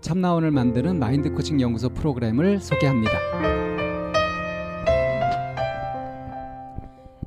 [0.00, 3.12] 참나원을 만드는 마인드 코칭 연구소 프로그램을 소개합니다.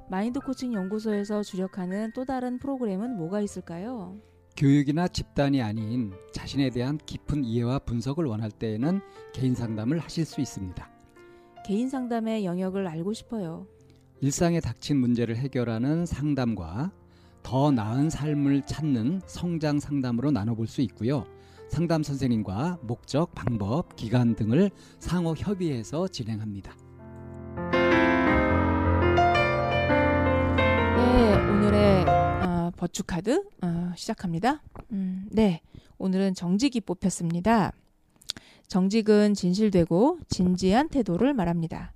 [0.10, 4.18] 마인드 코칭 연구소에서 주력하는 또 다른 프로그램은 뭐가 있을까요?
[4.56, 9.02] 교육이나 집단이 아닌 자신에 대한 깊은 이해와 분석을 원할 때에는
[9.34, 10.90] 개인 상담을 하실 수 있습니다.
[11.66, 13.68] 개인 상담의 영역을 알고 싶어요.
[14.20, 16.92] 일상에 닥친 문제를 해결하는 상담과
[17.44, 21.26] 더 나은 삶을 찾는 성장 상담으로 나눠볼 수 있고요.
[21.72, 26.76] 상담 선생님과 목적, 방법, 기간 등을 상호 협의해서 진행합니다.
[30.98, 34.62] 네, 오늘의 어, 버추 카드 어, 시작합니다.
[34.92, 35.62] 음, 네,
[35.98, 37.72] 오늘은 정직이 뽑혔습니다.
[38.68, 41.94] 정직은 진실되고 진지한 태도를 말합니다.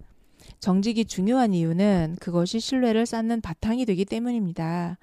[0.61, 4.97] 정직이 중요한 이유는 그것이 신뢰를 쌓는 바탕이 되기 때문입니다.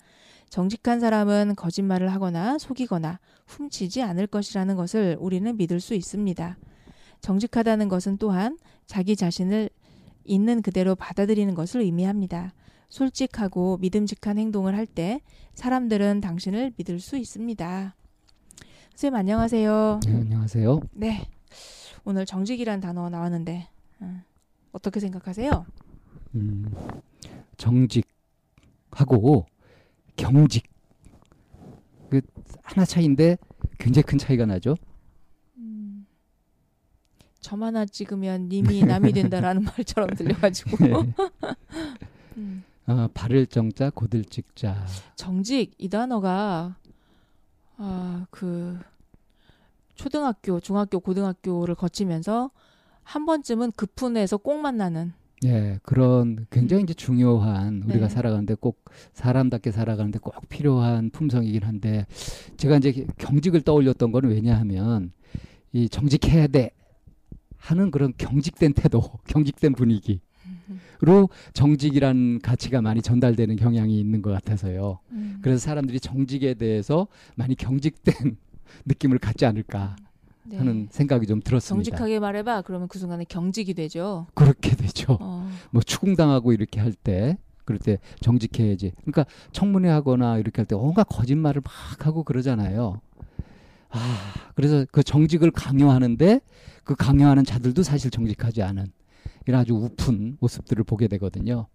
[0.52, 6.58] 정직한 사람은 거짓말을 하거나 속이거나 훔치지 않을 것이라는 것을 우리는 믿을 수 있습니다.
[7.22, 9.70] 정직하다는 것은 또한 자기 자신을
[10.24, 12.52] 있는 그대로 받아들이는 것을 의미합니다.
[12.90, 15.22] 솔직하고 믿음직한 행동을 할 때
[15.54, 17.94] 사람들은 당신을 믿을 수 있습니다.
[18.90, 20.00] 선생님 안녕하세요.
[20.04, 20.80] 네, 안녕하세요.
[20.92, 21.28] 네.
[22.04, 23.70] 오늘 정직이란 단어 나왔는데
[24.02, 24.22] 음,
[24.72, 25.64] 어떻게 생각하세요?
[26.34, 26.70] 음,
[27.56, 29.46] 정직하고
[30.16, 30.64] 경직
[32.10, 32.20] 그
[32.62, 33.38] 하나 차이인데
[33.78, 34.76] 굉장히 큰 차이가 나죠.
[35.56, 36.06] 음,
[37.40, 40.92] 점 하나 찍으면 님이 남이 된다라는 말처럼 들려가지고 네.
[42.36, 44.86] 음, 어, 바를 정자 고들 찍자.
[45.16, 46.76] 정직 이 단어가
[47.76, 48.78] 아그
[49.94, 52.50] 초등학교, 중학교, 고등학교를 거치면서
[53.02, 55.12] 한 번쯤은 급훈에서 꼭 만나는
[55.44, 58.08] 예, 그런 굉장히 이제 중요한 우리가 네.
[58.08, 62.06] 살아가는데 꼭 사람답게 살아가는데 꼭 필요한 품성이긴 한데
[62.56, 65.12] 제가 이제 경직을 떠올렸던 거는 왜냐하면
[65.72, 66.70] 이 정직해야 돼
[67.56, 70.20] 하는 그런 경직된 태도, 경직된 분위기
[71.00, 75.00] 로 정직이란 가치가 많이 전달되는 경향이 있는 것 같아서요.
[75.10, 78.36] 음, 그래서 사람들이 정직에 대해서 많이 경직된
[78.86, 79.96] 느낌을 갖지 않을까
[80.44, 80.58] 네.
[80.58, 81.90] 하는 생각이 좀 들었습니다.
[81.90, 82.62] 정직하게 말해봐.
[82.62, 84.26] 그러면 그 순간에 경직이 되죠.
[84.34, 85.16] 그렇게 되죠.
[85.20, 88.92] 어, 뭐 추궁당하고 이렇게 할 때 그럴 때 정직해야지.
[89.02, 93.00] 그러니까 청문회 하거나 이렇게 할때 온갖 거짓말을 막 하고 그러잖아요.
[93.90, 93.98] 아,
[94.54, 96.40] 그래서 그 정직을 강요하는데
[96.84, 98.86] 그 강요하는 자들도 사실 정직하지 않은
[99.46, 101.66] 이런 아주 우픈 모습들을 보게 되거든요.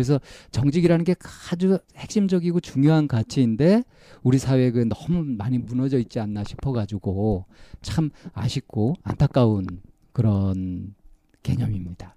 [0.00, 0.18] 그래서
[0.50, 1.14] 정직이라는 게
[1.52, 3.82] 아주 핵심적이고 중요한 가치인데
[4.22, 7.44] 우리 사회에 그 너무 많이 무너져 있지 않나 싶어가지고
[7.82, 9.66] 참 아쉽고 안타까운
[10.12, 10.94] 그런
[11.42, 12.16] 개념입니다.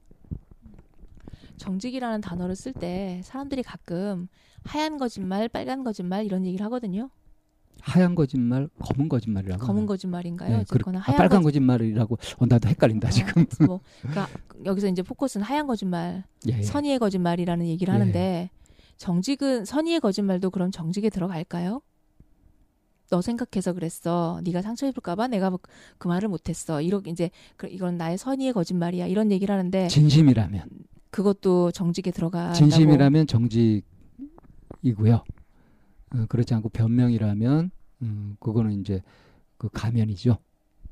[1.57, 4.29] 정직이라는 단어를 쓸 때 사람들이 가끔
[4.63, 7.09] 하얀 거짓말, 빨간 거짓말 이런 얘기를 하거든요.
[7.85, 9.61] 하얀 거짓말, 검은 거짓말이라고.
[9.61, 9.87] 검은 하나요?
[9.87, 10.49] 거짓말인가요?
[10.49, 12.17] 네, 어쨌거나 그, 아, 빨간 거짓- 거짓 말이라고.
[12.37, 13.41] 어, 나도 헷갈린다 지금.
[13.59, 14.29] 어, 뭐, 그러니까
[14.63, 16.61] 여기서 이제 포커스는 하얀 거짓말, 예, 예.
[16.63, 17.97] 선의의 거짓말이라는 얘기를 예.
[17.97, 18.49] 하는데
[18.97, 21.81] 정직은 선의의 거짓말도 그럼 정직에 들어갈까요?
[23.09, 24.39] 너 생각해서 그랬어.
[24.45, 26.81] 네가 상처 입을까봐 내가 뭐그 말을 못했어.
[26.81, 29.07] 이렇게 이제 그, 이건 나의 선의의 거짓말이야.
[29.07, 30.69] 이런 얘기를 하는데 진심이라면,
[31.11, 32.55] 그것도 정직에 들어간다고.
[32.55, 33.83] 진심이라면 정직이고요.
[36.13, 37.71] 어, 그렇지 않고 변명이라면,
[38.01, 39.01] 음, 그거는 이제
[39.57, 40.37] 그 가면이죠.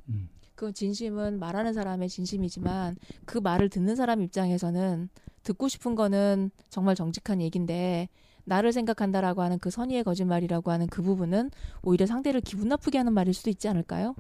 [0.10, 2.96] 음, 그 진심은 말하는 사람의 진심이지만
[3.26, 5.10] 그 말을 듣는 사람 입장에서는
[5.44, 8.10] 듣고 싶은 거는 정말 정직한 얘기인데
[8.44, 11.52] 나를 생각한다라고 하는 그 선의의 거짓말이라고 하는 그 부분은
[11.84, 14.16] 오히려 상대를 기분 나쁘게 하는 말일 수도 있지 않을까요?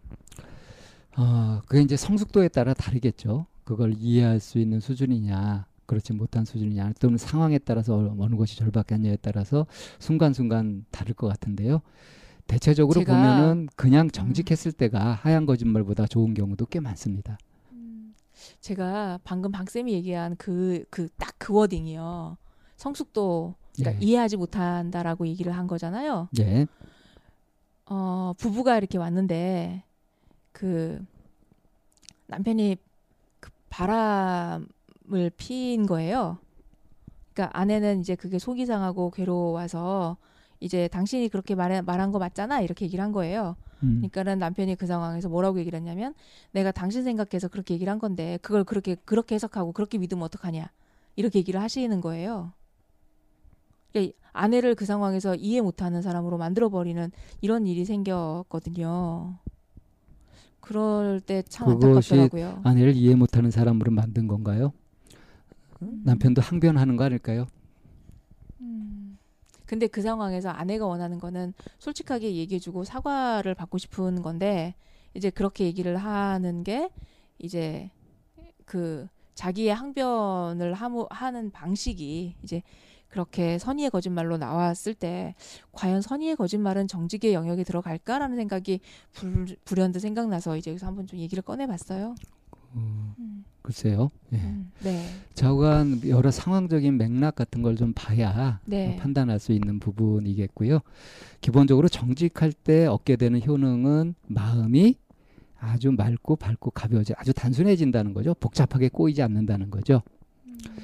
[1.17, 3.45] 어, 그게 이제 성숙도에 따라 다르겠죠.
[3.63, 9.67] 그걸 이해할 수 있는 수준이냐, 그렇지 못한 수준이냐, 또는 상황에 따라서 어느 것이 절박하냐에 따라서
[9.99, 11.81] 순간순간 다를 것 같은데요.
[12.47, 17.37] 대체적으로 보면은 그냥 정직했을 때가 하얀 거짓말보다 좋은 경우도 꽤 많습니다.
[18.61, 22.37] 제가 방금 박 쌤이 얘기한 그 그딱그 워딩이요.
[22.77, 24.05] 성숙도 그러니까 예.
[24.05, 26.29] 이해하지 못한다라고 얘기를 한 거잖아요.
[26.39, 26.67] 예.
[27.85, 29.83] 어, 부부가 이렇게 왔는데
[30.53, 31.05] 그
[32.27, 32.77] 남편이
[33.41, 34.67] 그 바람
[35.13, 36.37] 을 피인 거예요.
[37.33, 40.17] 그러니까 아내는 이제 그게 속이 상하고 괴로워서
[40.59, 43.55] 이제 당신이 그렇게 말해, 말한 거 맞잖아 이렇게 얘기를 한 거예요.
[43.83, 43.95] 음.
[43.97, 46.13] 그러니까는 남편이 그 상황에서 뭐라고 얘기를 했냐면
[46.51, 50.69] 내가 당신 생각해서 그렇게 얘기를 한 건데 그걸 그렇게 그렇게 해석하고 그렇게 믿으면 어떡하냐
[51.15, 52.53] 이렇게 얘기를 하시는 거예요.
[53.91, 57.11] 그러니까 아내를 그 상황에서 이해 못하는 사람으로 만들어 버리는
[57.41, 59.35] 이런 일이 생겼거든요.
[60.59, 62.61] 그럴 때 참 안타깝더라고요.
[62.63, 64.73] 아내를 이해 못하는 사람으로 만든 건가요?
[66.03, 67.47] 남편도 항변하는 거 아닐까요?
[68.61, 69.17] 음.
[69.65, 74.75] 근데 그 상황에서 아내가 원하는 거는 솔직하게 얘기해주고 사과를 받고 싶은 건데
[75.13, 76.89] 이제 그렇게 얘기를 하는 게
[77.39, 77.89] 이제
[78.65, 82.61] 그 자기의 항변을 하무, 하는 방식이 이제
[83.07, 85.35] 그렇게 선의의 거짓말로 나왔을 때
[85.73, 88.79] 과연 선의의 거짓말은 정직의 영역에 들어갈까라는 생각이
[89.11, 92.15] 불, 불현듯 생각나서 이제 여기서 한번 좀 얘기를 꺼내봤어요.
[92.51, 94.09] 어, 음, 글쎄요.
[94.33, 94.37] 예.
[94.37, 98.93] 음, 네, 좌우간 여러 상황적인 맥락 같은 걸 좀 봐야 네.
[98.95, 100.79] 어, 판단할 수 있는 부분이겠고요.
[101.41, 104.95] 기본적으로 정직할 때 얻게 되는 효능은 마음이
[105.59, 108.33] 아주 맑고 밝고 가벼워져 아주 단순해진다는 거죠.
[108.33, 110.01] 복잡하게 꼬이지 않는다는 거죠.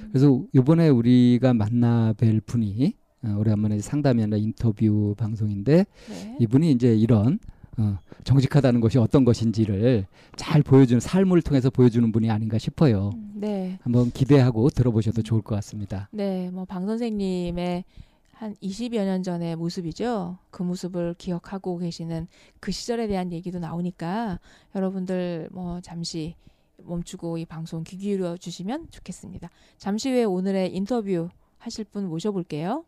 [0.09, 2.94] 그래서 이번에 우리가 만나 뵐 분이
[3.24, 6.38] 어, 오래간만에 상담이 아니라 인터뷰 방송인데 네.
[6.39, 7.39] 이분이 이제 이런
[7.77, 13.12] 어, 정직하다는 것이 어떤 것인지를 잘 보여주는 삶을 통해서 보여주는 분이 아닌가 싶어요.
[13.13, 13.77] 음, 네.
[13.83, 16.09] 한번 기대하고 들어보셔도 좋을 것 같습니다.
[16.12, 17.83] 네, 뭐 방 선생님의
[18.33, 20.38] 한 20여 년 전의 모습이죠.
[20.51, 22.27] 그 모습을 기억하고 계시는
[22.59, 24.39] 그 시절에 대한 얘기도 나오니까
[24.75, 26.35] 여러분들 뭐 잠시
[26.83, 29.50] 멈추고 이 방송 귀 기울여 주시면 좋겠습니다.
[29.77, 32.85] 잠시 후에 오늘의 인터뷰 하실 분 모셔볼게요.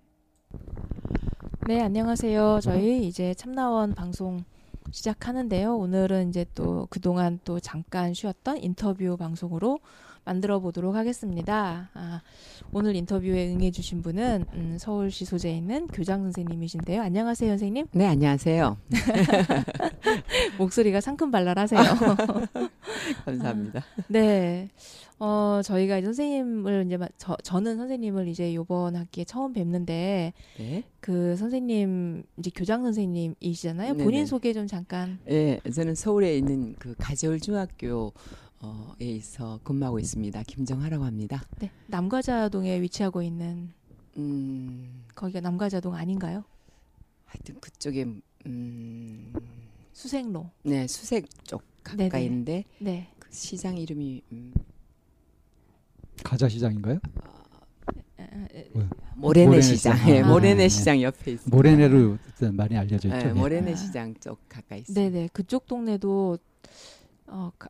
[1.68, 2.60] 네, 안녕하세요.
[2.62, 4.44] 저희 이제 참나원 방송
[4.92, 5.76] 시작하는데요.
[5.78, 9.80] 오늘은 이제 또 그동안 또 잠깐 쉬었던 인터뷰 방송으로
[10.26, 11.90] 만들어 보도록 하겠습니다.
[11.94, 12.22] 아,
[12.72, 17.02] 오늘 인터뷰에 응해주신 분은 음, 서울시 소재에 있는 교장 선생님이신데요.
[17.02, 17.88] 안녕하세요, 선생님.
[17.94, 18.78] 네, 안녕하세요.
[20.60, 21.82] 목소리가 상큼발랄하세요.
[23.26, 23.84] 감사합니다.
[24.08, 24.70] 네.
[25.20, 30.84] 어, 저희가 이제 선생님을 이제 마- 저, 저는 선생님을 이제 요번 학기에 처음 뵙는데 네.
[31.02, 33.94] 그 선생님 이제 교장 선생님이시잖아요.
[33.94, 34.04] 네네.
[34.06, 35.20] 본인 소개 좀 잠깐.
[35.30, 38.12] 예, 저는 서울에 있는 그 가재울 중학교에
[39.02, 40.42] 있어 근무하고 있습니다.
[40.44, 41.44] 김정하라고 합니다.
[41.60, 41.70] 네.
[41.88, 43.74] 남과자동에 위치하고 있는
[44.16, 46.46] 음, 거기가 남과자동 아닌가요?
[47.26, 48.06] 하여튼 그쪽에
[48.46, 49.34] 음,
[49.92, 50.50] 수색로.
[50.64, 51.62] 네, 수색 쪽.
[51.84, 53.08] 가까이인데 네.
[53.20, 54.54] 그 시장 이름이 음,
[56.30, 57.00] 가자 시장인가요?
[59.16, 59.98] 모래내 모래내 시장.
[59.98, 60.10] 시장.
[60.16, 60.28] 예, 아.
[60.28, 60.70] 모래내 네.
[60.70, 61.56] 시장 옆에 있습니다.
[61.58, 63.18] 모래내로 일단 많이 알려져 있죠.
[63.18, 63.34] 예, 예.
[63.34, 63.76] 모래내 아.
[63.76, 65.02] 시장 쪽 가까이 있습니다.
[65.02, 66.38] 네네 그쪽 동네도
[67.28, 67.70] 어 가-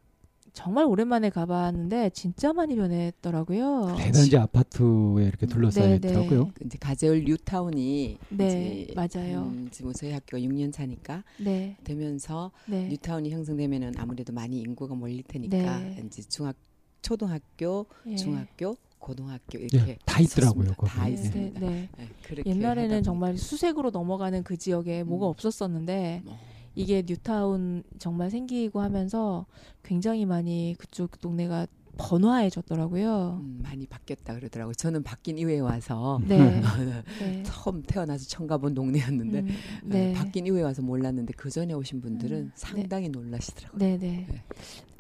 [0.51, 3.95] 정말 오랜만에 가봤는데 진짜 많이 변했더라고요.
[3.97, 6.43] 대단지 아파트에 이렇게 둘러싸여 네, 있더라고요.
[6.43, 6.51] 네.
[6.65, 9.43] 이제 가재울 뉴타운이 네 이제 맞아요.
[9.43, 12.89] 음, 지금 저희 학교가 6년 차니까 네 되면서 네.
[12.89, 16.03] 뉴타운이 형성되면은 아무래도 많이 인구가 몰릴 테니까 네.
[16.05, 16.57] 이제 중학
[17.01, 18.15] 초등학교, 예.
[18.15, 20.73] 중학교, 고등학교 이렇게 예, 다 있더라고요.
[20.85, 21.05] 다.
[21.05, 21.59] 네, 있습니다.
[21.59, 21.89] 네, 네.
[21.97, 25.29] 네, 그렇게 옛날에는 정말 수색으로 넘어가는 그 지역에 뭐가 음.
[25.29, 29.45] 없었었는데 보니까 이게 뉴타운 정말 생기고 하면서
[29.83, 31.67] 굉장히 많이 그쪽 동네가
[31.99, 33.41] 번화해졌더라고요.
[33.43, 34.73] 음, 많이 바뀌었다 그러더라고요.
[34.73, 36.61] 저는 바뀐 이후에 와서 네.
[37.19, 37.43] 네.
[37.43, 40.13] 처음 태어나서 처음 가본 동네였는데 음, 어, 네.
[40.13, 42.51] 바뀐 이후에 와서 몰랐는데 그 전에 오신 분들은 음, 네.
[42.55, 43.77] 상당히 놀라시더라고요.
[43.77, 44.25] 네, 네.
[44.29, 44.43] 네.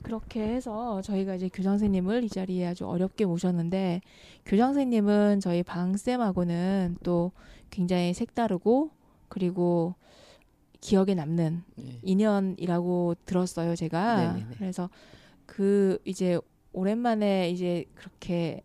[0.03, 4.01] 그렇게 해서 저희가 이제 교장 선생님을 이 자리에 아주 어렵게 모셨는데
[4.45, 7.31] 교장 선생님은 저희 방 쌤하고는 또
[7.69, 8.91] 굉장히 색다르고
[9.29, 9.95] 그리고
[10.81, 11.99] 기억에 남는 네.
[12.03, 14.33] 인연이라고 들었어요, 제가.
[14.33, 14.55] 네네네.
[14.57, 14.89] 그래서
[15.45, 16.39] 그 이제
[16.73, 18.61] 오랜만에 이제 그렇게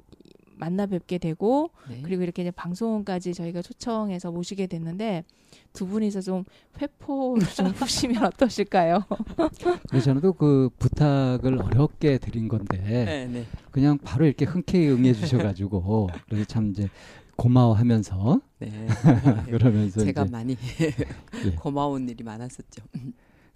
[0.56, 2.00] 만나 뵙게 되고 네.
[2.04, 5.25] 그리고 이렇게 이제 방송까지 저희가 초청해서 모시게 됐는데
[5.73, 6.44] 두 분이서 좀
[6.80, 9.04] 회포를 좀 푸시면 어떠실까요?
[9.88, 13.44] 그래서 저는 또 그 부탁을 어렵게 드린 건데 네, 네.
[13.70, 16.88] 그냥 바로 이렇게 흔쾌히 응해 주셔가지고 그래서 참 이제
[17.37, 18.87] 고마워하면서 네.
[19.50, 21.50] 그러면서 제가 이제 많이 예.
[21.56, 22.82] 고마운 일이 많았었죠.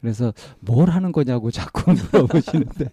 [0.00, 2.90] 그래서 뭘 하는 거냐고 자꾸 물어보시는데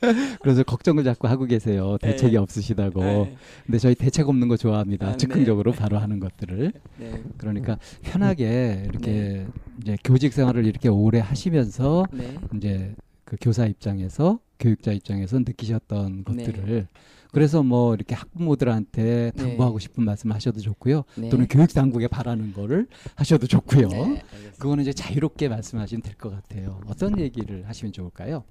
[0.42, 2.38] 그래서 걱정을 자꾸 하고 계세요 대책이 네.
[2.38, 3.36] 없으시다고 네.
[3.66, 5.16] 근데 저희 대책 없는 거 좋아합니다 아, 네.
[5.16, 7.22] 즉흥적으로 바로 하는 것들을 네.
[7.36, 9.46] 그러니까 편하게 이렇게
[9.82, 12.36] 이제 교직 생활을 이렇게 오래 하시면서 네.
[12.56, 16.44] 이제 그 교사 입장에서 교육자 입장에서 느끼셨던 네.
[16.44, 16.88] 것들을
[17.34, 19.42] 그래서 뭐 이렇게 학부모들한테 네.
[19.42, 21.02] 당부하고 싶은 말씀 하셔도 좋고요.
[21.16, 21.28] 네.
[21.28, 22.86] 또는 교육 당국에 바라는 거를
[23.16, 23.88] 하셔도 좋고요.
[23.88, 24.22] 네.
[24.58, 26.80] 그거는 이제 자유롭게 말씀하시면 될 것 같아요.
[26.86, 28.44] 어떤 얘기를 하시면 좋을까요?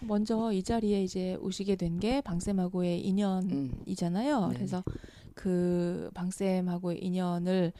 [0.00, 4.38] 먼저 이 자리에 이제 오시게 된 게 방쌤하고의 인연이잖아요.
[4.44, 4.48] 음.
[4.50, 4.54] 네.
[4.56, 4.84] 그래서
[5.34, 7.72] 그 방쌤하고의 인연을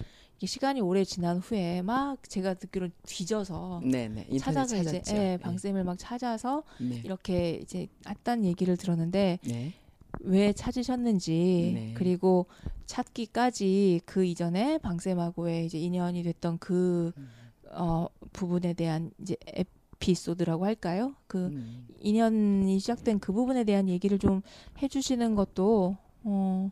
[0.43, 4.27] 시간이 오래 지난 후에 막 제가 듣기로 뒤져서 네, 네.
[4.29, 5.17] 인터넷 찾아서 이제 찾았죠.
[5.17, 7.01] 예, 방쌤을 막 찾아서 네.
[7.05, 9.73] 이렇게 이제 했다는 얘기를 들었는데 네.
[10.21, 11.95] 왜 찾으셨는지 네.
[11.97, 12.47] 그리고
[12.87, 17.29] 찾기까지 그 이전에 방쌤하고의 이제 인연이 됐던 그 음.
[17.73, 21.15] 어, 부분에 대한 이제 에피소드라고 할까요?
[21.27, 21.87] 그 음.
[22.01, 24.43] 인연이 시작된 그 부분에 대한 얘기를 좀
[24.83, 26.71] 해주시는 것도 어,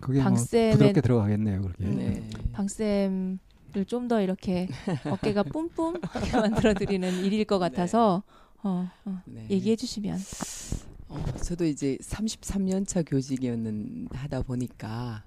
[0.00, 1.60] 그게 뭐 방쌤의- 부드럽게 들어가겠네요.
[1.62, 1.84] 그렇게.
[1.84, 2.28] 네.
[2.52, 3.38] 방쌤을
[3.86, 4.68] 좀더 이렇게
[5.04, 8.22] 어깨가 뿜뿜 하게 만들어드리는 일일 것 같아서
[8.62, 9.46] 어, 어, 네.
[9.50, 10.18] 얘기해 주시면
[11.08, 15.22] 어, 저도 이제 33년 차 교직이었는 하다 보니까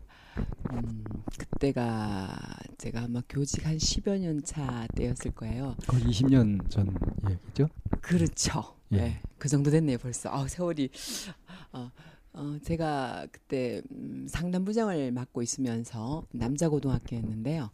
[0.72, 1.04] 음,
[1.38, 2.36] 그때가
[2.78, 5.76] 제가 아마 교직 한 10여 년 차 때였을 거예요.
[5.88, 6.96] 거의 20년 전
[7.30, 7.70] 얘기죠.
[8.02, 8.76] 그렇죠.
[8.94, 8.98] 예.
[8.98, 10.30] 네, 그 정도 됐네요 벌써.
[10.32, 10.90] 아 세월이.
[11.74, 11.92] 어,
[12.38, 17.72] 어, 제가 그때 음, 상담부장을 맡고 있으면서 남자 고등학교였는데요.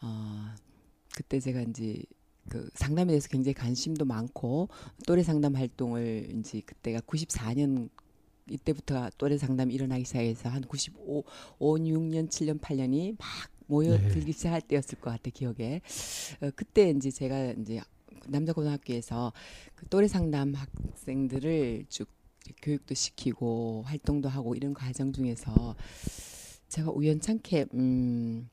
[0.00, 0.54] 어,
[1.14, 2.02] 그때 제가 이제
[2.48, 4.70] 그 상담에 대해서 굉장히 관심도 많고
[5.06, 7.90] 또래 상담 활동을 이제 그때가 94년
[8.48, 11.24] 이때부터 또래 상담이 일어나기 시작해서 한 95,
[11.58, 13.28] 5, 6년, 7년, 8년이 막
[13.66, 15.82] 모여들기 시작할 때였을 것 같아 기억에.
[16.40, 17.82] 어, 그때 이제 제가 이제
[18.28, 19.34] 남자 고등학교에서
[19.74, 22.15] 그 또래 상담 학생들을 쭉
[22.62, 25.74] 교육도 시키고 활동도 하고 이런 과정 중에서
[26.68, 28.48] 제가 우연찮게 음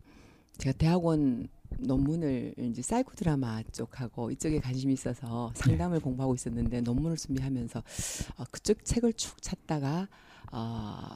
[0.58, 1.48] 제가 대학원
[1.80, 7.80] 논문을 이제 사이코 드라마 쪽하고 이쪽에 관심이 있어서 상담을 공부하고 있었는데 논문을 준비하면서
[8.38, 10.08] 어, 그쪽 책을 쭉 찾다가
[10.52, 11.16] 어,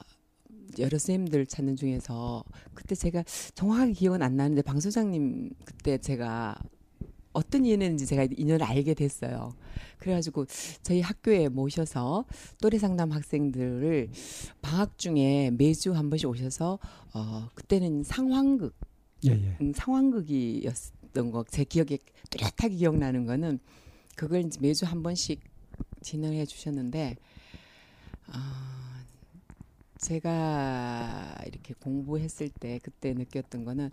[0.80, 2.44] 여러 선생님들 찾는 중에서
[2.74, 3.24] 그때 제가
[3.56, 6.58] 정확하게 기억은 안 나는데 방 소장님 그때 제가
[7.38, 9.54] 어떤 인연인지 제가 인연을 알게 됐어요.
[10.00, 10.46] 그래가지고
[10.82, 12.26] 저희 학교에 모셔서
[12.62, 14.10] 또래 상담 학생들을
[14.62, 16.80] 방학 중에 매주 한 번씩 오셔서
[17.14, 18.76] 어 그때는 상황극
[19.26, 19.58] 예, 예.
[19.62, 22.00] 음, 상황극이었던 거 제 기억에
[22.32, 23.60] 뚜렷하게 기억나는 거는
[24.16, 25.40] 그걸 이제 매주 한 번씩
[26.02, 27.16] 진행해 주셨는데
[28.28, 28.87] 아
[30.00, 33.90] 제가 이렇게 공부했을 때 그때 느꼈던 거는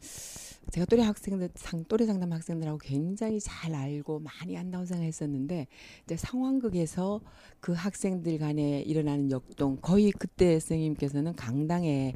[0.71, 5.67] 제가 또래 학생들 상 또래 상담 학생들하고 굉장히 잘 알고 많이 안다고 생각했었는데
[6.05, 7.21] 이제 상황극에서
[7.61, 12.15] 그 학생들 간에 일어나는 역동 거의 그때 선생님께서는 강당에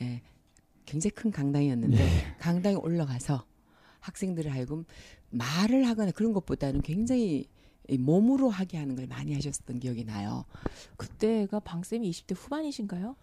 [0.00, 0.22] 예,
[0.86, 2.36] 굉장히 큰 강당이었는데 예.
[2.38, 3.44] 강당에 올라가서
[4.00, 4.84] 학생들을 하여금
[5.30, 7.48] 말을 하거나 그런 것보다는 굉장히
[7.88, 10.44] 이 몸으로 하게 하는 걸 많이 하셨던 기억이 나요.
[10.96, 13.14] 그때가 방쌤이 20대 후반이신가요?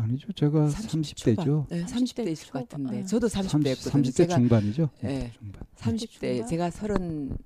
[0.00, 0.32] 아니죠.
[0.32, 1.66] 제가 30 30 대죠.
[1.70, 2.68] 네, 30대 30대이실 것.
[2.68, 3.04] 같은데 네.
[3.04, 3.90] 저도 30대였거든요.
[4.02, 4.90] 30대 제가 중반이죠.
[5.04, 5.30] 예.
[5.38, 5.62] 중반.
[5.76, 6.46] 30대 중반?
[6.48, 7.36] 제가 서른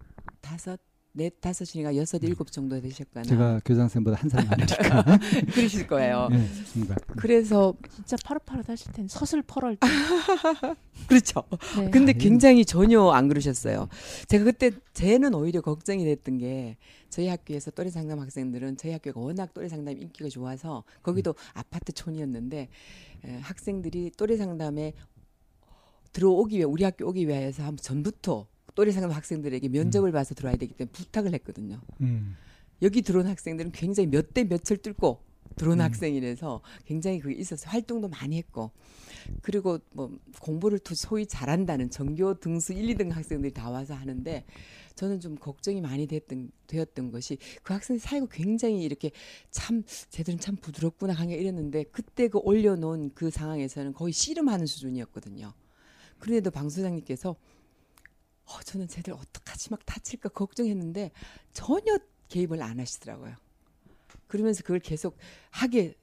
[0.41, 0.79] 다섯
[1.17, 5.19] 넷 다섯이니까 여섯 일곱 정도 되셨거나 제가 교장선생보다 한 살 많으니까.
[5.55, 6.29] 그러실 거예요.
[6.31, 6.97] 네, 중반.
[7.17, 9.87] 그래서 진짜 파릇파릇 하실 텐데 서슬 펄할 때.
[11.09, 11.43] 그렇죠.
[11.79, 11.91] 네.
[11.91, 12.19] 근데 아유.
[12.19, 13.89] 굉장히 전혀 안 그러셨어요.
[14.29, 16.77] 제가 그때 쟤는 오히려 걱정이 됐던 게
[17.09, 22.69] 저희 학교에서 또래 상담 학생들은 저희 학교가 워낙 또래 상담 인기가 좋아서 거기도 아파트촌이었는데
[23.25, 24.93] 에, 학생들이 또래 상담에
[26.13, 30.75] 들어오기 위해 우리 학교 오기 위해서 한번 전부터 또래 상담 학생들에게 면접을 봐서 들어와야 되기
[30.75, 31.81] 때문에 부탁을 했거든요.
[32.03, 32.37] 음.
[32.83, 35.25] 여기 들어온 학생들은 굉장히 몇 대 몇을 뚫고
[35.57, 35.85] 들어온 음.
[35.85, 38.73] 학생이라서 굉장히 그게 있어서 활동도 많이 했고
[39.41, 44.45] 그리고 뭐 공부를 또 소위 잘한다는 전교 등수 1, 2등 학생들이 다 와서 하는데
[44.95, 49.11] 저는 좀 걱정이 많이 됐던 되었던 것이 그 학생 사이가 굉장히 이렇게
[49.51, 55.55] 참 쟤들은 참 부드럽구나 하게 이랬는데 그때 그 올려놓은 그 상황에서는 거의 씨름하는 수준이었거든요.
[56.19, 57.37] 그런데도 방 소장님께서
[58.47, 61.11] 어, 저는 쟤들 어떡하지 막 다칠까 걱정했는데
[61.53, 61.99] 전혀
[62.29, 63.35] 개입을 안 하시더라고요.
[64.27, 65.17] 그러면서 그걸 계속
[65.51, 65.95] 하게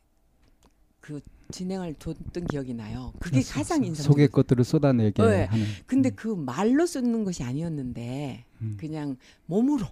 [1.00, 1.21] 그
[1.51, 3.13] 진행을 뒀던 기억이 나요.
[3.19, 4.03] 그게 소- 가장 소- 인상.
[4.05, 5.43] 속의 것들을 쏟아내게 네.
[5.45, 5.65] 하는.
[5.85, 9.85] 근데 그 말로 쓰는 것이 아니었는데 음, 그냥 몸으로.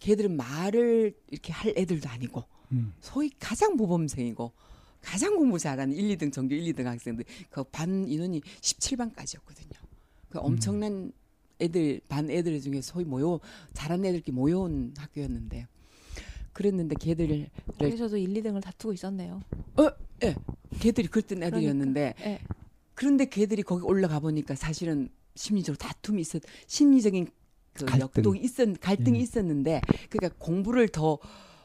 [0.00, 4.52] 걔들은 말을 이렇게 할 애들도 아니고 음, 소위 가장 모범생이고
[5.00, 9.76] 가장 공부 잘하는 1, 2등 전교 1, 2등 학생들 그 반 인원이 17반까지였거든요.
[10.28, 11.10] 그 엄청난
[11.60, 13.40] 애들 반 애들 중에 소위 모여
[13.72, 15.66] 잘하는 애들끼리 모여온 학교였는데
[16.52, 19.42] 그랬는데 걔들 거기서도 1, 2등을 다투고 있었네요.
[20.80, 22.40] 걔들이 그랬던 애들이었는데 예.
[22.94, 27.28] 그런데 걔들이 거기 올라가 보니까 사실은 심리적으로 다툼이 있었 심리적인
[27.72, 28.00] 그 갈등.
[28.00, 29.22] 역동이 있었 갈등이 예.
[29.22, 29.80] 있었는데
[30.10, 31.18] 그러니까 공부를 더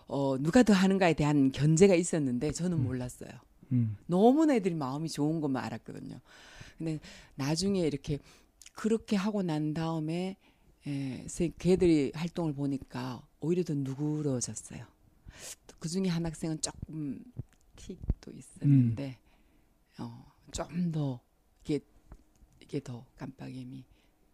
[0.08, 3.30] 어, 누가 더 하는가에 대한 견제가 있었는데 저는 몰랐어요.
[3.72, 6.20] 음, 너무나 애들이 마음이 좋은 것만 알았거든요.
[6.80, 7.00] 근데
[7.36, 8.18] 나중에 이렇게
[8.80, 10.38] 그렇게 하고 난 다음에
[10.88, 14.86] 예, 세- 걔들이 활동을 보니까 오히려 더 누그러졌어요.
[15.80, 17.22] 그 중에 한 학생은 조금
[17.76, 19.18] 틱도 있었는데
[20.00, 21.20] 어, 좀 더
[21.66, 21.82] 이게
[22.62, 23.84] 이게 더 깜빡임이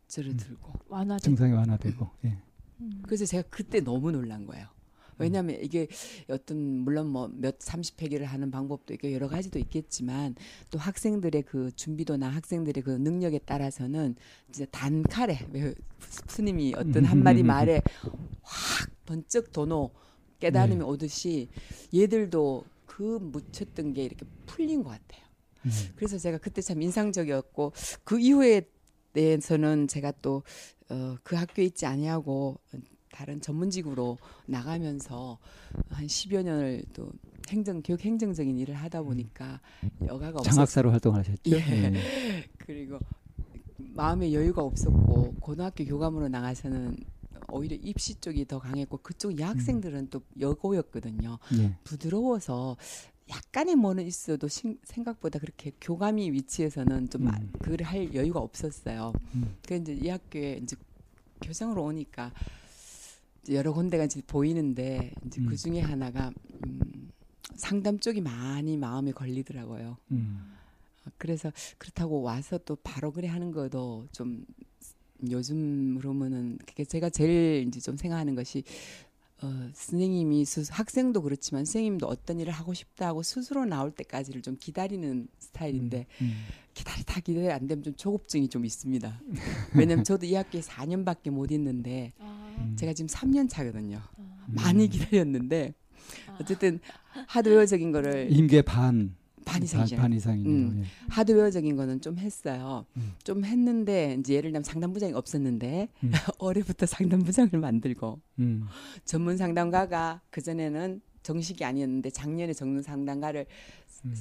[0.07, 1.19] 줄어들고 완화된.
[1.23, 2.07] 증상이 완화되고.
[2.25, 2.37] 예.
[2.81, 3.01] 음.
[3.03, 4.67] 그래서 제가 그때 너무 놀란 거예요.
[5.17, 5.87] 왜냐하면 이게
[6.29, 10.35] 어떤 물론 뭐 몇 삼십 회계를 하는 방법도 있고 여러 가지도 있겠지만
[10.71, 14.15] 또 학생들의 그 준비도나 학생들의 그 능력에 따라서는
[14.51, 15.73] 진짜 단칼에 왜
[16.27, 17.81] 스님이 어떤 한마디 말에
[18.41, 19.91] 확 번쩍 도노
[20.39, 20.83] 깨달음이 네.
[20.83, 21.49] 오듯이
[21.93, 25.25] 얘들도 그 묻혔던 게 이렇게 풀린 것 같아요.
[25.65, 28.69] 음, 그래서 제가 그때 참 인상적이었고 그 이후에
[29.13, 30.43] 대해서는 제가 또
[30.89, 32.59] 어, 그 학교에 있지 아니하고
[33.15, 35.37] 다른 전문직으로 나가면서
[35.89, 37.09] 한 10여 년을 또
[37.47, 39.61] 행정 교육 행정적인 일을 하다 보니까
[40.05, 40.43] 여가가 없었어요.
[40.43, 41.39] 장학사로 활동하셨죠.
[41.51, 41.55] 예.
[41.57, 41.93] 예.
[42.57, 42.99] 그리고
[43.77, 46.97] 마음의 여유가 없었고 고등학교 교감으로 나가서는
[47.49, 51.37] 오히려 입시 쪽이 더 강했고 그쪽 여학생들은 또 여고였거든요.
[51.57, 51.73] 예.
[51.85, 52.75] 부드러워서
[53.29, 57.53] 약간의 뭐는 있어도 신- 생각보다 그렇게 교감이 위치에서는 좀 아- 음.
[57.61, 59.13] 그걸 할 여유가 없었어요.
[59.35, 59.55] 음.
[59.65, 60.75] 그 이제 이 학교에 이제
[61.41, 62.31] 교장으로 오니까
[63.49, 65.47] 여러 군데가 이제 보이는데 이제 음.
[65.47, 66.31] 그 중에 하나가
[66.65, 67.11] 음,
[67.55, 69.97] 상담 쪽이 많이 마음에 걸리더라고요.
[70.11, 70.55] 음.
[71.05, 74.45] 어, 그래서 그렇다고 와서 또 바로 그래 하는 것도 좀
[75.29, 78.63] 요즘으로면은 그게 제가 제일 이제 좀 생각하는 것이
[79.41, 84.55] 어, 선생님이 스, 학생도 그렇지만 선생님도 어떤 일을 하고 싶다 하고 스스로 나올 때까지를 좀
[84.57, 86.45] 기다리는 스타일인데 음.
[86.73, 89.21] 기다리다 기다리 안 되면 좀 조급증이 좀 있습니다.
[89.75, 92.75] 왜냐면 저도 이 학교에 4년밖에 못 있는데 아, 음.
[92.75, 93.97] 제가 지금 3년 차거든요.
[93.97, 95.73] 아, 많이 기다렸는데
[96.27, 96.37] 아.
[96.41, 96.79] 어쨌든
[97.27, 99.15] 하드웨어적인 거를 임계 반.
[99.45, 100.01] 반 이 상이잖아요.
[100.01, 100.53] 반 이상이네요.
[100.69, 100.81] 음.
[100.83, 100.87] 예.
[101.09, 102.85] 하드웨어적인 거는 좀 했어요.
[102.97, 103.13] 음.
[103.23, 106.11] 좀 했는데 이제 예를 들면 상담부장이 없었는데 음.
[106.39, 108.65] 올해부터 상담부장을 만들고 음.
[109.05, 113.45] 전문 상담가가 그 전에는 정식이 아니었는데 작년에 전문 상담가를
[114.05, 114.15] 음.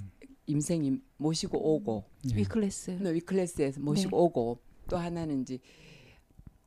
[0.46, 2.36] 임생이 모시고 오고 예.
[2.36, 2.98] 위클래스.
[3.02, 4.16] 또 위클래스에서 모시고 네.
[4.22, 5.58] 오고 또 하나는 이제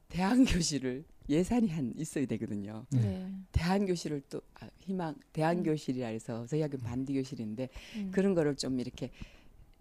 [0.10, 2.85] 대학 교실을 예산이 한 있어야 되거든요.
[2.91, 2.99] 네.
[2.99, 3.33] 네.
[3.51, 5.63] 대한 교실을 또 아, 희망 대한 음.
[5.63, 8.11] 교실이라 해서 저희 학교 반디 교실인데 음.
[8.11, 9.11] 그런 거를 좀 이렇게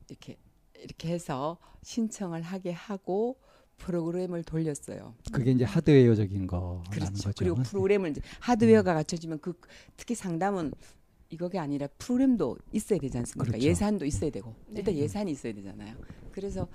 [0.09, 0.37] 이렇게
[0.82, 3.38] 이렇게 해서 신청을 하게 하고
[3.78, 5.14] 프로그램을 돌렸어요.
[5.32, 7.12] 그게 이제 하드웨어적인 거라는 그렇죠.
[7.12, 7.32] 거죠.
[7.38, 9.59] 그리고 프로그램을 이제 하드웨어가 갖춰지면 그
[9.96, 10.72] 특히 상담은
[11.28, 13.50] 이거가 아니라 프로그램도 있어야 되지 않습니까?
[13.50, 13.66] 그렇죠.
[13.66, 14.78] 예산도 있어야 되고 네.
[14.78, 15.96] 일단 예산이 있어야 되잖아요.
[16.32, 16.68] 그래서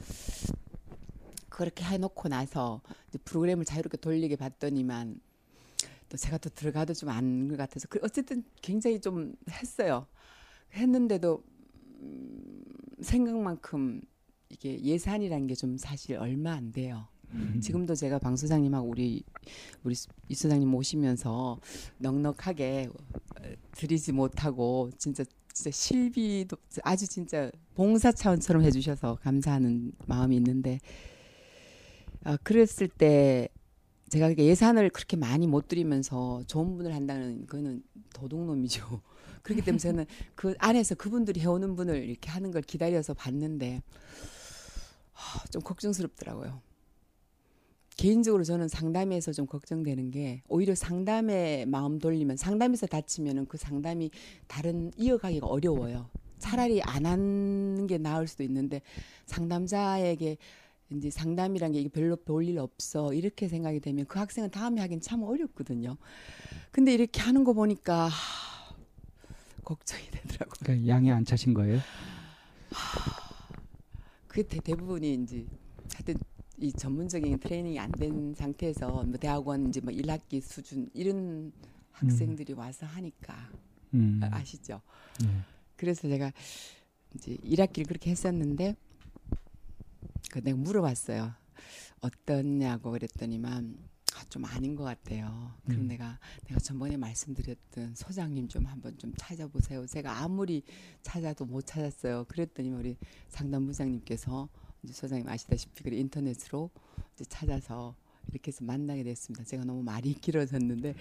[1.51, 5.19] 그렇게 해놓고 나서 이제 프로그램을 자유롭게 돌리게 봤더니만
[6.09, 10.07] 또 제가 또 들어가도 좀 안 것 같아서 그 어쨌든 굉장히 좀 했어요.
[10.73, 11.43] 했는데도
[11.99, 12.63] 음,
[13.01, 14.01] 생각만큼
[14.49, 17.07] 이게 예산이라는 게좀 사실 얼마 안 돼요.
[17.33, 17.59] 음.
[17.61, 19.23] 지금도 제가 방 소장님하고 우리
[19.83, 19.95] 우리
[20.27, 21.59] 이 소장님 모시면서
[21.99, 30.79] 넉넉하게 어, 드리지 못하고 진짜 진짜 실비도 아주 진짜 봉사 차원처럼 해주셔서 감사하는 마음이 있는데
[32.23, 33.49] 아 그랬을 때
[34.09, 37.81] 제가 예산을 그렇게 많이 못 드리면서 좋은 분을 한다는 그거는
[38.13, 39.01] 도둑놈이죠.
[39.41, 40.05] 그렇기 때문에 저는
[40.35, 43.81] 그 안에서 그분들이 해오는 분을 이렇게 하는 걸 기다려서 봤는데
[45.13, 46.61] 아, 좀 걱정스럽더라고요.
[47.95, 54.11] 개인적으로 저는 상담에서 좀 걱정되는 게 오히려 상담에 마음 돌리면 상담에서 다치면은 그 상담이
[54.47, 56.09] 다른 이어가기가 어려워요.
[56.39, 58.81] 차라리 안 하는 게 나을 수도 있는데
[59.27, 60.37] 상담자에게
[60.91, 64.99] 이제 상담이란 게 이게 별로 볼 일 없어 이렇게 생각이 되면 그 학생은 다음에 하긴
[65.01, 65.97] 참 어렵거든요.
[66.71, 68.75] 근데 이렇게 하는 거 보니까 하,
[69.63, 70.53] 걱정이 되더라고요.
[70.59, 71.79] 그러니까 양이 안 차신 거예요?
[74.27, 75.45] 그게 대, 대부분이 이제
[75.93, 76.15] 하여튼
[76.57, 81.51] 이 전문적인 트레이닝이 안 된 상태에서 뭐 대학원 이제 뭐 1학기 수준 이런
[81.91, 83.35] 학생들이 와서 하니까
[83.93, 84.19] 음.
[84.23, 84.81] 아, 아시죠?
[85.23, 85.27] 예.
[85.75, 86.31] 그래서 제가
[87.15, 88.75] 이제 1학기를 그렇게 했었는데
[90.29, 91.33] 그 내가 물어봤어요.
[92.01, 93.77] 어떠냐고 그랬더니만
[94.15, 95.53] 아, 좀 아닌 것 같아요.
[95.65, 95.87] 그럼 음.
[95.87, 99.85] 내가 내가 전번에 말씀드렸던 소장님 좀 한번 좀 찾아보세요.
[99.87, 100.63] 제가 아무리
[101.01, 102.25] 찾아도 못 찾았어요.
[102.27, 102.97] 그랬더니 우리
[103.29, 104.49] 상담부장님께서
[104.83, 106.69] 이제 소장님 아시다시피 그래 인터넷으로
[107.15, 107.95] 이제 찾아서
[108.29, 109.43] 이렇게 해서 만나게 됐습니다.
[109.43, 110.93] 제가 너무 말이 길어졌는데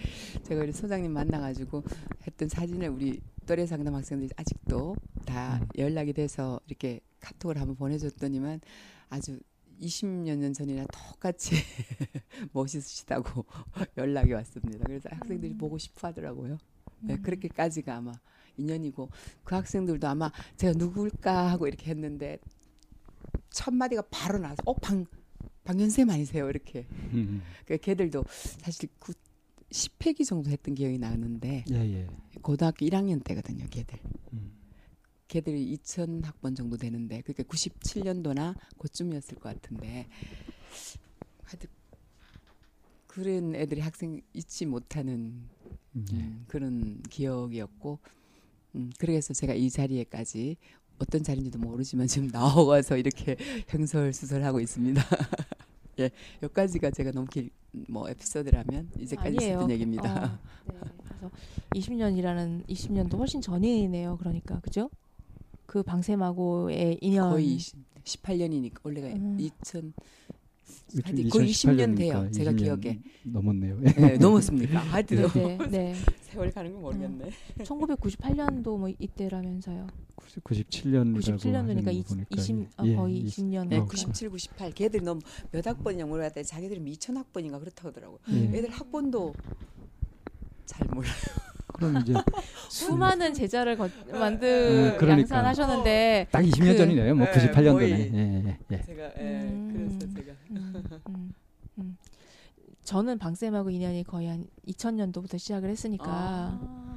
[0.43, 1.83] 제가 우리 소장님 만나가지고
[2.25, 5.67] 했던 사진을 우리 또래 상담 학생들이 아직도 다 음.
[5.77, 8.61] 연락이 돼서 이렇게 카톡을 한번 보내줬더니만
[9.11, 9.37] 아주
[9.81, 11.55] 20여 년 전이나 똑같이
[12.53, 13.45] 멋있으시다고
[13.97, 14.85] 연락이 왔습니다.
[14.85, 16.57] 그래서 학생들이 보고 싶어 하더라고요.
[17.01, 17.21] 네, 음.
[17.21, 18.13] 그렇게까지가 아마
[18.57, 19.09] 인연이고
[19.43, 22.39] 그 학생들도 아마 제가 누굴까 하고 이렇게 했는데
[23.49, 25.05] 첫 마디가 바로 나와서 어방
[25.63, 27.41] 방연쌤 아니세요 이렇게 음.
[27.65, 28.23] 그 걔들도
[28.59, 29.13] 사실 그
[29.71, 32.07] 10회기 정도 했던 기억이 나는데 예, 예.
[32.41, 33.99] 고등학교 1학년 때거든요 걔들
[34.33, 34.60] 음.
[35.31, 40.09] 걔들이 2000 학번 정도 되는데 그게 97년도나 그쯤이었을 것 같은데
[41.43, 41.69] 하여튼
[43.07, 45.47] 그런 애들이 학생 잊지 못하는
[45.95, 46.15] 음, 예.
[46.17, 47.99] 음, 그런 기억이었고
[48.75, 50.57] 음, 그래서 제가 이 자리에까지
[50.99, 53.37] 어떤 자리인지도 모르지만 지금 나와서 이렇게
[53.73, 55.01] 행설수설하고 있습니다.
[55.99, 56.11] 예,
[56.43, 57.49] 여기까지가 제가 너무 길,
[57.87, 59.51] 뭐 에피소드라면 이제까지 아니에요.
[59.51, 60.25] 있었던 얘기입니다.
[60.25, 60.39] 어,
[60.73, 60.79] 네.
[61.07, 61.31] 그래서
[61.73, 64.17] 20년이라는 20년도 훨씬 전이네요.
[64.17, 64.89] 그러니까 그죠?
[65.71, 67.57] 그 방쌤하고의 인연 거의
[68.03, 69.37] 18년이니까 원래가 음.
[69.39, 69.93] 2000
[70.97, 72.13] 요즘 하여튼 거의 20년 2018 돼요.
[72.23, 72.99] 니까 제가 20년 기억에.
[73.23, 73.79] 넘었네요.
[73.79, 74.79] 네, 넘었습니까?
[74.79, 75.95] 하여튼 네, 네, 네.
[76.23, 77.29] 세월이 가는 건 모르겠네.
[77.59, 79.87] 1998년도 뭐 이때라면서요.
[80.43, 83.69] 97년이라고 97년도니까 이, 보니까 20 어, 예, 거의 이- 20 년.
[83.69, 84.73] 네, 어, 97, 98.
[84.73, 85.21] 걔들이 너무
[85.53, 88.19] 몇 학번이냐 물어봤더니 자기들이 2000학번인가 그렇다고 하더라고요.
[88.33, 88.57] 예.
[88.57, 89.33] 애들 학번도
[90.65, 91.13] 잘 몰라요.
[91.81, 92.13] 그럼 이제
[92.69, 94.47] 수많은 제자를 거, 만들
[94.93, 95.35] 음, 그러니까.
[95.35, 97.15] 양산하셨는데 딱 20년 그- 전이네요.
[97.15, 97.71] 뭐 예, 98년도네.
[97.73, 97.91] 거의.
[97.91, 98.81] 예, 예, 예.
[98.83, 99.97] 제가 예, 음.
[99.99, 101.33] 그래서 제가 음, 음,
[101.79, 101.97] 음.
[102.83, 106.87] 저는 방쌤하고 인연이 거의 한 2000년도부터 시작을 했으니까 아.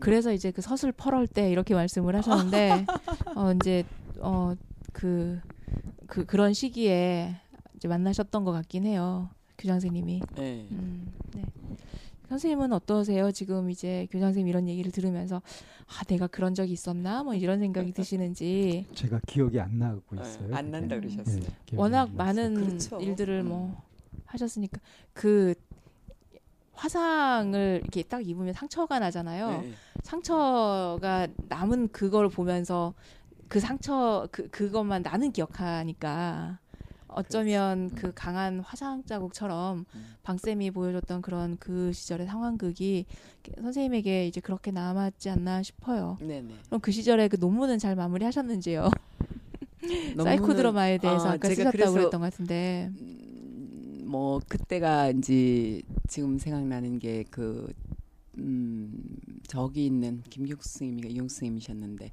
[0.00, 2.86] 그래서 이제 그 서술 펄할 때 이렇게 말씀을 하셨는데
[3.36, 3.84] 어 이제
[4.20, 5.40] 어그
[6.06, 7.36] 그 그런 시기에
[7.76, 10.66] 이제 만나셨던 것 같긴 해요 교장선생님이 예.
[10.70, 11.44] 음, 네.
[12.28, 13.30] 선생님은 어떠세요?
[13.30, 15.42] 지금 이제 교장 선생님 이런 얘기를 들으면서
[15.86, 20.54] 아 내가 그런 적이 있었나 뭐 이런 생각이 드시는지 제가 기억이 안 나고 예, 있어요.
[20.54, 21.08] 안 난다 그게.
[21.08, 21.36] 그러셨어요.
[21.42, 22.10] 예, 기억이 워낙.
[22.14, 23.00] 많은 그렇죠.
[23.00, 23.48] 일들을 음.
[23.48, 23.82] 뭐
[24.26, 24.80] 하셨으니까
[25.12, 25.54] 그
[26.72, 29.60] 화상을 이렇게 딱 입으면 상처가 나잖아요.
[29.62, 29.72] 예, 예.
[30.02, 32.92] 상처가 남은 그걸 보면서
[33.48, 36.58] 그 상처 그 그것만 나는 기억하니까
[37.16, 40.04] 어쩌면 그 강한 화상 자국처럼 음.
[40.22, 43.06] 방쌤이 보여줬던 그런 그 시절의 상황극이
[43.58, 46.18] 선생님에게 이제 그렇게 남았지 않나 싶어요.
[46.20, 46.52] 네네.
[46.66, 48.90] 그럼 그 시절에 그 논문은 잘 마무리하셨는지요?
[50.16, 52.90] 논문은- 사이코 드라마에 대해서 아, 아까 쓰셨다고 그랬던 것 같은데.
[53.00, 57.72] 음, 뭐 그때가 이제 지금 생각나는 게그
[58.38, 58.92] 음,
[59.46, 62.12] 저기 있는 김국수 스님이가 이용수 스님이셨는데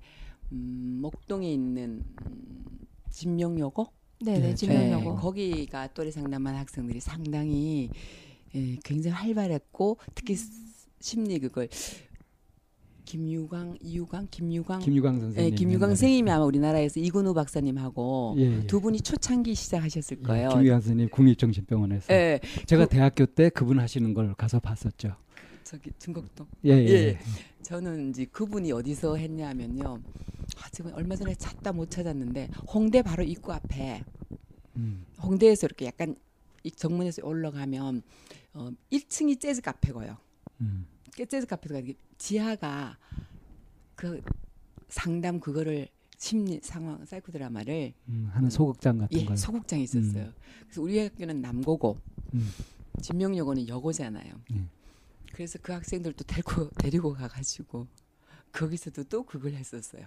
[0.54, 2.66] 음, 목동에 있는 음,
[3.10, 3.88] 진명여고
[4.24, 5.16] 네네 네, 진명여고.
[5.16, 7.90] 네, 거기가 또래 상담한 학생들이 상당히
[8.56, 10.36] 예, 굉장히 활발했고 특히
[11.00, 11.68] 심리 그걸
[13.06, 15.56] 김유광, 이유광, 김유광, 김유광 예, 선생님.
[15.56, 15.96] 김유광 옛날에.
[15.96, 18.68] 선생님이 아마 우리나라에서 이근우 박사님하고 예, 예.
[18.68, 20.50] 두 분이 초창기 시작하셨을 예, 거예요.
[20.50, 25.16] 김유광 선생님 국립정신병원에서 예, 제가 그- 대학교 때 그분 하시는 걸 가서 봤었죠.
[25.64, 26.48] 저기 중곡동.
[26.66, 27.20] 예, 예.
[27.64, 27.68] 예.
[27.68, 30.02] 저는 이제 그분이 어디서 했냐면요.
[30.58, 34.04] 아, 지금 얼마 전에 찾다 못 찾았는데 홍대 바로 입구 앞에
[34.76, 36.16] 음, 홍대에서 이렇게 약간
[36.64, 38.02] 이 정문에서 올라가면
[38.54, 40.18] 어, 1층이 재즈 카페고요.
[40.62, 40.86] 음.
[41.16, 41.82] 그 재즈 카페가
[42.18, 42.98] 지하가
[43.96, 44.22] 그
[44.90, 49.36] 상담 그거를 심리 상황 사이코 드라마를 음, 하는 소극장 같은 예 걸.
[49.38, 50.32] 소극장이 있었어요.
[50.64, 51.98] 그래서 우리 학교는 남고고
[52.34, 52.50] 음.
[53.02, 54.34] 진명여고는 여고잖아요.
[54.52, 54.70] 음.
[55.34, 57.88] 그래서 그 학생들도 데리고 데리고 가가지고
[58.52, 60.06] 거기서도 또 그걸 했었어요.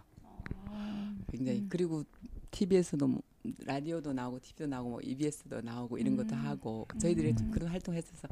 [1.30, 1.66] 굉장히 음.
[1.68, 2.04] 그리고
[2.52, 3.22] TV에서도 뭐
[3.64, 6.46] 라디오도 나오고 TV도 나오고 뭐 EBS도 나오고 이런 것도 음.
[6.46, 7.50] 하고 저희들이 좀 음.
[7.50, 8.28] 그런 활동했어서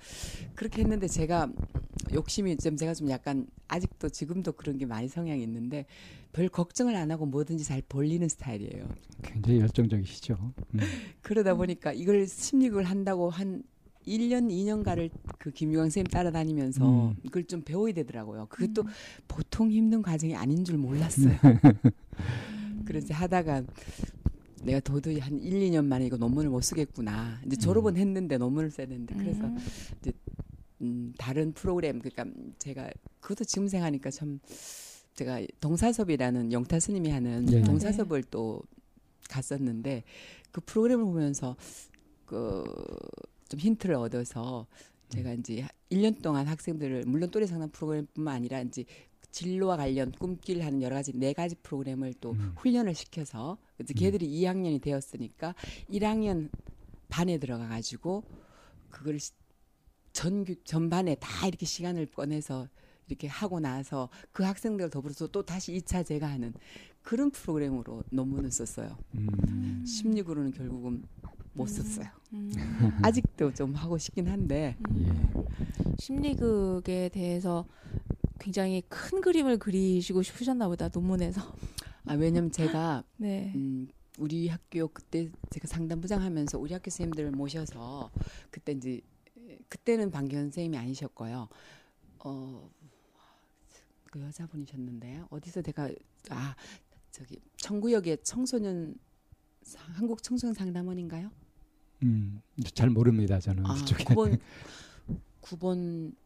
[0.54, 1.52] 그렇게 했는데 제가
[2.12, 5.86] 욕심이 좀 제가 좀 약간 아직도 지금도 그런 게 많이 성향이 있는데
[6.32, 8.88] 별 걱정을 안 하고 뭐든지 잘 벌리는 스타일이에요.
[9.22, 10.52] 굉장히 열정적이시죠.
[10.74, 10.80] 음.
[11.22, 13.64] 그러다 보니까 이걸 심리학을 한다고 한
[14.06, 17.16] 1년, 2년가를 그 김유광 선생님 따라다니면서 음.
[17.24, 18.46] 그걸 좀 배워야 되더라고요.
[18.48, 18.88] 그것도 음.
[19.28, 21.34] 보통 힘든 과정이 아닌 줄 몰랐어요.
[22.50, 22.82] 음.
[22.84, 23.64] 그래서 하다가
[24.62, 27.40] 내가 도저히 한 1, 2년 만에 이거 논문을 못 쓰겠구나.
[27.46, 29.58] 이제 졸업은 했는데 논문을 써야 되는데 그래서 음.
[30.80, 32.26] 음, 다른 프로그램 그러니까
[32.58, 32.90] 제가
[33.20, 34.38] 그것도 지금 생각하니까 참
[35.14, 37.62] 제가 동사섭이라는 영타 스님이 하는 네.
[37.62, 38.62] 동사섭을 또
[39.28, 40.02] 갔었는데
[40.50, 41.56] 그 프로그램을 보면서
[42.26, 42.64] 그
[43.48, 44.66] 좀 힌트를 얻어서
[45.08, 48.84] 제가 이제 1년 동안 학생들을 물론 또래 상담 프로그램뿐만 아니라 이제
[49.30, 52.52] 진로와 관련 꿈길 하는 여러 가지 네 가지 프로그램을 또 음.
[52.56, 55.54] 훈련을 시켜서 이제 걔들이 2학년이 되었으니까
[55.90, 56.48] 1학년
[57.08, 58.22] 반에 들어가 가지고
[58.90, 59.32] 그걸 시-
[60.12, 62.68] 전 교- 전반에 다 이렇게 시간을 꺼내서
[63.08, 66.54] 이렇게 하고 나서 그 학생들 더불어서 또 다시 2차 제가 하는
[67.02, 68.96] 그런 프로그램으로 논문을 썼어요.
[69.16, 69.84] 음.
[69.86, 71.02] 16으로는 결국은
[71.54, 72.06] 못 썼어요.
[72.32, 72.50] 음.
[73.02, 75.94] 아직도 좀 하고 싶긴 한데 예.
[75.98, 77.66] 심리극에 대해서
[78.40, 81.40] 굉장히 큰 그림을 그리시고 싶으셨나 보다 논문에서.
[82.06, 83.52] 아, 왜냐면 제가 네.
[83.54, 83.88] 음,
[84.18, 88.10] 우리 학교 그때 제가 상담부장 하면서 우리 학교 선생님들을 모셔서
[88.50, 89.00] 그때 이제
[89.68, 91.48] 그때는 방기현 선생님이 아니셨고요.
[92.24, 92.70] 어,
[94.10, 95.28] 그 여자분이셨는데요.
[95.30, 95.88] 어디서 제가
[96.30, 96.54] 아
[97.10, 98.96] 저기 청구역의 청소년
[99.62, 101.30] 상- 한국 청소년 상담원인가요?
[102.04, 102.40] 음.
[102.74, 104.38] 잘 모릅니다 저는 아, 그쪽에 9번
[105.42, 106.12] 9번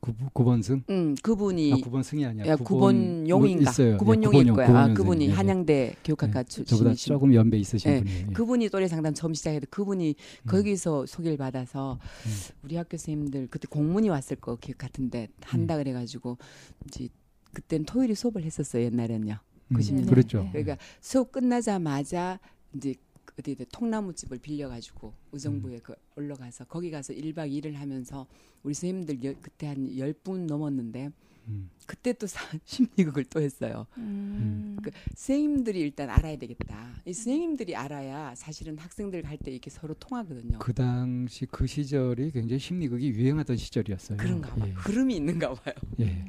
[0.00, 2.46] 구, 9번 승 음 그분이 아, 9번 승이 아니야.
[2.46, 3.70] 야, 9번 용인가?
[3.70, 3.98] 있어요.
[3.98, 4.68] 9번 예, 용일 용, 거야.
[4.68, 4.94] 9번 아.
[4.94, 5.32] 그분이 예, 예.
[5.32, 8.26] 한양대 교육학과 네, 저보다 조금 연배 있으신 예, 분이에요.
[8.28, 8.32] 예.
[8.32, 10.48] 그분이 또래 상담 처음 시작해도 그분이 음.
[10.48, 12.30] 거기서 소개를 받아서 음.
[12.62, 15.82] 우리 학교 선생님들 그때 공문이 왔을 거 기억 같은데 한다 음.
[15.82, 16.38] 그래 가지고
[16.86, 17.08] 이제
[17.52, 19.34] 그때는 토요일에 수업을 했었어요 옛날엔요.
[19.68, 20.08] 음, 90년대.
[20.08, 20.42] 그렇죠.
[20.44, 20.50] 네.
[20.52, 22.38] 그러니까 수업 끝나자마자
[22.74, 22.94] 이제
[23.38, 28.26] 어디 통나무집을 빌려가지고 의정부에 그 올라가서 거기 가서 1박 2일을 하면서
[28.62, 31.10] 우리 선생님들 여- 그때 한 10분 넘었는데
[31.48, 31.70] 음.
[31.86, 33.86] 그때 또 사- 심리극을 또 했어요.
[33.98, 34.76] 음.
[34.82, 36.94] 그 선생님들이 일단 알아야 되겠다.
[37.04, 40.58] 이 선생님들이 알아야 사실은 학생들 갈 때 이렇게 서로 통하거든요.
[40.58, 44.16] 그 당시 그 시절이 굉장히 심리극이 유행하던 시절이었어요.
[44.18, 44.68] 그런가 봐요.
[44.70, 44.72] 예.
[44.72, 45.74] 흐름이 있는가 봐요.
[46.00, 46.24] 예.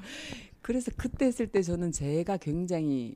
[0.62, 3.16] 그래서 그때 했을 때 저는 제가 굉장히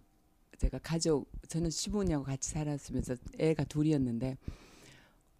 [0.61, 4.37] 제가 가족 저는 시부모님하고 같이 살았으면서 애가 둘이었는데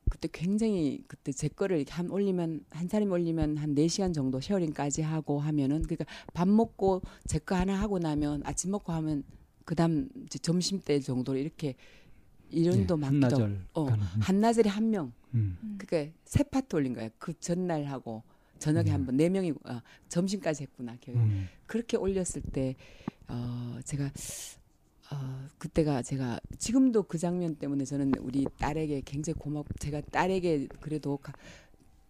[0.09, 5.39] 그때 굉장히 그때 제 거를 한 올리면 한 사람이 올리면 한 4시간 정도 쉐어링까지 하고
[5.39, 9.23] 하면은 그러니까 밥 먹고 제 거 하나 하고 나면 아침 먹고 하면
[9.63, 11.75] 그다음 이제 점심 때 정도로 이렇게
[12.49, 13.85] 이런도 예, 맡기도 한나절 어.
[14.21, 15.13] 한나절에 한 명.
[15.35, 15.57] 음.
[15.61, 15.77] 음.
[15.77, 17.09] 그러니까 세 파트 올린 거예요.
[17.19, 18.23] 그 전날 하고
[18.57, 18.93] 저녁에 음.
[18.95, 20.95] 한번 네 명이 아, 점심까지 했구나.
[20.99, 21.47] 기억이 음.
[21.67, 22.75] 그렇게 올렸을 때
[23.27, 24.09] 어, 제가
[25.11, 31.17] 어, 그때가 제가 지금도 그 장면 때문에 저는 우리 딸에게 굉장히 고맙고 제가 딸에게 그래도
[31.17, 31.33] 가,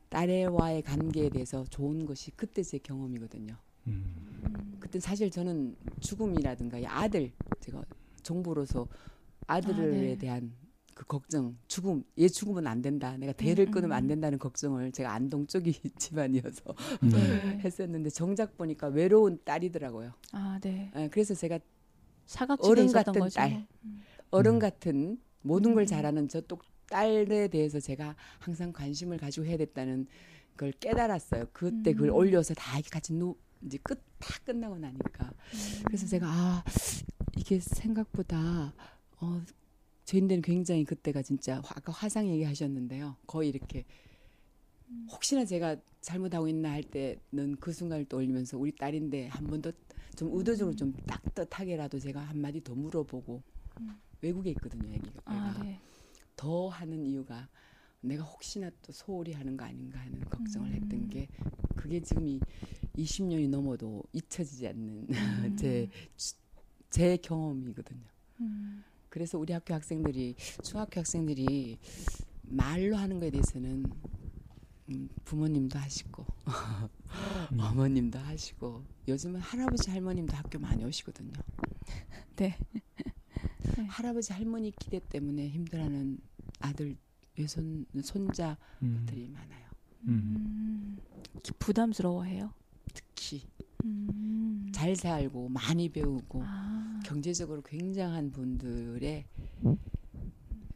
[0.09, 3.55] 딸와의 관계에 대해서 좋은 것이 그때 제 경험이거든요.
[3.87, 4.77] 음.
[4.79, 7.83] 그때 사실 저는 죽음이라든가 이 아들 제가
[8.21, 8.87] 정부로서
[9.47, 10.17] 아들에 아, 네.
[10.17, 10.53] 대한
[10.93, 14.07] 그 걱정 죽음 얘 죽으면 안 된다 내가 대를 음, 끊으면 안 음.
[14.09, 17.09] 된다는 걱정을 제가 안동 쪽이 집안이어서 음.
[17.09, 17.59] 네.
[17.63, 20.11] 했었는데 정작 보니까 외로운 딸이더라고요.
[20.33, 20.91] 아, 네.
[20.95, 21.57] 예, 그래서 제가
[22.59, 23.35] 어른 같은 거죠.
[23.35, 23.67] 딸.
[24.31, 24.59] 어른 음.
[24.59, 25.87] 같은 모든 걸 음.
[25.87, 26.57] 잘하는 저또
[26.89, 30.07] 딸에 대해서 제가 항상 관심을 가지고 해야 됐다는
[30.57, 31.47] 걸 깨달았어요.
[31.53, 32.15] 그때 그걸 음.
[32.15, 35.33] 올려서 다 같이 누 이제 끝 다 끝나고 나니까
[35.85, 36.63] 그래서 제가 아
[37.35, 38.71] 이게 생각보다
[39.19, 39.41] 어
[40.05, 43.17] 저희들은 굉장히 그때가 진짜 화- 아까 화상 얘기하셨는데요.
[43.25, 43.83] 거의 이렇게
[45.09, 49.71] 혹시나 제가 잘못하고 있나 할 때는 그 순간을 떠올리면서 우리 딸인데 한 번 더
[50.21, 53.41] 좀 의도적으로 좀 따뜻하게라도 제가 한 마디 더 물어보고
[53.79, 53.99] 음.
[54.21, 55.19] 외국에 있거든요, 여기가.
[55.25, 55.79] 아, 네.
[56.35, 57.49] 더 하는 이유가
[58.01, 60.75] 내가 혹시나 또 소홀히 하는 거 아닌가 하는 걱정을 음.
[60.75, 61.27] 했던 게
[61.75, 62.39] 그게 지금 이
[62.97, 65.57] 20년이 넘어도 잊혀지지 않는 음.
[65.57, 65.89] 제,
[66.91, 68.05] 제 경험이거든요.
[68.41, 68.83] 음.
[69.09, 71.79] 그래서 우리 학교 학생들이 중학교 학생들이
[72.43, 73.91] 말로 하는 거에 대해서는
[74.89, 76.27] 음, 부모님도 하시고
[77.53, 77.59] 음.
[77.59, 81.33] 어머님도 하시고 요즘은 할아버지 할머님도 학교 많이 오시거든요.
[82.37, 82.57] 네.
[83.87, 86.19] 할아버지 할머니 기대 때문에 힘들어하는
[86.59, 86.95] 아들
[87.37, 89.33] 외손 손자들이 음.
[89.33, 89.65] 많아요.
[90.03, 90.97] 음.
[90.97, 90.97] 음.
[91.59, 92.53] 부담스러워해요.
[92.93, 93.43] 특히
[93.83, 94.71] 음.
[94.73, 96.99] 잘 살고 많이 배우고 아.
[97.05, 99.25] 경제적으로 굉장한 분들의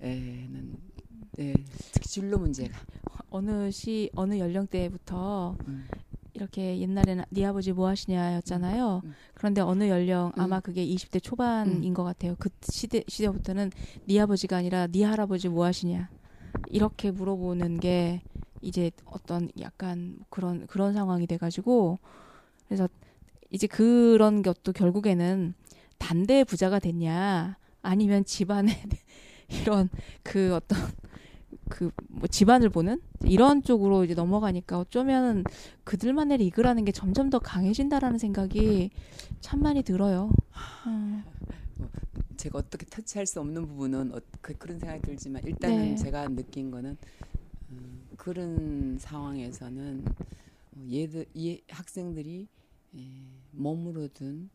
[0.02, 0.78] 에는
[1.40, 1.54] 예,
[1.92, 2.78] 특히 진로 문제가
[3.30, 5.88] 어느 시 어느 연령대부터 음,
[6.36, 9.02] 이렇게 옛날에는 네 아버지 뭐 하시냐였잖아요.
[9.06, 9.14] 음.
[9.34, 10.42] 그런데 어느 연령 음.
[10.42, 12.36] 아마 그게 20대 초반인 것 같아요.
[12.38, 13.72] 그 시대 시대부터는
[14.06, 16.10] 네 아버지가 아니라 네 할아버지 뭐 하시냐
[16.68, 18.22] 이렇게 물어보는 게
[18.62, 22.00] 이제 어떤 약간 그런 그런 상황이 돼가지고
[22.68, 22.90] 그래서
[23.50, 25.54] 이제 그런 것도 결국에는
[25.98, 28.74] 단대 부자가 됐냐 아니면 집안에
[29.62, 29.90] 이런
[30.24, 30.80] 그 어떤
[31.70, 31.92] 그
[32.26, 35.44] 뭐 집안을 보는 이런 쪽으로 이제 넘어가니까 어쩌면
[35.84, 38.90] 그들만의 리그라는 게 점점 더 강해진다라는 생각이
[39.42, 40.32] 참 많이 들어요.
[40.88, 41.24] 음.
[42.38, 45.96] 제가 어떻게 터치할 수 없는 부분은 어, 그, 런 생각이 들지만 일단은 네.
[45.96, 46.98] 제가 느낀 거는
[47.72, 50.06] 음, 그런 상황에서는
[50.76, 52.48] 어, 얘들 이 학생들이
[52.98, 53.00] 에,
[53.52, 54.50] 몸으로든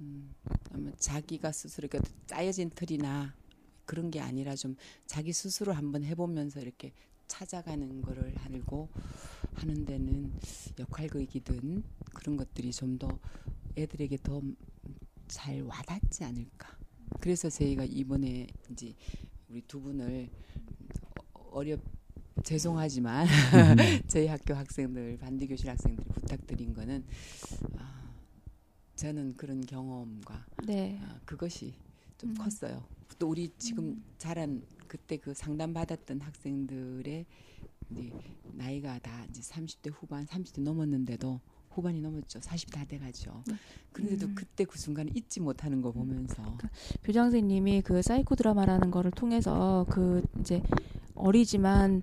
[0.00, 0.34] 음,
[0.72, 3.34] 아마 자기가 스스로 이렇게 짜여진 틀이나
[3.90, 4.76] 그런 게 아니라 좀
[5.06, 6.92] 자기 스스로 한번 해보면서 이렇게
[7.26, 8.88] 찾아가는 거를 하고
[9.54, 10.32] 하는 데는
[10.78, 11.82] 역할극이든
[12.14, 13.18] 그런 것들이 좀 더
[13.76, 14.40] 애들에게 더
[15.26, 16.76] 잘 와닿지 않을까.
[17.20, 18.94] 그래서 저희가 이번에 이제
[19.48, 20.28] 우리 두 분을
[21.52, 21.80] 어렵
[22.44, 23.26] 죄송하지만
[24.08, 27.04] 저희 학교 학생들 반디 교실 학생들이 부탁드린 거는
[27.76, 28.12] 아,
[28.96, 30.98] 저는 그런 경험과 네.
[31.02, 31.74] 아, 그것이
[32.18, 32.34] 좀 음.
[32.36, 32.99] 컸어요.
[33.18, 37.26] 또 우리 지금 자란 그때 그 상담 받았던 학생들의
[37.90, 38.12] 이제
[38.54, 42.40] 나이가 다 이제 30대 후반, 30대 넘었는데도 후반이 넘었죠.
[42.40, 43.44] 40 다 돼가죠.
[43.46, 43.54] 네.
[43.92, 44.34] 그런데도 음.
[44.34, 46.58] 그때 그 순간에 잊지 못하는 거 보면서
[47.04, 50.62] 교장 선생님이 그 사이코 드라마라는 거를 통해서 그 이제
[51.14, 52.02] 어리지만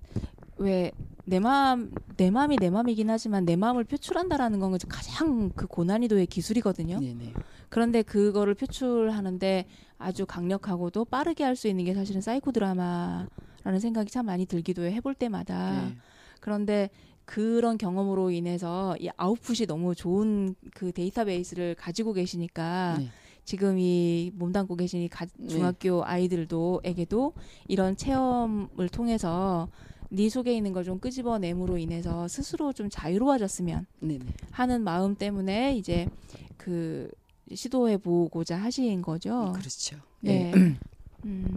[0.56, 0.92] 왜
[1.28, 6.98] 내 마음 내 마음이 내 마음이긴 하지만 내 마음을 표출한다라는 건 가장 그 고난이도의 기술이거든요.
[7.00, 7.34] 네네.
[7.68, 9.66] 그런데 그거를 표출하는데
[9.98, 14.92] 아주 강력하고도 빠르게 할 수 있는 게 사실은 사이코 드라마라는 생각이 참 많이 들기도 해
[14.94, 15.96] 해볼 때마다 네.
[16.40, 16.88] 그런데
[17.24, 23.08] 그런 경험으로 인해서 이 아웃풋이 너무 좋은 그 데이터베이스를 가지고 계시니까 네.
[23.44, 25.48] 지금 이 몸담고 계신 이 가- 네.
[25.48, 27.34] 중학교 아이들도에게도
[27.66, 29.68] 이런 체험을 통해서
[30.10, 34.24] 네 속에 있는 걸 좀 끄집어냄으로 인해서 스스로 좀 자유로워졌으면 네네.
[34.52, 36.08] 하는 마음 때문에 이제
[36.56, 37.10] 그
[37.54, 39.52] 시도해 보고자 하신 거죠.
[39.56, 39.96] 그렇죠.
[40.20, 40.52] 네.
[41.24, 41.54] 음.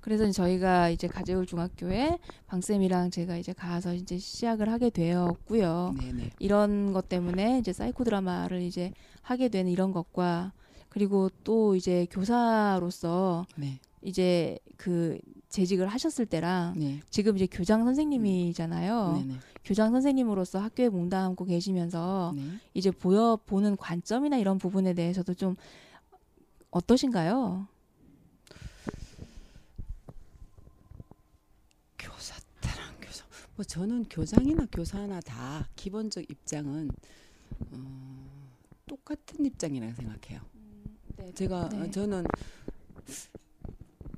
[0.00, 5.94] 그래서 저희가 이제 가재울 중학교에 방쌤이랑 제가 이제 가서 이제 시작을 하게 되었고요.
[6.00, 6.30] 네네.
[6.38, 10.52] 이런 것 때문에 이제 사이코 드라마를 이제 하게 된 이런 것과
[10.88, 13.78] 그리고 또 이제 교사로서 네.
[14.02, 17.00] 이제 그 재직을 하셨을 때랑 네.
[17.10, 19.12] 지금 이제 교장 선생님이잖아요.
[19.14, 19.34] 네네.
[19.64, 22.42] 교장 선생님으로서 학교에 몸담고 계시면서 네.
[22.74, 25.56] 이제 보여 보는 관점이나 이런 부분에 대해서도 좀
[26.70, 27.66] 어떠신가요?
[31.98, 33.24] 교사 때랑 교사
[33.56, 36.90] 뭐 저는 교장이나 교사나 다 기본적 입장은
[37.72, 38.28] 어,
[38.86, 40.40] 똑같은 입장이라고 생각해요.
[41.16, 41.80] 네, 제가 네.
[41.80, 42.24] 어, 저는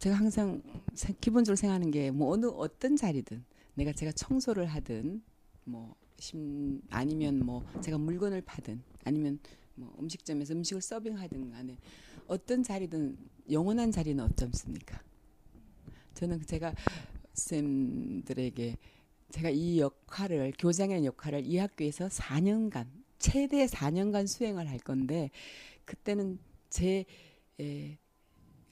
[0.00, 0.62] 제가 항상
[0.94, 5.22] 세- 기본적으로 생각하는 게 뭐 어느 어떤 자리든 내가 제가 청소를 하든
[5.64, 9.38] 뭐 심, 아니면 뭐 제가 물건을 파든 아니면
[9.74, 11.76] 뭐 음식점에서 음식을 서빙하든 간에
[12.26, 13.16] 어떤 자리든
[13.50, 15.00] 영원한 자리는 없잖습니까?
[16.14, 16.74] 저는 제가
[17.34, 18.76] 쌤들에게
[19.30, 22.86] 제가 이 역할을 교장의 역할을 이 학교에서 4년간
[23.18, 25.30] 최대 4년간 수행을 할 건데
[25.84, 27.04] 그때는 제
[27.60, 27.96] 에,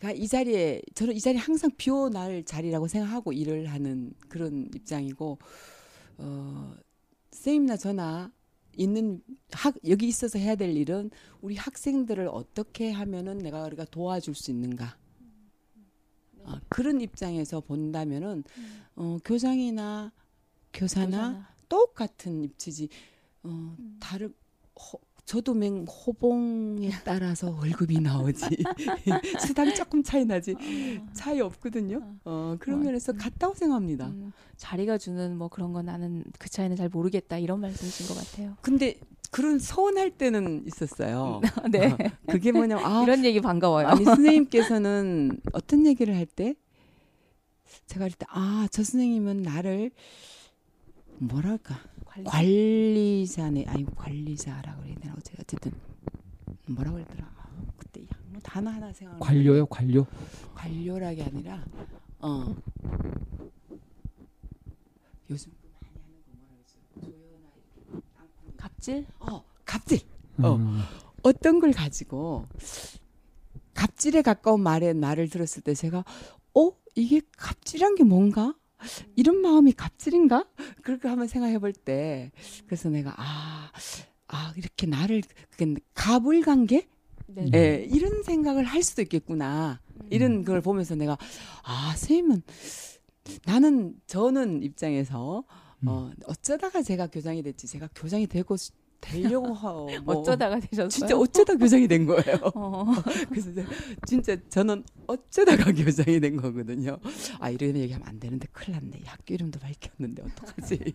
[0.01, 5.39] 가이 자리에 저는 이 자리 항상 비워날 자리라고 생각하고 일을 하는 그런 입장이고
[6.19, 6.75] 어
[7.33, 8.33] 쌤이나 저나
[8.77, 14.51] 있는 학 여기 있어서 해야 될 일은 우리 학생들을 어떻게 하면은 내가 우리가 도와줄 수
[14.51, 14.97] 있는가.
[16.45, 18.45] 아, 그런 입장에서 본다면은
[18.95, 20.13] 어, 교장이나
[20.73, 21.49] 교사나.
[21.69, 22.89] 똑같은 입지지.
[23.43, 23.97] 어, 음.
[24.01, 24.35] 다른
[24.77, 28.47] 허, 저도 맹 호봉에 따라서 월급이 나오지
[29.47, 30.55] 수당 조금 차이 나지
[31.13, 32.01] 차이 없거든요.
[32.25, 33.19] 어 그런 어, 면에서 음.
[33.19, 34.07] 같다고 생각합니다.
[34.07, 38.57] 음, 자리가 주는 뭐 그런 건 나는 그 차이는 잘 모르겠다 이런 말씀이신 것 같아요.
[38.63, 38.99] 근데
[39.31, 41.43] 그런 서운할 때는 있었어요.
[41.71, 41.89] 네.
[41.93, 43.87] 어, 그게 뭐냐면 아 이런 얘기 반가워요.
[43.87, 46.55] 아니 선생님께서는 어떤 얘기를 할 때
[47.87, 49.91] 제가 할 때 아 저 선생님은 나를
[51.19, 51.79] 뭐랄까
[52.25, 53.25] 관리.
[53.27, 53.65] 관리자네.
[53.67, 55.15] 아니 관리자라고 그래야 되나?
[55.41, 55.73] 어쨌든
[56.67, 57.25] 뭐라고 그랬더라?
[57.37, 60.07] 아, 그때 야, 뭐 단어 하나 생각 관료요, 관료.
[60.55, 61.65] 관료라기 아니라
[62.21, 62.55] 어.
[65.31, 65.53] 요즘
[68.57, 69.07] 갑질?
[69.21, 70.01] 어 갑질.
[70.43, 70.55] 어.
[70.57, 70.81] 음.
[71.23, 72.47] 어떤 걸 가지고
[73.75, 76.05] 갑질에 가까운 말에 말을 들었을 때 제가
[76.55, 76.71] 어?
[76.95, 78.55] 이게 갑질한 게 뭔가
[79.17, 80.47] 이런 마음이 갑질인가?
[80.83, 82.31] 그렇게 한번 생각해 볼 때
[82.67, 83.71] 그래서 내가 아,
[84.29, 86.89] 아 이렇게 나를 그게 갑을 관계?
[87.27, 87.51] 네.
[87.55, 89.81] 예, 이런 생각을 할 수도 있겠구나.
[90.11, 91.19] 이런 걸 보면서 내가
[91.63, 92.43] 아 선생님은
[93.45, 95.45] 나는 저는 입장에서
[95.87, 97.67] 어, 어쩌다가 제가 교장이 됐지?
[97.67, 99.73] 제가 교장이 되고 시- 되려고 하,
[100.03, 100.89] 뭐 어쩌다가 되셨어요?
[100.89, 102.39] 진짜 어쩌다 교장이 된 거예요.
[102.55, 102.85] 어.
[103.29, 103.51] 그래서
[104.07, 106.99] 진짜 저는 어쩌다가 교장이 된 거거든요.
[107.39, 109.01] 아 이런 얘기하면 안 되는데 큰일 났네.
[109.07, 110.95] 학교 이름도 밝혔는데 어떡하지?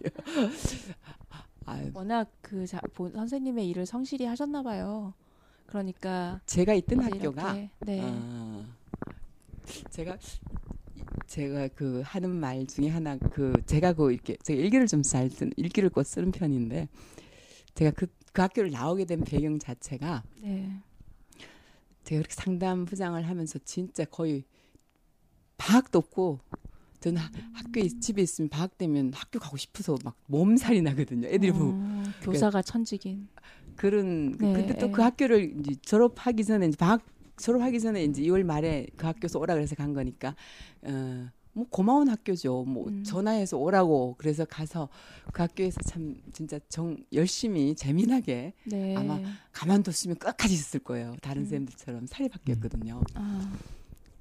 [1.66, 5.14] 아, 워낙 그 자, 보, 선생님의 일을 성실히 하셨나 봐요.
[5.66, 8.01] 그러니까 제가 있던 학교가 이렇게, 네.
[8.04, 8.66] 아,
[9.89, 10.18] 제가
[11.28, 15.54] 제가 그 하는 말 중에 하나 그 제가 그 이렇게 제가 일기를 좀 잘 쓰는
[15.56, 16.89] 일기를 꼭 쓰는 편인데
[17.76, 20.82] 제가 그, 그 학교를 나오게 된 배경 자체가 네.
[22.03, 24.43] 제가 이렇게 상담 부장을 하면서 진짜 거의
[25.57, 26.39] 방학도 없고
[26.99, 31.28] 저는 하- 학교에 집에 있으면 방학 되면 학교 가고 싶어서 막 몸살이 나거든요.
[31.28, 33.28] 애들이 뭐 어, 교사가 천직인.
[33.76, 34.91] 그런 네, 근데 또 예.
[34.91, 37.03] 그 학교를 이제 졸업하기 전에 이제 방학
[37.38, 40.36] 졸업하기 전에 이제 2월 말에 그 학교에서 오라 그래서 간 거니까
[40.84, 41.28] 어.
[41.54, 42.64] 뭐 고마운 학교죠.
[42.66, 43.04] 뭐 음.
[43.04, 44.89] 전화해서 오라고 그래서 가서
[45.32, 48.95] 그 학교에서 참 진짜 정 열심히 재미나게 네.
[48.95, 49.20] 아마
[49.51, 51.16] 가만뒀으면 끝까지 있을 거예요.
[51.22, 51.47] 다른 음.
[51.47, 53.01] 쌤들처럼 사립학교였거든요.
[53.14, 53.54] 아,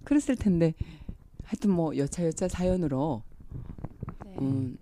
[0.05, 0.75] 그랬을 텐데
[1.45, 3.23] 하여튼 뭐 여차 여차 사연으로
[4.27, 4.37] 네.
[4.41, 4.77] 음,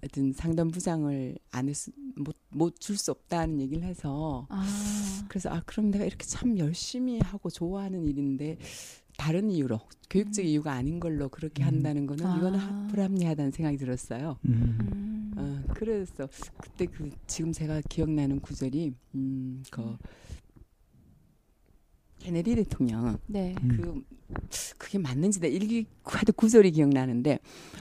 [0.00, 1.76] 하여튼 상담 부장을 안 했,
[2.16, 4.64] 못못 줄 수 없다는 얘기를 해서 아,
[5.28, 8.56] 그래서 아 그럼 내가 이렇게 참 열심히 하고 좋아하는 일인데
[9.16, 10.46] 다른 이유로 교육적 음.
[10.48, 11.68] 이유가 아닌 걸로 그렇게 음.
[11.68, 12.36] 한다는 거는 아.
[12.36, 14.38] 이거는 불합리하다는 생각이 들었어요.
[14.46, 14.78] 음.
[14.80, 15.34] 음.
[15.36, 19.96] 어, 그래서 그때 그 지금 제가 기억나는 구절이 음, 그 음.
[22.20, 23.54] 케네디 대통령 네.
[23.62, 23.68] 음.
[23.76, 24.04] 그
[24.78, 27.38] 그게 맞는지 내 일기 하도 구절이 기억나는데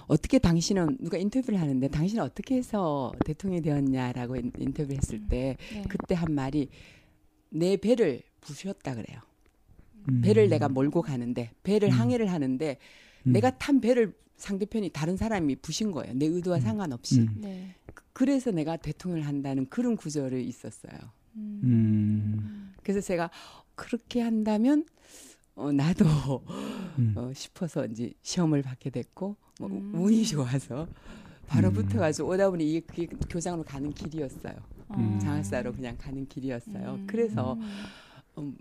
[0.08, 5.84] 어떻게 당신은 누가 인터뷰를 하는데 당신은 어떻게 해서 대통령이 되었냐라고 인- 인터뷰를 했을 때 네.
[5.88, 6.70] 그때 한 말이
[7.50, 9.20] 내 배를 부셨다 그래요.
[10.10, 10.22] 음.
[10.22, 12.00] 배를 내가 몰고 가는데 배를 음.
[12.00, 12.78] 항해를 하는데
[13.28, 13.32] 음.
[13.34, 16.14] 내가 탄 배를 상대편이 다른 사람이 부신 거예요.
[16.16, 16.62] 내 의도와 음.
[16.62, 17.22] 상관없이.
[17.22, 17.36] 음.
[17.40, 17.76] 네.
[17.94, 20.94] 그- 그래서 내가 대통령을 한다는 그런 구절이 있었어요.
[21.36, 21.62] 음.
[21.64, 22.74] 음.
[22.84, 23.30] 그래서 제가
[23.76, 24.86] 그렇게 한다면
[25.56, 26.06] 어, 나도
[27.00, 27.14] 음.
[27.16, 29.92] 어, 싶어서 이제 시험을 받게 됐고 뭐 음.
[29.96, 30.88] 운이 좋아서
[31.48, 31.74] 바로 음.
[31.74, 34.54] 붙어가지고 오다 보니 이게 그게 교장으로 가는 길이었어요.
[34.90, 35.20] 어.
[35.22, 36.96] 장학사로 그냥 가는 길이었어요.
[36.96, 37.04] 음.
[37.08, 37.58] 그래서
[38.38, 38.56] 음,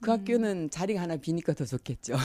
[0.00, 0.18] 그 음.
[0.18, 2.16] 학교는 자리가 하나 비니까 더 좋겠죠.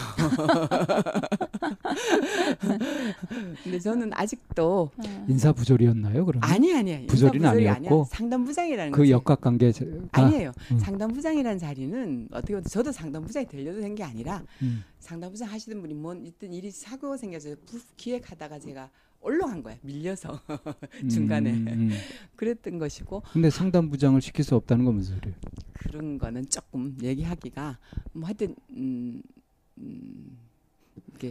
[3.63, 5.25] 근데 저는 아직도 아.
[5.27, 6.25] 인사 부조리였나요?
[6.25, 9.11] 그러면 아니 아니야 부조리는 아니었고 상담 부장이라는 그 거지.
[9.11, 9.73] 역학 관계가
[10.11, 10.51] 아니에요.
[10.71, 10.79] 음.
[10.79, 14.83] 상담 부장이라는 자리는 어떻게 보면 저도 상담 부장이 되려도 된게 아니라 음.
[14.99, 18.89] 상담 부장 하시던 분이 뭔 있던 일이 사고가 생겨서 부- 기획하다가 제가
[19.27, 20.39] 올라간 거야 밀려서
[21.11, 21.51] 중간에.
[21.51, 21.89] 음, 음.
[22.37, 25.37] 그랬던 것이고 근데 상담 부장을 시킬 수 없다는 건 무슨 소리예요?
[25.73, 27.77] 그런 거는 조금 얘기하기가
[28.13, 29.21] 뭐 하여튼 음,
[29.79, 30.37] 음,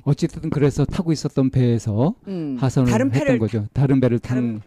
[0.05, 3.67] 어쨌든 그래서 타고 있었던 배에서 음, 하선을 다른 했던 패를 거죠.
[3.73, 4.61] 다른 배를 탄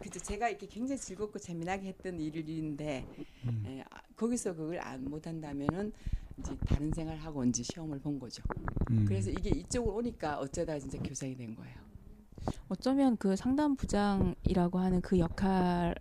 [0.00, 3.06] 그죠 제가 이렇게 굉장히 즐겁고 재미나게 했던 일인데
[3.46, 3.64] 음.
[3.66, 5.92] 에, 아, 거기서 그걸 안 못한다면은
[6.38, 8.42] 이제 다른 생활 하고 이제 시험을 본 거죠.
[8.90, 9.04] 음.
[9.06, 11.91] 그래서 이게 이쪽으로 오니까 어쩌다 진짜 교장이 된 거예요.
[12.68, 15.94] 어쩌면 그 상담 부장이라고 하는 그 역할을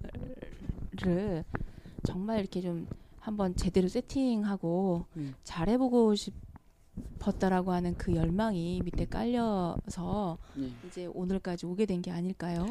[2.04, 2.88] 정말 이렇게 좀
[3.20, 5.34] 한번 제대로 세팅하고 음.
[5.44, 10.72] 잘해보고 싶었다라고 하는 그 열망이 밑에 깔려서 예.
[10.88, 12.66] 이제 오늘까지 오게 된 게 아닐까요?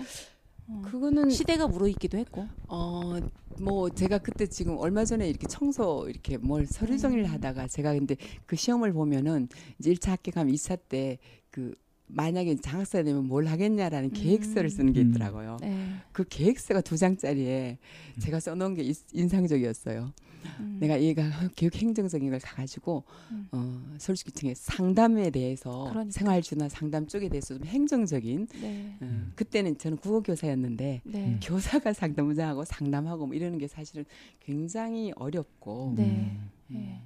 [0.69, 0.83] 어.
[0.85, 2.47] 그거는 시대가 무르익기도 했고.
[2.69, 3.21] 어
[3.59, 7.31] 뭐 제가 그때 지금 얼마 전에 이렇게 청소 이렇게 뭘 서류 정리를 음.
[7.31, 8.17] 하다가 제가 근데
[8.47, 9.49] 그 시험을 보면은
[9.79, 11.19] 이제 1차 합격하면 2차 때
[11.51, 11.75] 그
[12.13, 14.13] 만약에 장학사 되면 뭘 하겠냐라는 음.
[14.15, 15.11] 계획서를 쓰는 게 음.
[15.11, 15.59] 있더라고요.
[15.61, 15.95] 네.
[16.13, 17.79] 그 계획서가 두 장짜리에
[18.21, 20.13] 제가 써놓은 게 이- 인상적이었어요.
[20.59, 20.79] 음.
[20.81, 21.23] 내가 얘가
[21.57, 23.49] 교육 행정적인 걸 가가지고 음.
[23.53, 26.11] 어 솔직히 상담에 대해서 그러니까.
[26.13, 28.97] 생활주나 상담 쪽에 대해서 좀 행정적인 네.
[29.03, 31.19] 어, 그때는 저는 국어 교사였는데 네.
[31.27, 31.41] 음.
[31.43, 34.07] 교사가 상담부장하고 상담하고 뭐 이러는 게 사실은
[34.41, 36.05] 굉장히 어렵고 네.
[36.05, 37.03] 음, 네.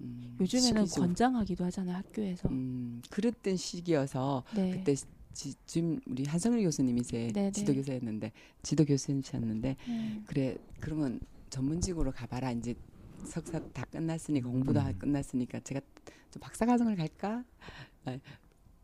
[0.00, 2.48] 음, 요즘에는 시기적- 권장하기도 하잖아요 학교에서.
[2.48, 4.70] 음, 그랬던 시기여서 네.
[4.72, 4.94] 그때
[5.32, 7.52] 지, 지금 우리 한성일 교수님이 제 네, 네.
[7.52, 8.32] 지도 교사였는데
[8.62, 10.24] 지도 교수님이셨는데 음.
[10.26, 11.20] 그래 그러면
[11.50, 12.74] 전문직으로 가봐라 이제
[13.24, 14.98] 석사 다 끝났으니까 공부도 다 음.
[14.98, 15.80] 끝났으니까 제가
[16.30, 17.44] 좀 박사과정을 갈까
[18.04, 18.18] 아,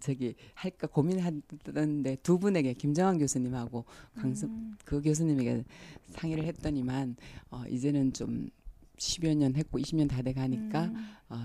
[0.01, 3.85] 저기 할까 고민하던데 두 분에게 김정환 교수님하고
[4.15, 4.77] 강승 음.
[4.85, 5.65] 그 교수님에게
[6.11, 7.17] 상의를 했더니만
[7.51, 8.49] 어, 이제는 좀
[8.97, 11.15] 10여 년 했고 20년 다 돼 가니까 음.
[11.29, 11.37] 어,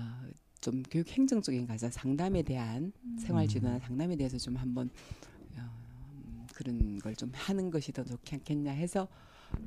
[0.60, 3.16] 좀 교육 행정 쪽에 가서 상담에 대한 음.
[3.18, 4.90] 생활 지도나 상담에 대해서 좀 한번
[5.56, 5.60] 어,
[6.12, 9.08] 음, 그런 걸 좀 하는 것이 더 좋지 않겠냐 해서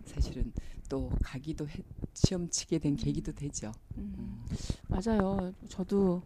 [0.06, 0.54] 사실은
[0.90, 3.72] 또 가기도 했, 시험 치게 된 계기도 되죠.
[3.98, 4.46] 음.
[4.88, 5.54] 맞아요.
[5.68, 6.22] 저도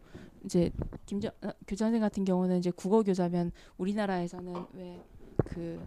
[0.45, 0.69] 이제
[1.05, 4.99] 김정 어, 교장선 같은 경우는 이제 국어 교사면 우리나라에서는 왜
[5.45, 5.79] 그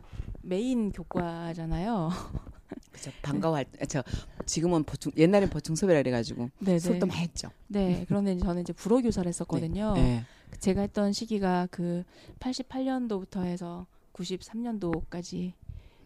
[0.42, 2.08] 메인 교과잖아요.
[2.92, 3.10] 그죠.
[3.22, 4.02] 반가워할 때, 저
[4.46, 7.10] 지금은 보충 옛날엔 보충 수업이라 그래가지고 네, 수업도 네.
[7.12, 7.48] 많이 했죠.
[7.68, 8.04] 네.
[8.08, 9.94] 그런데 이제 저는 이제 불어 교사를 했었거든요.
[9.94, 10.24] 네.
[10.58, 12.02] 제가 했던 시기가 그
[12.40, 15.52] 88년도부터 해서 93년도까지.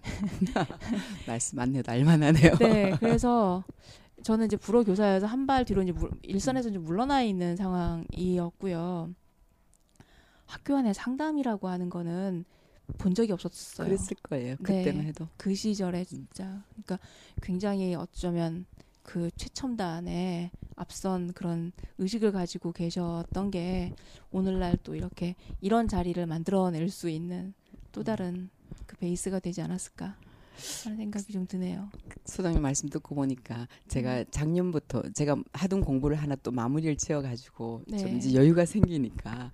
[1.27, 2.57] 말씀 안 해도 알만하네요.
[2.59, 2.95] 네.
[3.01, 3.65] 그래서
[4.23, 9.11] 저는 이제 불어 교사여서 한 발 뒤로 이제 물, 일선에서 이제 물러나 있는 상황이었고요.
[10.47, 12.45] 학교 안에 상담이라고 하는 거는
[12.99, 13.89] 본 적이 없었어요.
[13.89, 14.57] 그랬을 거예요.
[14.57, 15.29] 그때만 해도.
[15.37, 16.99] 그 시절에 진짜 그러니까
[17.43, 18.67] 굉장히 어쩌면
[19.03, 23.93] 그 최첨단의 앞선 그런 의식을 가지고 계셨던 게
[24.33, 27.55] 오늘날 또 이렇게 이런 자리를 만들어낼 수 있는
[27.93, 28.49] 또 다른
[28.87, 30.17] 그 베이스가 되지 않았을까
[30.85, 31.89] 하는 생각이 좀 드네요.
[32.25, 37.99] 소장님 말씀 듣고 보니까 제가 작년부터 제가 하던 공부를 하나 또 마무리를 지어가지고 네.
[37.99, 39.53] 좀 이제 여유가 생기니까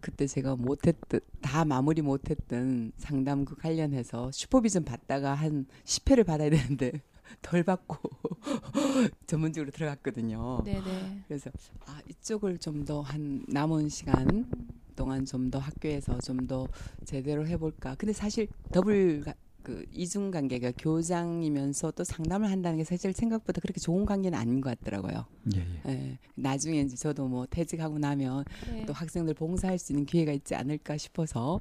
[0.00, 7.02] 그때 제가 못했던 다 마무리 못했던 상담 그 관련해서 슈퍼비전 받다가 한 10회를 받아야 되는데
[7.42, 7.96] 덜 받고
[9.26, 10.62] 전문적으로 들어갔거든요.
[10.64, 11.22] 네네.
[11.28, 11.50] 그래서
[11.86, 14.50] 아 이쪽을 좀 더 한 남은 시간
[14.96, 16.66] 동안 좀 더 학교에서 좀 더
[17.04, 17.94] 제대로 해볼까.
[17.96, 23.80] 근데 사실 더블 가- 그 이중 관계가 교장이면서 또 상담을 한다는 게 사실 생각보다 그렇게
[23.80, 25.26] 좋은 관계는 아닌 것 같더라고요.
[25.54, 25.90] 예, 예.
[25.90, 28.84] 예, 나중에 이제 저도 뭐 퇴직하고 나면 네.
[28.86, 31.60] 또 학생들 봉사할 수 있는 기회가 있지 않을까 싶어서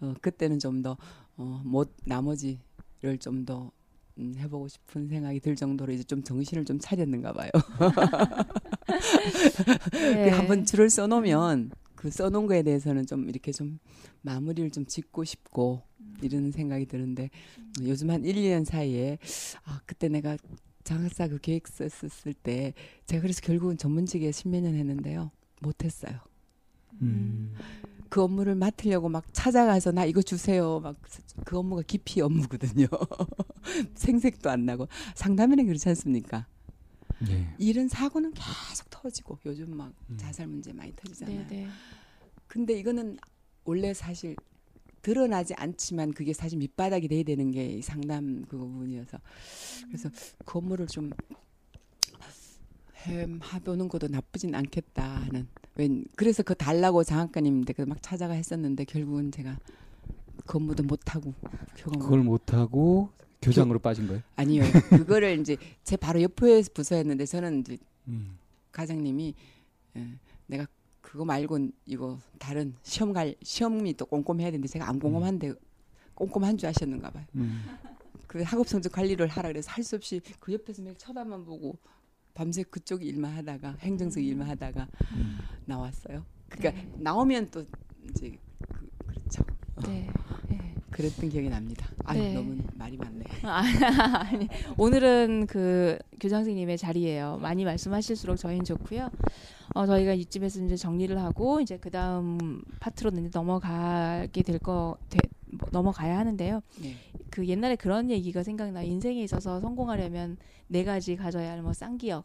[0.00, 0.96] 어, 그때는 좀 더
[1.36, 3.70] 어, 못 나머지를 좀더
[4.18, 7.50] 음, 해보고 싶은 생각이 들 정도로 이제 좀 정신을 좀 차렸는가 봐요.
[9.92, 10.30] 네.
[10.30, 13.78] 그 한번 줄을 써놓으면 그 써놓은 거에 대해서는 좀 이렇게 좀
[14.20, 15.82] 마무리를 좀 짓고 싶고
[16.24, 17.30] 이런 생각이 드는데
[17.82, 19.18] 요즘 한 1, 2년 사이에
[19.64, 20.36] 아 그때 내가
[20.84, 22.74] 장학사 그 계획 썼을 때
[23.06, 26.18] 제가 그래서 결국은 전문직에 십몇 년 했는데요 못 했어요.
[27.00, 27.54] 음.
[28.08, 30.80] 그 업무를 맡으려고 막 찾아가서 나 이거 주세요.
[30.80, 30.96] 막
[31.44, 32.86] 그 업무가 깊이 업무거든요.
[33.94, 36.46] 생색도 안 나고 상담에는 그렇지 않습니까?
[37.28, 37.54] 예.
[37.58, 40.16] 이런 사고는 계속 터지고 요즘 막 음.
[40.16, 41.46] 자살 문제 많이 터지잖아요.
[41.46, 41.68] 네네.
[42.46, 43.18] 근데 이거는
[43.64, 44.36] 원래 사실
[45.02, 49.18] 드러나지 않지만 그게 사실 밑바닥이 돼야 되는 게이 상담 그 부분이어서
[49.88, 50.08] 그래서
[50.44, 51.10] 그 업무를 좀
[53.06, 59.32] 해보는 것도 나쁘진 않겠다 하는 웬 그래서 그 달라고 장학관님인데 그 막 찾아가 했었는데 결국은
[59.32, 59.58] 제가
[60.46, 61.34] 그 업무도 못 하고
[61.82, 64.22] 그걸 못 하고 교장으로 빠진 거예요.
[64.36, 68.38] 아니요 그거를 이제 제 바로 옆에 부서였는데 저는 이제 음.
[68.70, 69.34] 과장님이
[69.96, 70.06] 예,
[70.46, 70.66] 내가
[71.12, 75.52] 그거 말고 이거 다른 시험 갈 시험이 또 꼼꼼해야 되는데 제가 안 꼼꼼한데
[76.14, 77.26] 꼼꼼한 줄 아셨는가 봐요.
[77.34, 77.62] 음.
[78.26, 81.76] 그 학업 성적 관리를 하라 그래서 할 수 없이 그 옆에서 막 쳐다만 보고
[82.32, 85.38] 밤새 그쪽 일만 하다가 행정적 일만 하다가 음.
[85.66, 86.24] 나왔어요.
[86.48, 86.90] 그러니까 네.
[86.96, 87.62] 나오면 또
[88.08, 88.34] 이제
[88.72, 89.44] 그, 그렇죠.
[89.86, 90.08] 네.
[90.48, 90.61] 네.
[90.92, 91.88] 그랬던 기억이 납니다.
[92.04, 92.34] 아 네.
[92.34, 93.24] 너무 말이 많네.
[93.42, 93.62] 아,
[94.28, 97.38] 아니 오늘은 그 교장 선생님의 자리예요.
[97.40, 99.10] 많이 말씀하실수록 저희는 좋고요.
[99.74, 104.98] 어, 저희가 이쯤에서 이제 정리를 하고 이제 그 다음 파트로 이제 넘어가게 될거
[105.54, 106.60] 뭐, 넘어가야 하는데요.
[106.80, 106.94] 네.
[107.30, 108.82] 그 옛날에 그런 얘기가 생각나.
[108.82, 110.36] 인생에 있어서 성공하려면
[110.68, 112.24] 네 가지 가져야 할 뭐 쌍기역.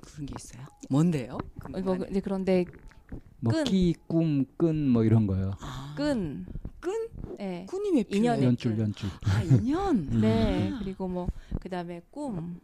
[0.00, 0.62] 그런 게 있어요.
[0.90, 1.38] 뭔데요?
[1.72, 2.64] 어, 뭐 그런데
[3.40, 3.64] 뭐 끈.
[3.64, 5.52] 끼, 꿈, 끈 뭐 이런 거요.
[5.60, 6.46] 아, 끈,
[6.80, 6.92] 끈?
[7.38, 8.44] 네, 끈이 왜 필요해요?
[8.46, 8.82] 연줄, 끈.
[8.84, 9.08] 연줄.
[9.24, 9.96] 아 인연.
[9.96, 10.20] 음.
[10.20, 11.28] 네 그리고 뭐
[11.60, 12.60] 그 다음에 꿈,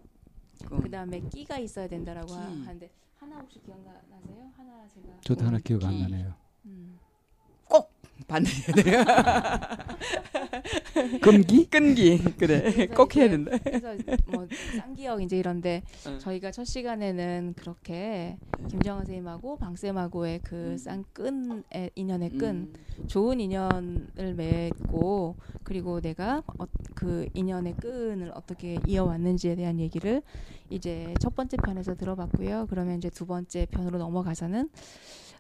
[0.66, 0.80] 끈.
[0.82, 2.64] 그 다음에 끼가 있어야 된다라고 끼.
[2.64, 4.52] 하는데 하나 혹시 기억나세요?
[4.56, 6.02] 하나 제가 저도 하나 음, 기억 안 끼.
[6.02, 6.34] 나네요.
[6.66, 6.98] 음.
[8.28, 9.04] 해야 돼요.
[11.20, 11.66] 끈기?
[11.66, 13.56] 끈기 그래 꼭 해야 된다.
[13.62, 13.94] 그래서
[14.26, 14.46] 뭐
[14.76, 16.18] 쌍기역 이제 이런데 응.
[16.18, 18.36] 저희가 첫 시간에는 그렇게
[18.68, 20.76] 김정은 선생님하고 방 쌤하고의 그 음.
[20.76, 23.06] 쌍끈의 인연의 끈 음.
[23.06, 30.22] 좋은 인연을 맺고 그리고 내가 어, 그 인연의 끈을 어떻게 이어왔는지에 대한 얘기를
[30.68, 32.66] 이제 첫 번째 편에서 들어봤고요.
[32.70, 34.68] 그러면 이제 두 번째 편으로 넘어가서는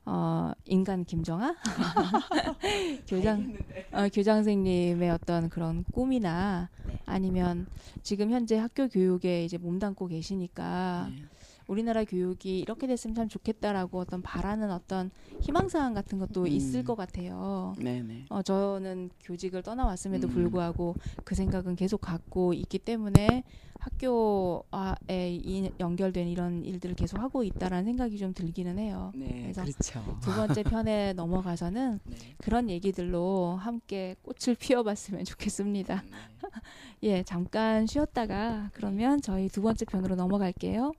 [0.06, 1.54] 어, 인간 김정아?
[3.06, 3.52] 교장
[3.92, 6.70] 어, 교장 선생님의 어떤 그런 꿈이나
[7.04, 7.66] 아니면
[8.02, 11.29] 지금 현재 학교 교육에 이제 몸담고 계시니까 네.
[11.70, 16.46] 우리나라 교육이 이렇게 됐으면 참 좋겠다라고 어떤 바라는 어떤 희망사항 같은 것도 음.
[16.48, 17.74] 있을 것 같아요.
[17.78, 18.26] 네네.
[18.28, 20.32] 어, 저는 교직을 떠나왔음에도 음.
[20.32, 23.44] 불구하고 그 생각은 계속 갖고 있기 때문에
[23.78, 29.12] 학교와에 이- 연결된 이런 일들을 계속 하고 있다라는 생각이 좀 들기는 해요.
[29.14, 30.18] 네 그래서 그렇죠.
[30.20, 32.16] 두 번째 편에 넘어가서는 네.
[32.38, 36.02] 그런 얘기들로 함께 꽃을 피워봤으면 좋겠습니다.
[36.02, 36.10] 네.
[37.04, 40.92] 예, 잠깐 쉬었다가 그러면 저희 두 번째 편으로 넘어갈게요.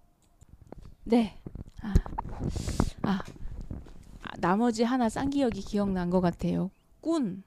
[1.03, 1.37] 네.
[1.81, 1.93] 아,
[3.01, 3.19] 아,
[4.23, 6.69] 아, 나머지 하나 쌍기역이 기억난 것 같아요.
[7.01, 7.43] 꾼.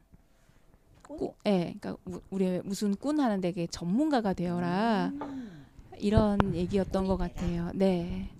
[1.03, 5.65] 꾸, 예, 그러니까 우- 우리 왜 무슨 꾼 하는데 그 전문가가 되어라 음.
[5.99, 7.71] 이런 얘기였던 것 같아요.
[7.75, 8.31] 네,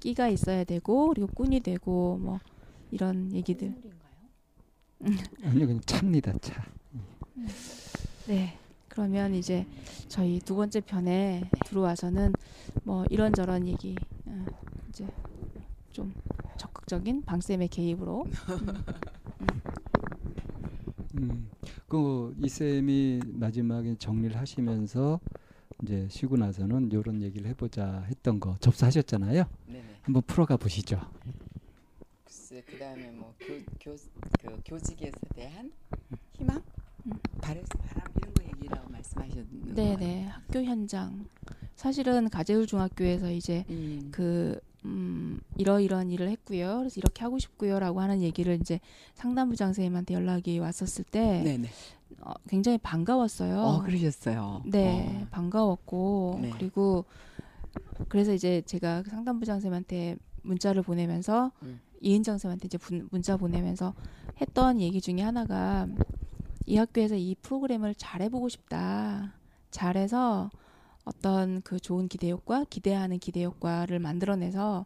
[0.00, 2.40] 끼가 있어야 되고 그리고 꾼이 되고 뭐
[2.90, 3.72] 이런 얘기들.
[5.44, 6.66] 아니요, 그냥 차입니다, 차.
[8.26, 8.58] 네.
[8.88, 9.64] 그러면 이제
[10.08, 12.32] 저희 두 번째 편에 들어와서는
[12.82, 14.17] 뭐 이런저런 얘기 어,
[14.88, 15.06] 이제
[15.92, 16.12] 좀
[16.56, 18.26] 적극적인 방쌤의 개입으로
[21.14, 21.48] 음,
[21.88, 25.20] 그이 쌤이 마지막에 정리를 하시면서
[25.82, 29.44] 이제 쉬고 나서는 이런 얘기를 해보자 했던 거 접수하셨잖아요.
[29.66, 29.84] 네네.
[30.02, 31.00] 한번 풀어가 보시죠.
[32.24, 33.96] 글쎄 그다음에 뭐 교 교
[34.40, 35.72] 그 교직에 대한
[36.32, 36.62] 희망,
[37.06, 37.12] 음.
[37.40, 37.62] 바람
[38.16, 38.32] 이런
[38.68, 41.26] 거 얘기라고 말씀하셨는 네네 학교 현장
[41.76, 44.08] 사실은 가재울 중학교에서 이제 음.
[44.10, 46.78] 그 음, 이러이러한 일을 했고요.
[46.78, 48.80] 그래서 이렇게 하고 싶고요라고 하는 얘기를 이제
[49.14, 51.68] 상담부장 선생님한테 연락이 왔었을 때 네네.
[52.20, 53.60] 어, 굉장히 반가웠어요.
[53.60, 54.62] 어 그러셨어요.
[54.66, 55.26] 네, 어.
[55.30, 56.50] 반가웠고 네.
[56.50, 57.04] 그리고
[58.08, 61.80] 그래서 이제 제가 그 상담부장 선생님한테 문자를 보내면서 음.
[62.00, 63.94] 이은정 선생님한테 이제 분- 문자 보내면서
[64.40, 65.88] 했던 얘기 중에 하나가
[66.68, 69.32] 이 학교에서 이 프로그램을 잘해보고 싶다.
[69.70, 70.50] 잘해서
[71.06, 74.84] 어떤 그 좋은 기대 효과, 기대하는 기대 효과를 만들어내서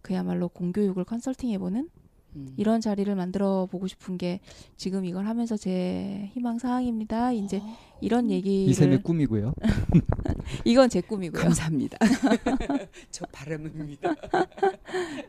[0.00, 1.90] 그야말로 공교육을 컨설팅해보는
[2.36, 2.48] 음.
[2.56, 4.40] 이런 자리를 만들어 보고 싶은 게
[4.76, 7.32] 지금 이걸 하면서 제 희망 사항입니다.
[7.32, 9.54] 이제 어, 이런 이 얘기를 쌤의 꿈이고요.
[10.64, 11.40] 이건 제 꿈이고요.
[11.42, 11.98] 감사합니다.
[13.10, 14.14] 저 바람입니다.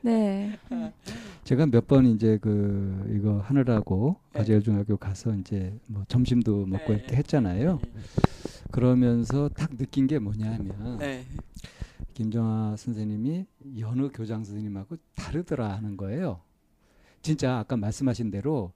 [0.01, 0.57] 네.
[1.43, 4.39] 제가 몇 번 이제 그 이거 하느라고 네.
[4.39, 6.99] 가재열 중학교 가서 이제 뭐 점심도 먹고 네.
[6.99, 7.79] 이렇게 했잖아요.
[8.71, 11.23] 그러면서 딱 느낀 게 뭐냐면 네.
[12.15, 13.45] 김정아 선생님이
[13.79, 16.41] 여느 교장 선생님하고 다르더라 하는 거예요.
[17.25, 18.71] 진짜 아까 말씀하신 대로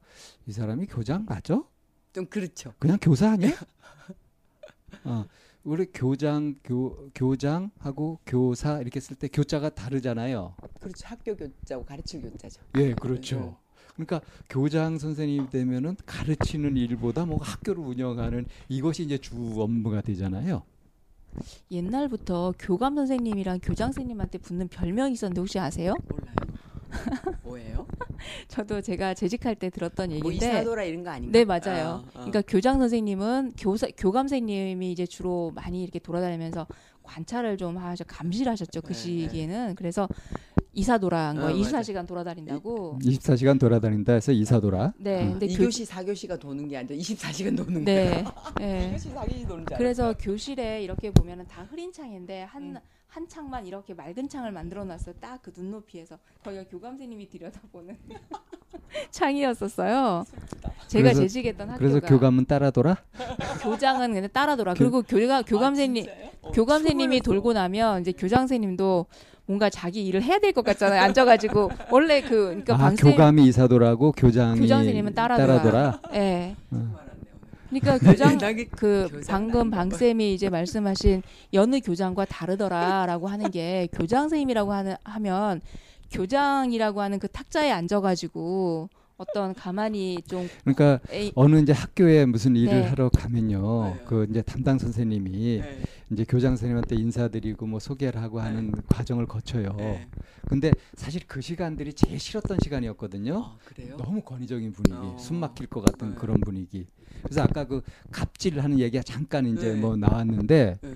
[0.48, 1.64] 이 사람이 교장 맞아?
[2.12, 2.74] 좀 그렇죠.
[2.80, 3.52] 그냥 교사 아니야?
[5.06, 5.26] 어,
[5.64, 10.56] 우리 교장 교 교장하고 교사 이렇게 쓸 때 교자가 다르잖아요.
[10.80, 11.08] 그렇죠.
[11.08, 12.60] 학교 교자고 가르칠 교자죠.
[12.80, 13.56] 예, 그렇죠.
[13.94, 14.20] 그러니까
[14.50, 20.64] 교장 선생님 되면은 가르치는 일보다 뭐 학교를 운영하는 이것이 이제 주 업무가 되잖아요.
[21.70, 25.94] 옛날부터 교감 선생님이랑 교장 선생님한테 붙는 별명이 있었는데 혹시 아세요?
[26.08, 26.36] 몰라요.
[27.44, 27.88] 뭐예요?
[28.48, 31.32] 저도 제가 재직할 때 들었던 뭐 얘기인데 이사도라 이런 거 아닌가?
[31.32, 31.88] 네, 맞아요.
[31.88, 32.12] 어, 어.
[32.14, 36.68] 그러니까 교장 선생님은 교사 교감 선생님이 이제 주로 많이 이렇게 돌아다니면서
[37.04, 38.82] 관찰을 좀 하셔 감시를 하셨죠.
[38.82, 39.76] 그 네, 시기에는.
[39.76, 40.08] 그래서
[40.74, 41.58] 이사도라한 어, 거예요.
[41.58, 41.82] 맞아.
[41.82, 43.00] 24시간 돌아다닌다고.
[43.02, 44.94] 24시간 돌아다닌다 해서 이사도라.
[44.98, 45.24] 네.
[45.24, 45.32] 음.
[45.32, 48.24] 근데 이 교, 교시 4교시가 도는 게 아니라 24시간 도는 네.
[48.24, 48.54] 거야.
[48.60, 48.94] 네.
[48.96, 52.78] 2교시 4교시 도는 줄 그래서 교실에 이렇게 보면은 다 흐린 창인데 한, 음.
[53.10, 55.16] 한 창만 이렇게 맑은 창을 만들어 놨어요.
[55.20, 56.18] 딱 그 눈높이에서.
[56.44, 57.98] 거기가 교감 선생님이 들여다보는
[59.12, 60.26] 창이었었어요.
[60.88, 62.98] 제가 그래서- 재직했던 학교가 그래서 교감은 따라돌아?
[63.64, 64.74] 교장은 그냥 따라돌아.
[64.76, 66.06] 그리고 교가 교감 선생님
[66.42, 69.06] 어, 교감 선생님이 돌고 나면 이제 교장 선생님도
[69.46, 71.02] 뭔가 자기 일을 해야 될 것 같잖아요.
[71.02, 75.62] 앉아가지고 원래 그 그러니까 아, 방쌤 교감이 이사도라고 교장이 교장 선생님은 따라돌아.
[75.62, 76.02] 따라돌아?
[76.14, 76.56] 예.
[76.72, 77.09] 어.
[77.70, 81.22] 그러니까 교장 나게 그 방금 아닌 방 쌤이 이제 말씀하신
[81.54, 85.62] 여느 교장과 다르더라라고 하는 게 교장 선생님이라고 하는 하면
[86.12, 88.90] 교장이라고 하는 그 탁자에 앉아가지고
[89.20, 92.88] 어떤 가만히 좀 그러니까 에이, 어느 이제 학교에 무슨 일을 네.
[92.88, 93.84] 하러 가면요.
[93.84, 94.04] 네.
[94.06, 95.84] 그 이제 담당 선생님이 네.
[96.10, 99.76] 이제 교장 선생님한테 인사드리고 뭐 소개를 하고 하는 과정을 거쳐요.
[99.78, 100.08] 네.
[100.48, 103.44] 근데 사실 그 시간들이 제일 싫었던 시간이었거든요.
[103.44, 103.98] 아, 그래요?
[103.98, 105.18] 너무 권위적인 분위기, 어.
[105.20, 106.16] 숨 막힐 것 같은 네.
[106.16, 106.88] 그런 분위기.
[107.22, 109.80] 그래서 아까 그 갑질하는 얘기가 잠깐 이제 네.
[109.82, 110.96] 뭐 나왔는데 네.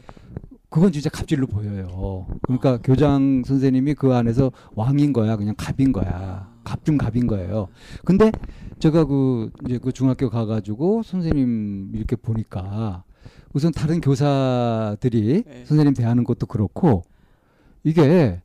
[0.70, 2.26] 그건 진짜 갑질로 보여요.
[2.44, 2.80] 그러니까 어.
[2.82, 6.53] 교장 선생님이 그 안에서 왕인 거야, 그냥 갑인 거야, 아.
[6.64, 7.68] 갑 중 갑인 거예요.
[8.06, 8.32] 근데
[8.80, 13.04] 제가 그 이제 그 중학교 가가지고 선생님 이렇게 보니까
[13.54, 15.66] 우선 다른 교사들이 네.
[15.66, 17.04] 선생님 대하는 것도 그렇고
[17.84, 18.42] 이게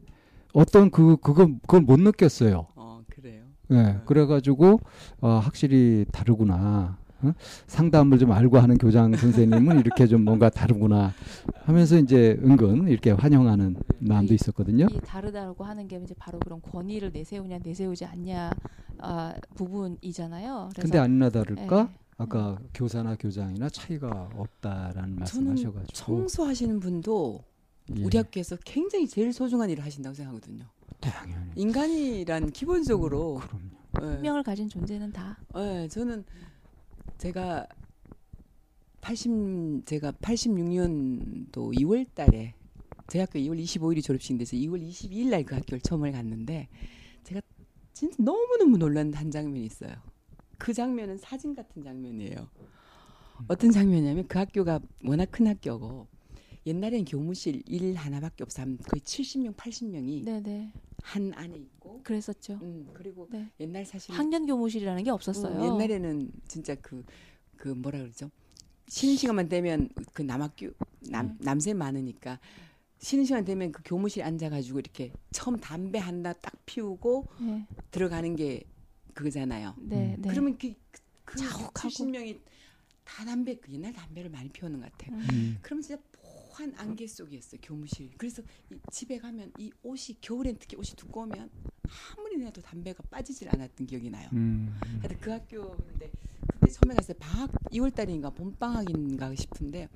[0.52, 2.66] 어떤 그 그거 그걸 못 느꼈어요.
[2.76, 3.42] 어, 그래요.
[3.72, 4.80] 예, 그래가지고
[5.20, 6.97] 아, 확실히 다르구나.
[7.22, 7.32] 어?
[7.66, 11.12] 상담을 좀 알고 하는 교장 선생님은 이렇게 좀 뭔가 다르구나
[11.64, 14.86] 하면서 이제 은근 이렇게 환영하는 마음도 이- 있었거든요.
[14.90, 18.52] 이 다르다고 하는 게 이제 바로 그런 권위를 내세우냐 내세우지 않냐
[19.00, 20.70] 아, 부분이잖아요.
[20.72, 21.98] 그래서 근데 아니나 다를까 예.
[22.18, 27.44] 아까 교사나 교장이나 차이가 없다라는 말씀하셔가지고 청소하시는 분도
[27.96, 30.64] 예, 우리 학교에서 굉장히 제일 소중한 일을 하신다고 생각하거든요.
[31.00, 33.68] 당연히 인간이란 기본적으로 그럼요.
[34.12, 36.24] 예, 생명을 가진 존재는 다 예, 저는
[37.16, 37.66] 제가
[39.00, 42.54] 80 제가 86년도 2월 달에
[43.06, 46.68] 제 학교 2월 25일이 졸업식인데 서 2월 22일 날 그 학교를 처음을 갔는데
[47.24, 47.40] 제가
[47.94, 49.92] 진짜 너무너무 놀란 한 장면이 있어요.
[50.58, 52.48] 그 장면은 사진 같은 장면이에요.
[53.46, 56.06] 어떤 장면이냐면 그 학교가 워낙 큰 학교고
[56.66, 60.72] 옛날엔 교무실 일 하나밖에 없어 한 거의 70명, 80명이 네, 네.
[61.02, 62.58] 한 안에 있고 그랬었죠.
[62.62, 63.50] 음, 그리고 네.
[63.60, 65.60] 옛날 사실 학년 교무실이라는 게 없었어요.
[65.60, 67.04] 음, 옛날에는 진짜 그,
[67.56, 68.30] 그 뭐라 그러죠?
[68.88, 70.70] 쉬는 시간만 되면 그 남학교,
[71.10, 71.34] 남, 네.
[71.40, 72.38] 남새 많으니까
[72.98, 77.66] 쉬는 시간 되면 그 교무실 앉아가지고 이렇게 처음 담배 하나 딱 피우고 네.
[77.90, 78.64] 들어가는 게
[79.14, 79.74] 그거잖아요.
[79.78, 80.22] 네, 음.
[80.22, 80.30] 네.
[80.30, 80.74] 그러면 그,
[81.24, 81.88] 그 자욱하고.
[81.88, 82.40] 70명이
[83.04, 85.16] 다 담배, 그 옛날 담배를 많이 피우는 것 같아요.
[85.16, 85.26] 음.
[85.30, 85.58] 음.
[85.62, 86.00] 그러면 진짜
[86.58, 88.10] 포한 안개 속이었어요 교무실.
[88.18, 91.48] 그래서 이 집에 가면 이 옷이 겨울엔 특히 옷이 두꺼우면
[92.16, 94.28] 아무리 내도 담배가 빠지질 않았던 기억이 나요.
[94.32, 94.76] 음.
[94.98, 96.10] 하여튼 그 학교인데
[96.52, 99.88] 그때 처음에 갔을 때 방학 2월 달인가 봄 방학인가 싶은데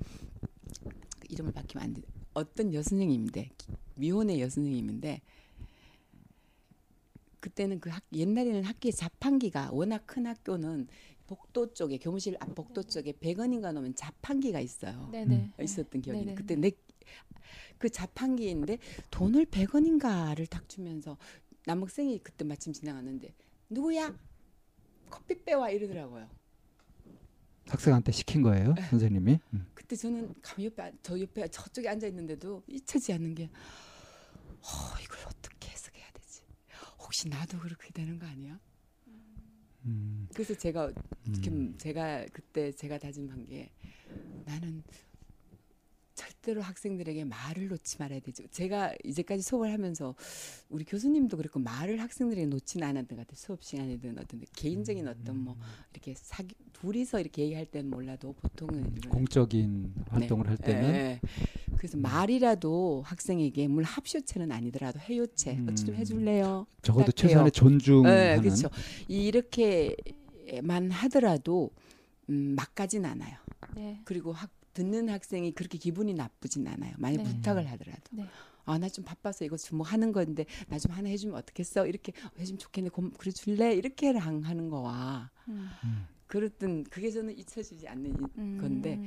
[1.19, 2.01] 그 이름을 밝히면 안 돼.
[2.33, 3.51] 어떤 여선생님인데
[3.95, 5.21] 미혼의 여선생님인데
[7.41, 10.87] 그때는 그 학, 옛날에는 학교에 자판기가 워낙 큰 학교는
[11.27, 15.09] 복도 쪽에 교무실 앞 복도 쪽에 100원인가 넣으면 자판기가 있어요.
[15.11, 15.51] 네, 네.
[15.61, 16.35] 있었던 기억이 네네.
[16.35, 16.71] 그때 내
[17.77, 18.77] 그 자판기인데
[19.11, 21.17] 돈을 100원인가를 딱 주면서
[21.65, 23.33] 남학생이 그때 마침 지나갔는데
[23.69, 24.17] 누구야
[25.09, 26.29] 커피 빼와 이러더라고요.
[27.67, 29.39] 학생한테 시킨 거예요, 선생님이?
[29.53, 29.67] 음.
[29.73, 33.49] 그때 저는 가만 옆에 안- 저 옆에 저쪽에 앉아 있는데도 잊혀지지 않는 게
[34.61, 34.67] 어,
[35.03, 36.41] 이걸 어떻게 해석해야 되지?
[36.99, 38.59] 혹시 나도 그렇게 되는 거 아니야?
[39.85, 40.27] 음.
[40.33, 40.87] 그래서 제가
[41.27, 41.33] 음.
[41.33, 43.71] 지금 제가 그때 제가 다짐한 게
[44.45, 44.83] 나는
[46.15, 48.43] 절대로 학생들에게 말을 놓지 말아야 되죠.
[48.51, 50.15] 제가 이제까지 수업을 하면서
[50.69, 53.35] 우리 교수님도 그렇고 말을 학생들에게 놓지는 않았던 것 같아요.
[53.35, 55.57] 수업 시간이든 어떤 개인적인 어떤 뭐
[55.91, 61.21] 이렇게 사기 둘이서 이렇게 얘기할 때는 몰라도 보통은 공적인 활동을 할 예, 때는 예.
[61.77, 65.67] 그래서 말이라도 학생에게 물론 합시어체는 아니더라도 해요체 음.
[65.69, 66.67] 어찌 좀 해줄래요?
[66.81, 67.29] 적어도 부탁해요.
[67.29, 68.69] 최소한의 존중하는 네, 그렇죠.
[69.07, 71.71] 이렇게만 하더라도
[72.29, 73.37] 음, 막가진 않아요.
[73.75, 73.99] 네.
[74.05, 76.93] 그리고 학, 듣는 학생이 그렇게 기분이 나쁘진 않아요.
[76.97, 77.23] 만약 네.
[77.35, 78.01] 부탁을 하더라도.
[78.11, 78.25] 네.
[78.65, 81.85] 아, 나 좀 바빠서 이거 좀 뭐 하는 건데 나 좀 하나 해주면 어떻겠어?
[81.87, 82.89] 이렇게 어, 해주면 좋겠네.
[82.89, 83.73] 고, 그래 줄래?
[83.75, 85.69] 이렇게 랑 하는 거와 음.
[86.27, 88.57] 그랬던 그게 저는 잊혀지지 않는 이- 음.
[88.59, 88.99] 건데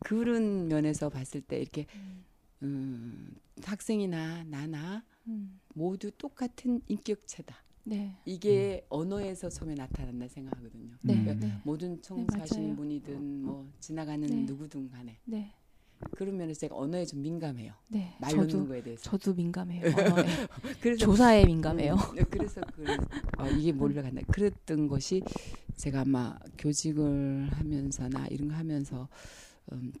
[0.00, 2.24] 그런 면에서 봤을 때 이렇게 음.
[2.62, 3.34] 음,
[3.64, 5.60] 학생이나 나나 음.
[5.74, 7.56] 모두 똑같은 인격체다.
[7.88, 8.16] 네.
[8.24, 10.96] 이게 언어에서 처음에 나타난다 생각하거든요.
[11.02, 11.14] 네.
[11.14, 11.24] 음.
[11.24, 11.60] 그러니까 네.
[11.64, 12.02] 모든.
[12.02, 14.42] 청소하시는 분이든 뭐 지나가는 네.
[14.42, 15.52] 누구든 간에 네.
[16.16, 17.72] 그런 면에서 제가 언어에 좀 민감해요.
[17.88, 18.16] 네.
[18.20, 19.02] 말 저도 놓는 거에 대해서.
[19.04, 19.82] 저도 민감해요.
[19.96, 20.26] 언어에.
[20.82, 21.94] 그래서 조사에 민감해요.
[21.94, 22.84] 음, 그래서 그,
[23.38, 24.20] 어, 이게 뭘로 간다.
[24.32, 25.22] 그랬던 것이
[25.76, 29.08] 제가 아마 교직을 하면서나 이런 거 하면서
[29.72, 29.92] 음,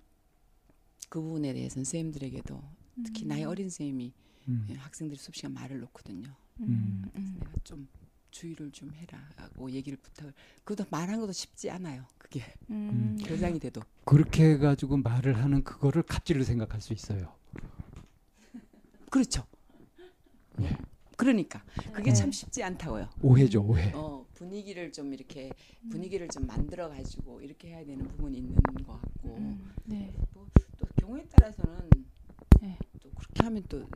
[1.08, 2.60] 그 부분에 대해 선생님들에게도
[3.04, 4.12] 특히 나이 어린 선생님이
[4.48, 4.66] 음.
[4.70, 6.34] 예, 학생들이 수업 시간 말을 놓거든요.
[6.60, 7.02] 음.
[7.14, 7.36] 음.
[7.38, 7.88] 내가 좀
[8.30, 10.32] 주의를 좀 해라고 얘기를 부탁을.
[10.64, 12.04] 그것도 말한 것도 쉽지 않아요.
[12.18, 13.16] 그게 음.
[13.24, 13.82] 교장이 돼도.
[14.04, 17.34] 그렇게 해가지고 말을 하는 그거를 갑질로 생각할 수 있어요.
[19.10, 19.46] 그렇죠.
[20.60, 20.76] 예.
[21.16, 22.14] 그러니까 그게 네.
[22.14, 23.08] 참 쉽지 않다고요.
[23.22, 23.90] 오해죠, 오해.
[23.94, 25.50] 어, 분위기를 좀 이렇게
[25.84, 25.88] 음.
[25.88, 29.72] 분위기를 좀 만들어 가지고 이렇게 해야 되는 부분이 있는 것 같고 음.
[29.84, 30.12] 네.
[30.34, 30.46] 또
[30.96, 31.88] 경우에 따라서는
[32.60, 32.78] 네.
[33.00, 33.88] 또 그렇게 하면 또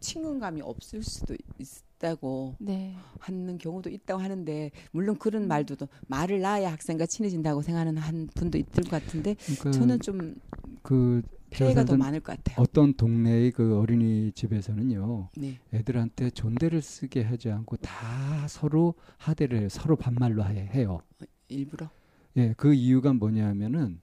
[0.00, 2.94] 친근감이 없을 수도 있 다고 네.
[3.20, 8.58] 하는 경우도 있다고 하는데 물론 그런 말도 또 말을 낳아야 학생과 친해진다고 생각하는 한 분도
[8.58, 12.62] 있을 것 같은데 그러니까 저는 좀그 피해가 더 많을 것 같아요.
[12.62, 15.30] 어떤 동네의 그 어린이 집에서는요.
[15.36, 15.58] 네.
[15.72, 19.68] 애들한테 존대를 쓰게 하지 않고 다 서로 하대를 해요.
[19.70, 21.00] 서로 반말로 해- 해요.
[21.48, 21.88] 일부러
[22.36, 24.00] 예, 그 이유가 뭐냐면은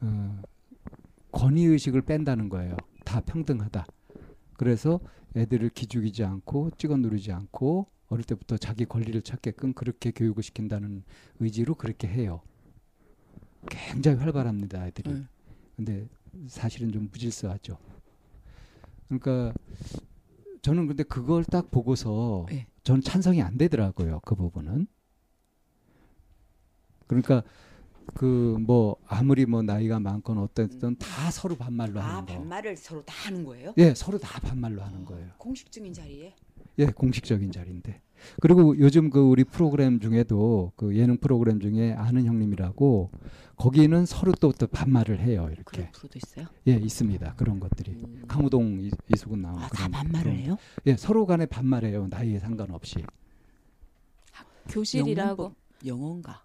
[0.00, 0.42] 어,
[1.30, 2.76] 권위 의식을 뺀다는 거예요.
[3.04, 3.86] 다 평등하다.
[4.58, 4.98] 그래서
[5.36, 11.04] 애들을 기죽이지 않고 찍어 누르지 않고 어릴 때부터 자기 권리를 찾게끔 그렇게 교육을 시킨다는
[11.38, 12.42] 의지로 그렇게 해요.
[13.70, 15.10] 굉장히 활발합니다, 아이들이.
[15.10, 15.28] 음.
[15.76, 16.08] 근데
[16.48, 17.78] 사실은 좀 무질서하죠.
[19.06, 19.54] 그러니까
[20.60, 22.66] 저는 근데 그걸 딱 보고서 네.
[22.82, 24.20] 전 찬성이 안 되더라고요.
[24.24, 24.88] 그 부분은.
[27.06, 27.44] 그러니까
[28.14, 32.32] 그 뭐 아무리 뭐 나이가 많건 어쨌든 다 서로 반말로 아 하는 거.
[32.34, 33.74] 반말을 서로 다 하는 거예요?
[33.78, 35.28] 예, 서로 다 반말로 하는 거예요.
[35.38, 36.34] 공식적인 자리에
[36.78, 38.00] 예, 공식적인 자리인데.
[38.40, 43.10] 그리고 요즘 그 우리 프로그램 중에도 그 예능 프로그램 중에 아는 형님이라고
[43.56, 45.46] 거기는 서로 또, 또 반말을 해요.
[45.52, 45.62] 이렇게.
[45.64, 46.46] 그런 프로도 있어요?
[46.66, 47.34] 예, 있습니다.
[47.36, 47.92] 그런 것들이.
[47.92, 48.24] 음.
[48.26, 50.56] 강호동 이- 이수근 나온 아, 다 그런 반말을 그런- 해요?
[50.86, 52.08] 예, 서로 간에 반말해요.
[52.08, 53.04] 나이에 상관없이.
[54.68, 55.54] 교실이라고
[55.86, 56.44] 영어인가?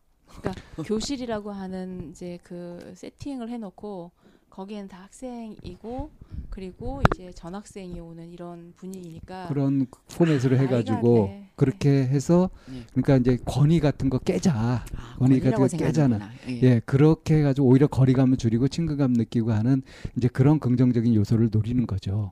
[0.85, 4.11] 교실이라고 하는 이제 그 세팅을 해놓고
[4.53, 6.11] 거기엔 다 학생이고
[6.51, 11.49] 그리고 이제 전학생이 오는 이런 분위기니까 그런 포맷으로 아, 해가지고 네.
[11.55, 12.83] 그렇게 해서 네.
[12.91, 14.53] 그러니까 이제 권위 같은 거 깨자.
[14.55, 16.29] 아, 권위 같은 거 깨잖아.
[16.49, 16.61] 예.
[16.61, 19.81] 예, 그렇게 해가지고 오히려 거리감을 줄이고 친근감 느끼고 하는
[20.15, 22.31] 이제 그런 긍정적인 요소를 노리는 거죠.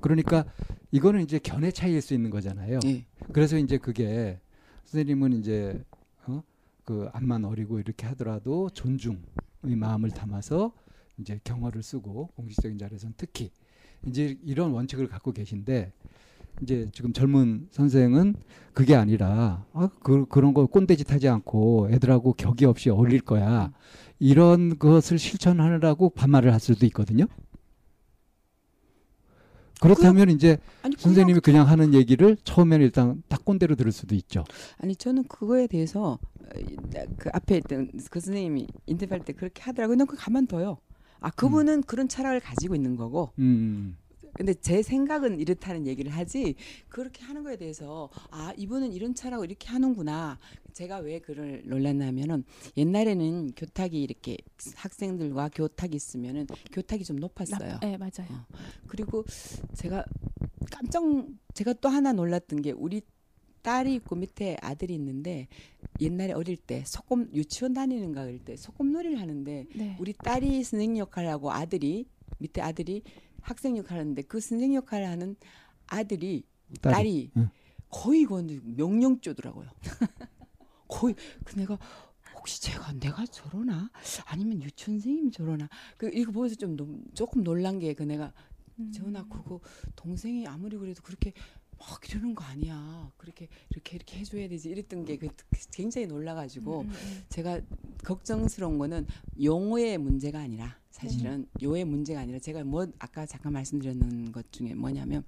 [0.00, 0.44] 그러니까
[0.90, 2.80] 이거는 이제 견해 차이일 수 있는 거잖아요.
[2.84, 3.06] 예.
[3.32, 4.38] 그래서 이제 그게
[4.84, 5.97] 선생님은 이제 어?
[6.88, 10.72] 그 암만 어리고 이렇게 하더라도 존중의 마음을 담아서
[11.18, 13.50] 이제 경어를 쓰고 공식적인 자리에서는 특히
[14.06, 15.92] 이제 이런 원칙을 갖고 계신데
[16.62, 18.36] 이제 지금 젊은 선생은
[18.72, 23.70] 그게 아니라 아, 그, 그런 거 꼰대짓 하지 않고 애들하고 격이 없이 어울릴 거야
[24.18, 27.26] 이런 것을 실천하느라고 반말을 할 수도 있거든요.
[29.80, 34.44] 그렇다면 이제 아니 선생님이 그냥 하는 얘기를 처음에는 일단 딱 꼰대로 들을 수도 있죠.
[34.78, 39.96] 아니 저는 그거에 대해서 어, 그 앞에 있던 그 선생님이 인터뷰할 때 그렇게 하더라고요.
[39.96, 40.78] 난 그거 가만둬요.
[41.20, 43.96] 아 그분은 그런 철학을 가지고 있는 거고 음.
[44.34, 46.54] 근데 제 생각은 이렇다는 얘기를 하지
[46.88, 50.38] 그렇게 하는 거에 대해서 아 이분은 이런 차라고 이렇게 하는구나
[50.78, 52.44] 제가 왜 그를 놀랐냐면은
[52.76, 54.36] 옛날에는 교탁이 이렇게
[54.76, 58.46] 학생들과 교탁이 있으면은 교탁이 좀 높았어요 네 맞아요.
[58.86, 59.24] 그리고
[59.74, 60.04] 제가
[60.70, 61.02] 깜짝
[61.54, 63.02] 제가 또 하나 놀랐던 게 우리
[63.62, 65.48] 딸이 있고 밑에 아들이 있는데
[66.00, 69.96] 옛날에 어릴 때 소꿉 유치원 다니는가 그럴 때 소꿉놀이를 하는데 네.
[69.98, 72.06] 우리 딸이 선생님 역할을 하고 아들이
[72.38, 73.02] 밑에 아들이
[73.40, 75.34] 학생 역할을 하는데 그 선생님 역할을 하는
[75.88, 76.44] 아들이
[76.80, 76.94] 딸이.
[76.94, 77.50] 딸이, 응.
[77.90, 79.66] 거의 그건 명령조더라고요.
[80.88, 81.14] 거의
[81.44, 81.78] 그 내가
[82.34, 83.90] 혹시 제가 내가 저러나?
[84.26, 85.68] 아니면 유치원 선생님이 저러나?
[85.96, 88.32] 그 이거 보면서 좀 노- 조금 놀란 게 그 내가
[88.78, 88.90] 음.
[88.92, 89.60] 재훈아 그거
[89.96, 91.32] 동생이 아무리 그래도 그렇게
[91.78, 93.10] 막 이러는 거 아니야.
[93.16, 95.28] 그렇게 이렇게 이렇게 해줘야 되지 이랬던 게 그-
[95.72, 97.24] 굉장히 놀라가지고 음, 음, 음.
[97.28, 97.60] 제가
[98.04, 99.06] 걱정스러운 거는
[99.42, 105.24] 용어의 문제가 아니라 사실은 요의 문제가 아니라 제가 뭐 아까 잠깐 말씀드렸는 것 중에 뭐냐면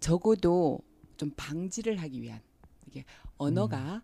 [0.00, 0.80] 적어도
[1.16, 2.40] 좀 방지를 하기 위한
[2.86, 3.04] 이게
[3.38, 4.02] 언어가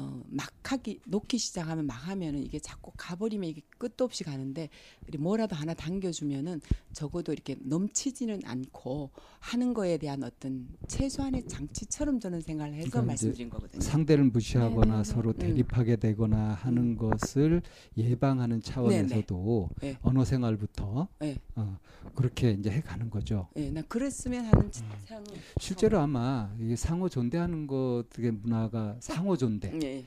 [0.00, 4.70] 어, 막 하기 놓기 시작하면 막 하면은 이게 자꾸 가버리면 이게 끝도 없이 가는데
[5.18, 6.60] 뭐라도 하나 당겨주면은
[6.92, 13.50] 적어도 이렇게 넘치지는 않고 하는 거에 대한 어떤 최소한의 장치처럼 저는 생각을 해서 그러니까 말씀드린
[13.50, 13.80] 거거든요.
[13.80, 15.04] 상대를 무시하거나 네, 네, 네.
[15.04, 15.38] 서로 음.
[15.38, 17.62] 대립하게 되거나 하는 것을
[17.96, 19.98] 예방하는 차원에서도 네.
[20.02, 21.38] 언어 생활부터 네.
[21.56, 21.78] 어,
[22.14, 23.48] 그렇게 이제 해가는 거죠.
[23.56, 25.24] 예, 나 그랬으면 하는 생각은
[25.58, 30.04] 실제로 아마 이게 상호 존대하는 것의 문화가 상호 존대가 예.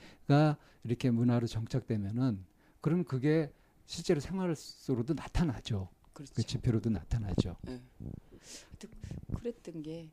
[0.83, 2.43] 이렇게 문화로 정착되면은
[2.81, 3.51] 그럼 그게
[3.85, 5.89] 실제로 생활 속으로도 나타나죠.
[6.13, 6.33] 그렇죠.
[6.35, 7.55] 그 지표로도 나타나죠.
[7.67, 7.81] 예.
[8.01, 8.89] 하여튼
[9.35, 10.09] 그랬던 게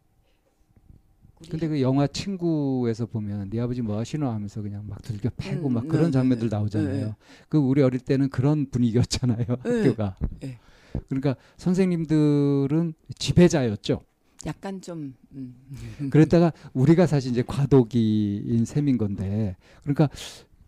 [1.49, 5.75] 근데 그 영화 친구에서 보면 네 아버지 뭐 하시노 하면서 그냥 막 들겨 패고 음,
[5.75, 6.57] 막 네, 그런 네, 장면들 네.
[6.57, 7.07] 나오잖아요.
[7.07, 7.15] 네,
[7.49, 9.47] 그 우리 어릴 때는 그런 분위기였잖아요.
[9.47, 9.55] 네.
[9.79, 10.17] 학교가.
[10.41, 10.59] 네.
[11.09, 14.03] 그러니까 선생님들은 지배자였죠.
[14.47, 15.55] 약간 좀 음.
[16.11, 20.09] 그랬다가 우리가 사실 이제 과도기인 셈인 건데 그러니까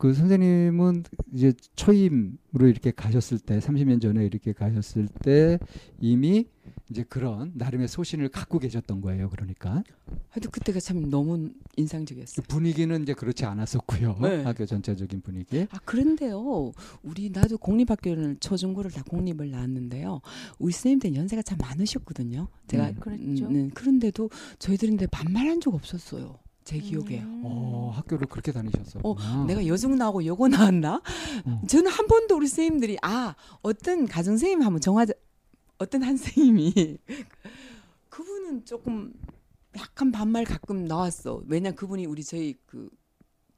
[0.03, 5.61] 그 선생님은 이제 초임으로 이렇게 가셨을 때 30년 전에 이렇게 가셨을 때
[6.01, 6.47] 이미
[6.91, 9.31] 이제 그런 나름의 소신을 갖고 계셨던 거예요.
[9.31, 9.85] 그러니까
[10.29, 12.47] 하여튼 그때가 참 너무 그 인상적이었어요.
[12.49, 14.19] 분위기는 이제 그렇지 않았었고요.
[14.23, 14.43] 네.
[14.43, 15.69] 학교 전체적인 분위기.
[15.71, 16.73] 아 그런데요,
[17.05, 20.21] 우리 나도 공립학교를 초중고를 다 공립을 나왔는데요.
[20.59, 22.49] 우리 선생님들 연세가 참 많으셨거든요.
[22.67, 22.95] 제가 음.
[22.99, 23.49] 그랬죠.
[23.49, 26.41] 네, 그런데도 저희들인데 반말한 적 없었어요.
[26.65, 27.21] 제 기억에.
[27.21, 27.43] 음.
[27.45, 29.45] 어, 학교를 그렇게 다니셨었구나.
[29.47, 31.03] 내가 여중 나오고 여고 나왔나?
[31.45, 31.63] 어.
[31.69, 35.13] 저는 한 번도 우리 선생님들이 아 어떤 가정 선생님 한번 정하자
[35.79, 36.99] 어떤 한 선생님이
[38.09, 39.13] 그분은 조금
[39.77, 41.43] 약간 반말 가끔 나왔어.
[41.47, 42.89] 왜냐 그분이 우리 저희 그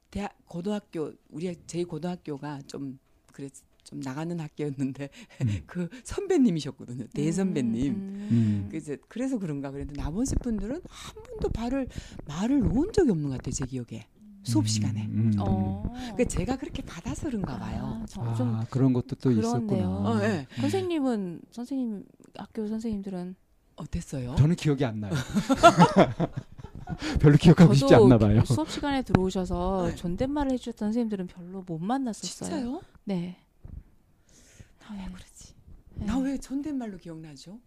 [0.09, 2.97] 대학 고등학교 우리 저희 고등학교가 좀
[3.31, 3.51] 그랬
[3.85, 5.09] 좀 나가는 학교였는데
[5.43, 5.47] 음.
[5.65, 7.05] 그 선배님이셨거든요.
[7.13, 7.93] 대선배님.
[7.93, 8.67] 음, 음.
[8.69, 11.87] 그래서 그래서 그런가 그랬는데 나머지 분들은 한 번도 발을
[12.27, 13.53] 말을 놓은 적이 없는 것 같아요.
[13.53, 14.07] 제 기억에
[14.43, 15.05] 수업 시간에.
[15.05, 15.39] 음, 음.
[15.39, 15.93] 어.
[16.17, 17.99] 그 제가 그렇게 받아서 그런가 봐요.
[18.01, 19.47] 아, 저- 아, 좀 그런 것도 또 그렇네요.
[19.47, 19.87] 있었구나.
[19.87, 20.47] 어, 예.
[20.59, 22.03] 선생님은 선생님
[22.37, 23.35] 학교 선생님들은
[23.75, 24.35] 어땠어요?
[24.35, 25.13] 저는 기억이 안 나요.
[27.19, 28.43] 별로 기억하고 싶지 않나 봐요.
[28.45, 29.95] 수업 시간에 들어오셔서 네.
[29.95, 32.49] 존댓말을 해주셨던 선생님들은 별로 못 만났었어요.
[32.49, 32.81] 진짜요?
[33.05, 33.37] 네.
[34.93, 35.53] 왜 그러지?
[35.95, 36.05] 네.
[36.05, 37.59] 나왜 존댓말로 기억나죠?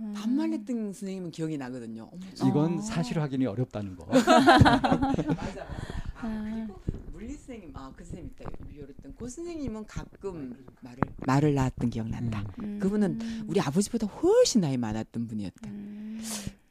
[0.00, 0.12] 음.
[0.14, 2.10] 반말했던 선생님은 기억이 나거든요.
[2.12, 2.82] 어머, 이건 어.
[2.82, 4.06] 사실 확인이 어렵다는 거.
[4.10, 5.66] 맞아.
[6.16, 6.66] 아, 아.
[6.66, 6.80] 그리고
[7.12, 8.50] 물리 선생님, 아그 선생님 있다.
[8.68, 12.44] 비올했던 그 선생님은 가끔 말을 말을 낳았던 기억난다.
[12.60, 12.78] 음.
[12.80, 15.70] 그분은 우리 아버지보다 훨씬 나이 많았던 분이었다.
[15.70, 16.20] 음.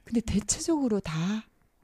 [0.04, 1.14] 근데 대체적으로 다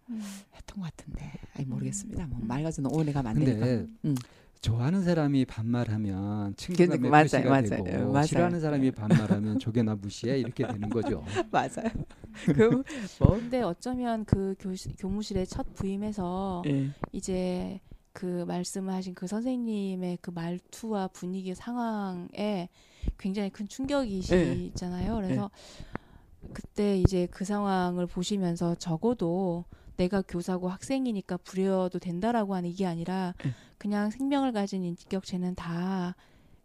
[0.10, 0.22] 음.
[0.56, 2.28] 했던 것 같은데, 아니 모르겠습니다.
[2.28, 2.48] 뭐 음.
[2.48, 3.66] 맑아서는 오해가 만드니까.
[4.62, 7.62] 좋아하는 사람이 반말하면 친구가 그- 맞아요, 메꾸시가 맞아요.
[7.84, 8.26] 되고 맞아요.
[8.28, 11.24] 싫어하는 사람이 반말하면 조개나 무시해 이렇게 되는 거죠.
[11.52, 11.90] 맞아요.
[12.46, 12.84] 그
[13.20, 13.38] 뭐?
[13.38, 16.90] 근데 어쩌면 그 교, 교무실에 첫 부임해서 예.
[17.14, 17.80] 이제
[18.12, 22.68] 그 말씀하신 그 선생님의 그 말투와 분위기 상황에
[23.18, 25.16] 굉장히 큰 충격이시잖아요.
[25.16, 25.50] 그래서
[26.54, 29.64] 그때 이제 그 상황을 보시면서 적어도
[29.96, 33.52] 내가 교사고 학생이니까 부려도 된다라고 하는 이게 아니라 네.
[33.80, 36.16] 그냥 생명을 가진 인격체는 다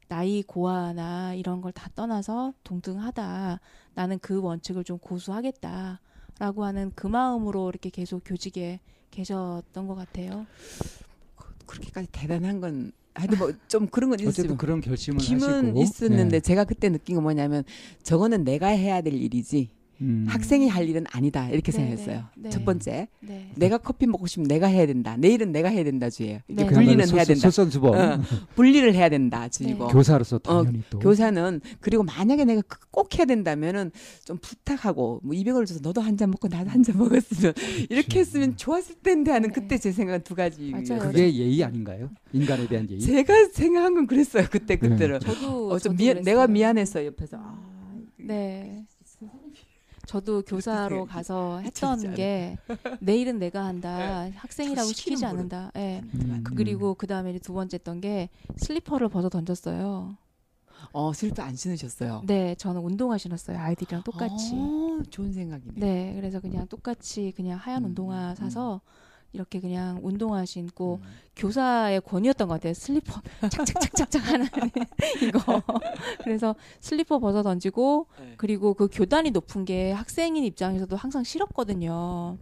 [0.08, 3.60] 나이 고하나 이런 걸 다 떠나서 동등하다.
[3.94, 6.00] 나는 그 원칙을 좀 고수하겠다
[6.38, 8.80] 라고 하는 그 마음으로 이렇게 계속 교직에
[9.12, 10.44] 계셨던 것 같아요.
[11.66, 16.40] 그렇게까지 대단한 건 하여튼 뭐 좀 그런 건 있었지만 그런 결심을 힘은 하시고 있었는데 예.
[16.40, 17.62] 제가 그때 느낀 건 뭐냐면
[18.02, 19.70] 저거는 내가 해야 될 일이지
[20.00, 20.26] 음.
[20.28, 22.16] 학생이 할 일은 아니다 이렇게 네, 생각했어요.
[22.36, 22.50] 네, 네.
[22.50, 23.50] 첫 번째 네.
[23.54, 25.16] 내가 커피 먹고 싶으면 내가 해야 된다.
[25.16, 26.40] 내일은 내가 해야 된다 주예요.
[26.48, 26.70] 이게 네.
[26.70, 27.40] 분리는 해야 소- 된다.
[27.50, 28.20] 솔선수범 어,
[28.56, 29.92] 분리를 해야 된다 주이고 네.
[29.92, 33.90] 교사로서 당연히 또 교사는 그리고 만약에 내가 그- 꼭 해야 된다면은
[34.24, 37.54] 좀 부탁하고 뭐 200원을 줘서 너도 한 잔 먹고 나도 한 잔 먹었으면
[37.90, 39.52] 이렇게 했으면 좋았을 텐데 하는 네.
[39.54, 40.70] 그때 제 생각은 두 가지.
[40.70, 41.00] 맞아요.
[41.00, 42.10] 그게 예의 아닌가요?
[42.32, 43.00] 인간에 대한 예의.
[43.00, 44.88] 제가 생각한 건 그랬어요 그때 네.
[44.88, 45.20] 그때는.
[45.20, 46.46] 저도 어, 좀 저도 미안, 내가.
[46.46, 47.36] 미안했어요 옆에서.
[47.40, 47.58] 아,
[48.18, 48.84] 네.
[50.06, 52.14] 저도 교사로 가서 했던.
[52.14, 52.58] 게
[53.00, 54.28] 내일은 내가 한다.
[54.34, 55.24] 학생이라고 시키는 시키지.
[55.26, 55.72] 않는다.
[55.76, 56.00] 예.
[56.14, 56.40] 음.
[56.44, 60.16] 그- 그리고 그 다음에 두 번째 했던 게 슬리퍼를 벗어 던졌어요.
[60.92, 62.22] 어 슬리퍼 안 신으셨어요.
[62.26, 63.58] 네, 저는 운동화 신었어요.
[63.58, 64.52] 아이들이랑 똑같이.
[64.54, 65.72] 어, 좋은 생각이네.
[65.76, 68.34] 네, 그래서 그냥 똑같이 그냥 하얀 음, 운동화 음.
[68.34, 68.80] 사서
[69.34, 71.08] 이렇게 그냥 운동화 신고 음.
[71.34, 72.72] 교사의 권위였던 것 같아요.
[72.72, 73.20] 슬리퍼
[73.50, 74.46] 착착착착착 하는
[75.22, 75.60] 이거.
[76.22, 78.34] 그래서 슬리퍼 벗어 던지고 네.
[78.36, 82.38] 그리고 그 교단이 높은 게 학생인 입장에서도 항상 싫었거든요.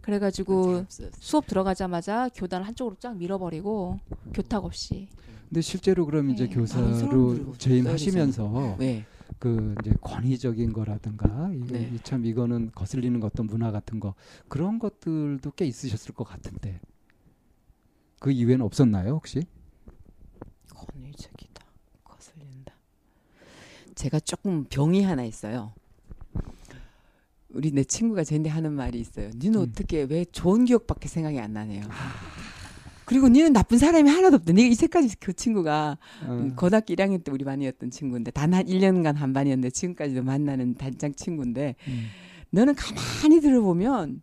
[0.00, 1.10] 그래가지고 없었어요.
[1.18, 3.98] 수업 들어가자마자 교단 한쪽으로 쫙 밀어버리고
[4.32, 5.08] 교탁 없이.
[5.48, 6.52] 근데 실제로 그럼 이제 네.
[6.52, 9.04] 아, 교사로 돋고 재임하시면서 네.
[9.38, 11.90] 그 이제 권위적인 거라든가 이- 네.
[11.94, 14.14] 이 참 이거는 거슬리는 어떤 문화 같은 거
[14.48, 16.80] 그런 것들도 꽤 있으셨을 것 같은데
[18.20, 19.42] 그 이외에는 없었나요 혹시?
[20.74, 21.64] 권위적이다.
[22.04, 22.72] 거슬린다.
[23.94, 25.72] 제가 조금 병이 하나 있어요.
[27.50, 29.30] 우리 내 친구가 저한테 하는 말이 있어요.
[29.34, 29.66] 니는 음.
[29.68, 31.82] 어떻게 왜 좋은 기억밖에 생각이 안 나네요.
[33.06, 34.52] 그리고 니는 나쁜 사람이 하나도 없다.
[34.52, 35.96] 내가 이제까지 그 친구가
[36.26, 40.74] 어, 음, 고등학교 1학년 때 우리 반이었던 친구인데 단 한 1년간 한 반이었는데 지금까지도 만나는
[40.74, 42.06] 단짝 친구인데 음,
[42.50, 44.22] 너는 가만히 들어보면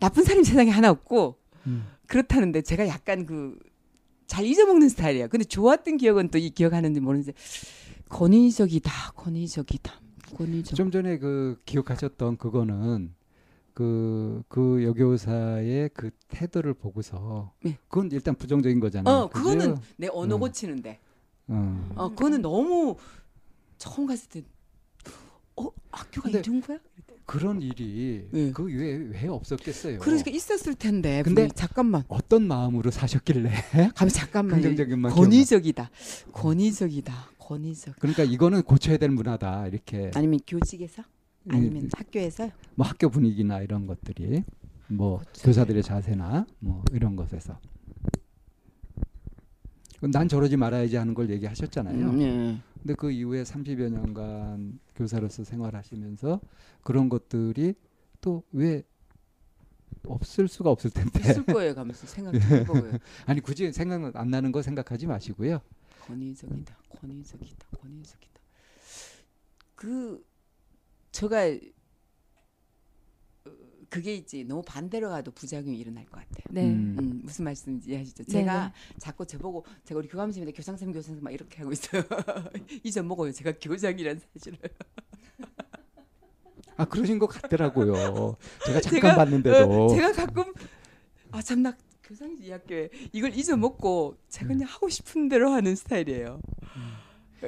[0.00, 1.84] 나쁜 사람이 세상에 하나 없고 음.
[2.08, 3.56] 그렇다는데 제가 약간 그
[4.26, 5.28] 잘 잊어먹는 스타일이에요.
[5.28, 7.34] 근데 좋았던 기억은 또 이 기억하는지 모르는데
[8.08, 9.92] 권위적이다, 권위적이다,
[10.36, 10.74] 권위적.
[10.74, 13.14] 좀 전에 그 기억하셨던 그거는
[13.74, 17.76] 그, 그 여교사의 그 태도를 보고서 네.
[17.88, 19.14] 그건 일단 부정적인 거잖아요.
[19.14, 19.76] 어, 그거는?
[19.96, 20.40] 내 언어 음.
[20.40, 21.00] 고치는데.
[21.48, 21.90] 어.
[21.96, 22.96] 어, 그거는 너무
[23.76, 24.44] 처음 갔을 때,
[25.56, 26.78] 어, 학교가 이런 거야?
[27.26, 28.52] 그런 일이 네.
[28.52, 29.98] 그왜왜 없었겠어요.
[29.98, 31.22] 그러니까 있었을 텐데.
[31.22, 33.50] 근데 잠깐만, 어떤 마음으로 사셨길래
[33.96, 34.60] 가면 잠깐만.
[34.60, 35.90] 긍정적인 만 권위적이다,
[36.32, 37.96] 권위적이다, 권위적.
[37.98, 41.02] 그러니까 이거는 고쳐야 될 문화다 이렇게 아니면 교직에서?
[41.48, 42.50] 아니면 학교에서?
[42.74, 44.44] 뭐 학교 분위기나 이런 것들이
[44.88, 47.58] 뭐 고쳐야 교사들의 자세나 뭐 이런 것에서
[50.00, 52.10] 난 저러지 말아야지 하는 걸 얘기하셨잖아요.
[52.10, 52.58] 음, 예.
[52.82, 56.40] 근데 그 이후에 30여 년간 교사로서 생활하시면서
[56.82, 57.74] 그런 것들이
[58.20, 58.82] 또 왜
[60.06, 62.98] 없을 수가 없을 텐데 있을 거예요, 가면서 생각해 보고요.
[63.26, 65.60] 아니 굳이 생각 안 나는 거 생각하지 마시고요.
[66.06, 68.40] 권위적이다, 권위적이다, 권위적이다.
[69.74, 70.22] 그
[71.14, 71.46] 제가
[73.46, 73.50] 어,
[73.88, 76.44] 그게 있지 너무 반대로 가도 부작용이 일어날 것 같아요.
[76.50, 76.64] 네.
[76.64, 76.96] 음.
[76.98, 78.24] 음, 무슨 말씀인지 이해하시죠?
[78.24, 78.72] 네, 제가 네.
[78.98, 82.02] 자꾸 저보고 제가 우리 교감쌤인데 교장쌤 교장쌤 막 이렇게 하고 있어요.
[82.82, 83.30] 잊어먹어요.
[83.30, 84.58] 제가 교장이란 사실을.
[86.76, 88.36] 아 그러신 것 같더라고요.
[88.66, 90.52] 제가 잠깐 제가, 봤는데도 어, 제가 가끔
[91.30, 96.40] 아 참나 교장이지 이 학교에 이걸 잊어먹고 제가 그냥 하고 싶은 대로 하는 스타일이에요.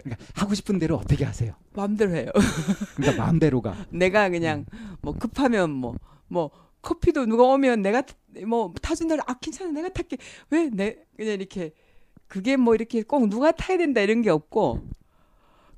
[0.03, 1.55] 그러니까 하고 싶은 대로 어떻게 하세요?
[1.75, 2.27] 마음대로 해요.
[2.97, 4.65] 그러니까 마음대로가 내가 그냥
[5.03, 6.51] 뭐 급하면 뭐뭐
[6.83, 8.03] 커피도 누가 오면 내가
[8.47, 10.17] 뭐 타준다를 아 괜찮아 내가 탈게
[10.51, 11.73] 왜 내 그냥 이렇게
[12.29, 14.83] 그게 뭐 이렇게 꼭 누가 타야 된다 이런 게 없고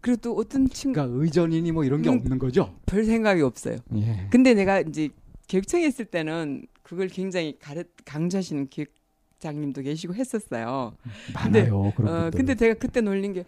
[0.01, 2.19] 그리고 또 어떤 친구 그러니까 의전이니 뭐 이런 게 음.
[2.19, 2.75] 없는 거죠.
[2.87, 3.77] 별 생각이 없어요.
[3.97, 4.29] 예.
[4.31, 5.09] 근데 내가 이제
[5.49, 8.89] 교육청에 있을 때는 그걸 굉장히 가르, 강조하시는 교육
[9.39, 10.95] 장님도 계시고 했었어요.
[11.34, 12.30] 많아요 그런 어.
[12.30, 13.45] 근데 제가 그때 놀린 게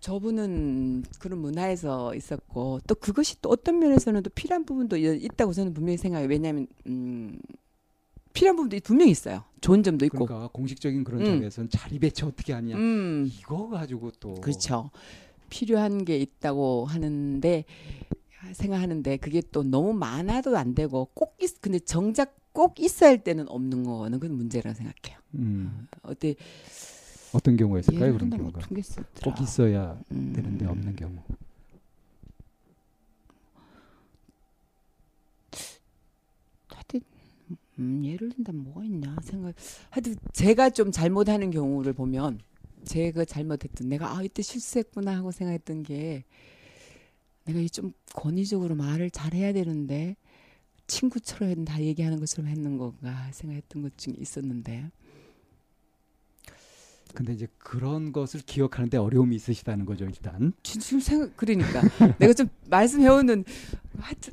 [0.00, 5.74] 저분은 그런 문화에서 있었고 또 그것이 또 어떤 면에서는 또 필요한 부분도 이- 있다고 저는
[5.74, 6.28] 분명히 생각해요.
[6.28, 7.38] 왜냐하면 음,
[8.32, 9.44] 필요한 부분도 분명히 있어요.
[9.60, 10.24] 좋은 점도 있고.
[10.24, 11.26] 그러니까 공식적인 그런 음.
[11.26, 13.30] 자리에서는 자리 배치 어떻게 하냐 음.
[13.30, 14.90] 이거 가지고 또 그렇죠.
[15.50, 17.64] 필요한 게 있다고 하는데
[18.52, 23.48] 생각하는데 그게 또 너무 많아도 안 되고 꼭 있, 근데 정작 꼭 있어야 할 때는
[23.48, 25.18] 없는 거는 그건 문제라고 생각해요.
[25.34, 26.34] 음, 어때
[27.32, 28.12] 어떤 경우가 있을까요?
[28.12, 28.60] 그런 경우가.
[29.24, 30.32] 꼭 있어야 음.
[30.34, 31.16] 되는데 없는 경우.
[36.68, 37.00] 하여튼
[37.78, 39.54] 음, 예를 든다면 뭐가 있냐 생각.
[39.90, 42.40] 하여튼 제가 좀 잘못하는 경우를 보면
[42.84, 46.24] 제가 잘못했던 내가 아 이때 실수했구나 하고 생각했던 게
[47.44, 50.16] 내가 이좀 권위적으로 말을 잘해야 되는데
[50.90, 54.90] 친구처럼 다 얘기하는 것처럼 했는 건가 생각했던 것 중에 있었는데
[57.14, 60.52] 근데 이제 그런 것을 기억하는데 어려움이 있으시다는 거죠 일단.
[60.62, 61.80] 지금 생각 그러니까
[62.18, 63.44] 내가 좀 말씀해오는
[63.98, 64.32] 하여튼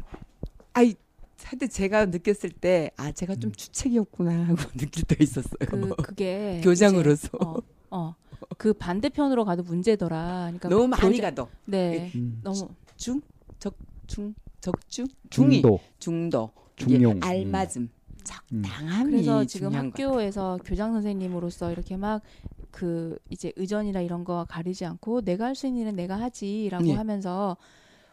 [0.73, 0.95] 아이
[1.43, 3.53] 하여튼 제가 느꼈을 때 아 제가 좀 음.
[3.53, 5.55] 주책이었구나 하고 느낄 때 있었어요.
[5.59, 7.55] 그 그게 교장으로서 이제, 어,
[7.91, 8.15] 어.
[8.57, 10.41] 그 반대편으로 가도 문제더라.
[10.45, 12.11] 그러니까 너무 많이 교장- 가도 네.
[12.15, 12.39] 음.
[12.43, 13.21] 너무 중,
[13.59, 14.35] 적, 중,
[14.71, 17.19] 적중, 중이, 중도, 중도, 중용.
[17.23, 17.89] 알맞음, 음.
[18.23, 22.21] 적당함이 그래서 지금 학교에서 교장 선생님으로서 이렇게 막
[22.71, 26.93] 그 이제 의전이나 이런 거 가리지 않고 내가 할 수 있는 일은 내가 하지라고 예.
[26.93, 27.57] 하면서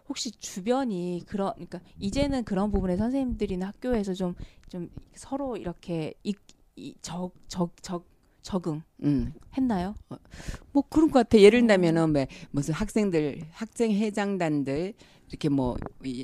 [0.08, 4.34] 혹시 주변이 그런 그러니까 이제는 그런 부분에 선생님들이나 학교에서 좀
[4.68, 6.14] 좀 서로 이렇게
[7.02, 8.06] 적적적
[8.42, 9.32] 적응 음.
[9.56, 9.94] 했나요?
[10.72, 11.38] 뭐 그런 것 같아.
[11.38, 11.66] 예를 어.
[11.66, 14.94] 들면은 뭐 무슨 학생들, 학생 회장단들
[15.34, 15.76] 이렇게 뭐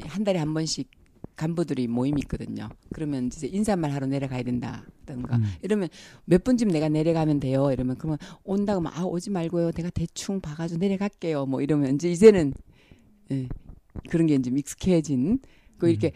[0.04, 0.88] 한 달에 한 번씩
[1.36, 2.68] 간부들이 모임이 있거든요.
[2.92, 5.44] 그러면 이제 인사말 하러 내려가야 된다든가 음.
[5.62, 5.88] 이러면
[6.26, 7.72] 몇 분쯤 내가 내려가면 돼요.
[7.72, 9.72] 이러면 그러면 온다고 하면 아 오지 말고요.
[9.72, 11.46] 내가 대충 봐가지고 내려갈게요.
[11.46, 12.52] 뭐 이러면 이제 이제는
[13.30, 13.48] 예,
[14.10, 15.40] 그런 게 이제 익숙해진
[15.78, 16.12] 그 이렇게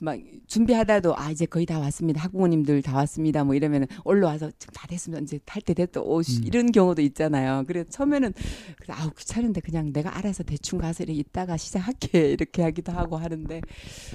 [0.00, 2.22] 막 준비하다도 아 이제 거의 다 왔습니다.
[2.22, 3.44] 학부모님들 다 왔습니다.
[3.44, 5.22] 뭐 이러면은 올라와서 지금 다 됐습니다.
[5.22, 6.00] 이제 탈 때 됐다.
[6.00, 6.46] 오 씨, 음.
[6.46, 7.64] 이런 경우도 있잖아요.
[7.66, 8.32] 그래 처음에는
[8.80, 13.60] 그래 아우 귀찮은데 그냥 내가 알아서 대충 가서 이렇게 있다가 시작할게 이렇게 하기도 하고 하는데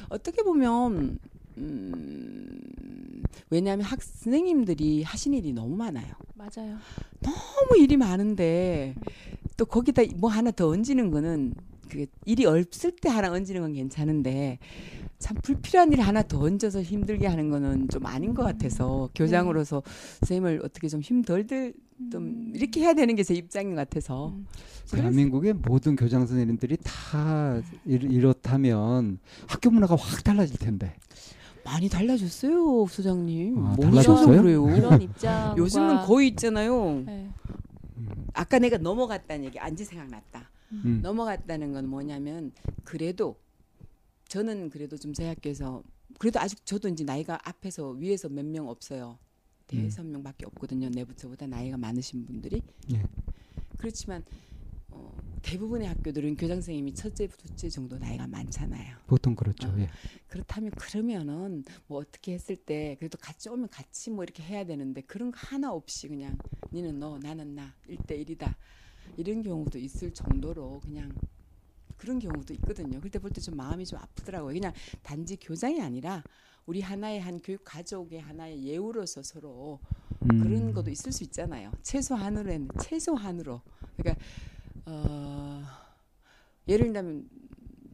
[0.09, 1.19] 어떻게 보면
[1.57, 2.59] 음
[3.51, 6.13] 왜냐하면 학 선생님들이 하신 일이 너무 많아요.
[6.33, 6.77] 맞아요.
[7.21, 8.95] 너무 일이 많은데
[9.55, 11.53] 또 거기다 뭐 하나 더 얹는 거는
[11.89, 14.59] 그 일이 없을 때 하나 얹는 건 괜찮은데
[15.19, 19.81] 참 불필요한 일 하나 더 얹어서 힘들게 하는 거는 좀 아닌 것 같아서 교장으로서
[20.21, 21.73] 선생님을 어떻게 좀 힘덜들
[22.11, 24.45] 좀 이렇게 해야 되는 게 제 입장인 것 같아서 음.
[24.91, 30.93] 대한민국의 모든 교장 선생님들이 다 이렇- 이렇다면 학교 문화가 확 달라질 텐데.
[31.63, 34.39] 많이 달라졌어요 소장님 아, 달라졌어요?
[34.39, 37.27] 그래요 이런 입장 요즘은 거의 있잖아요 네.
[37.97, 38.07] 음.
[38.33, 40.99] 아까 내가 넘어갔다는 얘기 안지 생각났다 음.
[41.01, 42.51] 넘어갔다는 건 뭐냐면
[42.84, 43.38] 그래도
[44.28, 45.84] 저는 그래도 좀 저희 학교에서
[46.20, 49.18] 그래도 아직 저도 이제 나이가 앞에서 위에서 몇 명 없어요.
[49.68, 50.89] 대여섯 명밖에 없거든요.
[50.89, 52.61] 내부 저보다 나이가 많으신 분들이.
[52.93, 53.03] 예.
[53.78, 54.24] 그렇지만
[54.89, 55.11] 어,
[55.41, 58.95] 대부분의 학교들은 교장 선생님이 첫째, 둘째 정도 나이가 많잖아요.
[59.07, 59.68] 보통 그렇죠.
[59.68, 59.80] 아.
[59.80, 59.89] 예.
[60.28, 65.32] 그렇다면 그러면은 뭐 어떻게 했을 때 그래도 같이 오면 같이 뭐 이렇게 해야 되는데 그런
[65.32, 66.38] 거 하나 없이 그냥
[66.72, 68.53] 니는 너 나는 나 1대1이다
[69.18, 71.12] 이런 경우도 있을 정도로 그냥
[71.97, 72.99] 그런 경우도 있거든요.
[73.01, 74.53] 그때 볼 때 좀 마음이 좀 아프더라고요.
[74.53, 76.24] 그냥 단지 교장이 아니라
[76.66, 79.80] 우리 하나의 한 교육 가족의 하나의 예우로서 서로
[80.24, 80.39] 음.
[80.39, 81.72] 그런 것도 있을 수 있잖아요.
[81.84, 83.62] 최소한으로는 최소한으로.
[83.97, 84.24] 그러니까
[84.86, 85.64] 어
[86.68, 87.30] 예를 들면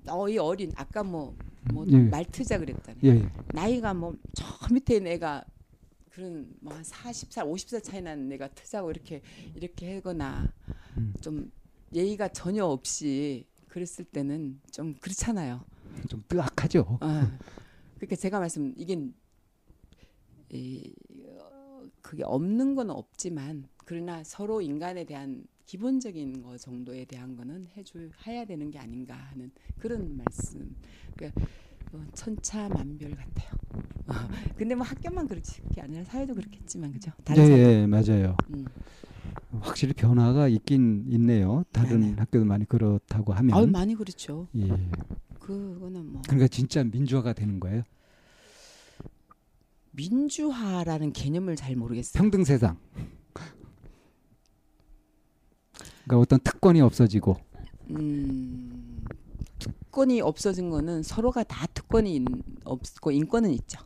[0.08, 1.98] 어 이 어린 아까 뭐뭐 예.
[1.98, 3.02] 말트자 그랬잖아요.
[3.04, 3.30] 예, 예.
[3.54, 5.46] 나이가 뭐 저 밑에 애가
[6.10, 9.22] 그런 뭐 한 40살, 50살 차이 나는 애가 트자고 이렇게
[9.56, 10.52] 이렇게 하거나
[10.98, 11.14] 음.
[11.22, 11.52] 좀
[11.94, 15.64] 예의가 전혀 없이 그랬을 때는 좀 그렇잖아요.
[16.10, 16.98] 좀 뜨악하죠.
[17.02, 17.38] 아,
[17.96, 18.98] 그러니까 제가 말씀 이게
[20.50, 20.94] 이,
[21.40, 28.00] 어, 그게 없는 건 없지만 그러나 서로 인간에 대한 기본적인 거 정도에 대한 거는 해줘
[28.28, 30.76] 해야 되는 게 아닌가 하는 그런 말씀.
[31.16, 31.42] 그러니까
[31.94, 33.52] 어, 천차만별 같아요.
[34.08, 34.14] 어,
[34.58, 37.12] 근데 뭐 학교만 그렇지 그게 아니라 사회도 그렇겠지만 그죠?
[37.20, 37.60] 예, 다른 사회.
[37.60, 38.36] 예, 맞아요.
[38.50, 38.66] 음.
[39.62, 41.64] 확실히 변화가 있긴 있네요.
[41.72, 42.16] 다른 네네.
[42.20, 43.56] 학교도 많이 그렇다고 하면.
[43.56, 44.48] 아유 많이 그렇죠.
[44.56, 44.68] 예.
[45.40, 47.84] 그거는 뭐 그러니까 진짜 민주화가 되는 거예요.
[49.92, 52.22] 민주화라는 개념을 잘 모르겠어요.
[52.22, 52.78] 평등 세상.
[56.06, 57.38] 그러니까 어떤 특권이 없어지고.
[57.92, 59.04] 음,
[59.60, 62.26] 특권이 없어진 거는 서로가 다 특권이 있-
[62.64, 63.80] 없고 인권은 있죠.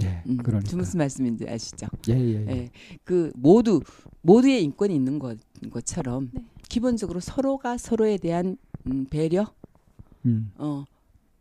[0.00, 0.22] 예.
[0.26, 0.76] 음, 그러니까.
[0.76, 1.86] 무슨 말씀인지 아시죠?
[2.08, 2.46] 예, 예.
[2.46, 2.50] 예.
[2.50, 2.70] 예,
[3.04, 3.80] 그 모두
[4.22, 5.38] 모두의 인권이 있는 것,
[5.70, 6.44] 것처럼 네.
[6.68, 8.56] 기본적으로 서로가 서로에 대한
[8.86, 9.52] 음, 배려,
[10.24, 10.50] 음.
[10.56, 10.84] 어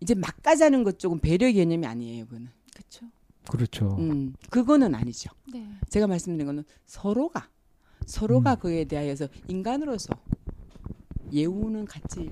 [0.02, 2.26] 이제 막 가자는 것 쪽은 배려 개념이 아니에요.
[2.26, 3.06] 그거는 그렇죠.
[3.49, 3.95] 그렇죠.
[3.99, 5.32] 음, 그거는 아니죠.
[5.52, 5.65] 네.
[5.90, 7.49] 제가 말씀드린 거는 서로가
[8.06, 8.60] 서로가 음.
[8.60, 10.14] 그에 대하여서 인간으로서
[11.32, 12.30] 예우는 같이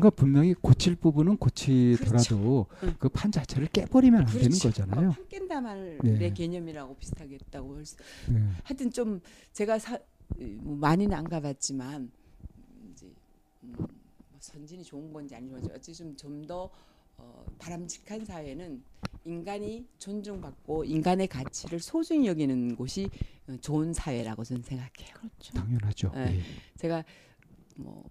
[0.00, 2.94] 그러니까 분명히 고칠 부분은 고치더라도 응.
[2.98, 4.68] 그판 자체를 깨버리면 안 되는 그렇죠.
[4.68, 5.08] 거잖아요.
[5.08, 6.32] 어, 판 깬다 말의 네.
[6.32, 6.96] 개념이라고
[7.76, 7.96] 할 수.
[8.30, 8.42] 예.
[8.64, 9.20] 하여튼 좀
[9.52, 9.98] 제가 사,
[10.38, 12.10] 뭐 많이는 안 가봤지만
[12.92, 13.06] 이제
[13.62, 13.88] 음, 뭐
[14.40, 16.70] 선진이 좋은 건지 건지 어찌 좀더
[17.18, 18.82] 어, 바람직한 사회는
[19.24, 23.08] 인간이 존중받고 인간의 가치를 소중히 여기는 곳이
[23.48, 25.14] 어, 좋은 사회라고 저는 생각해요.
[25.14, 25.54] 그렇죠.
[25.54, 26.12] 당연하죠.
[26.14, 26.36] 네.
[26.36, 26.42] 예.
[26.76, 27.04] 제가
[27.76, 28.04] 뭐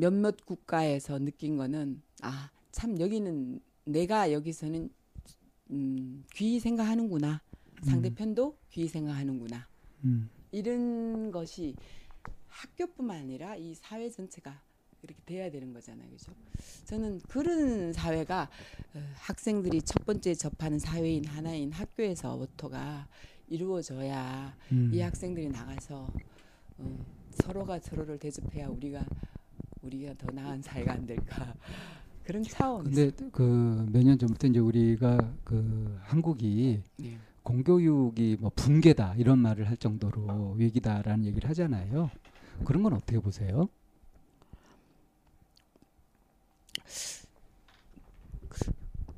[0.00, 4.90] 몇몇 국가에서 느낀 거는 아 참 여기는 내가 여기서는
[5.70, 7.42] 음, 귀히 생각하는구나
[7.82, 9.66] 상대편도 귀히 생각하는구나
[10.04, 10.30] 음.
[10.52, 11.74] 이런 것이
[12.48, 14.60] 학교뿐만 아니라 이 사회 전체가
[15.02, 16.32] 이렇게 돼야 되는 거잖아요, 그죠?
[16.84, 18.50] 저는 그런 사회가
[18.94, 23.08] 어, 학생들이 첫 번째 접하는 사회인 하나인 학교에서부터가
[23.48, 24.90] 이루어져야 음.
[24.92, 26.08] 이 학생들이 나가서
[26.78, 29.04] 어, 서로가 서로를 대접해야 우리가
[29.82, 31.54] 우리가 더 나은 사회가 안 될까
[32.24, 37.18] 그런 차원에서 근데 그 몇 년 전부터 이제 우리가 그 한국이 네.
[37.42, 42.10] 공교육이 뭐 붕괴다 이런 말을 할 정도로 위기다라는 얘기를 하잖아요.
[42.64, 43.68] 그런 건 어떻게 보세요?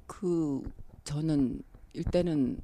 [0.06, 0.62] 그
[1.04, 1.62] 저는
[1.92, 2.58] 일단은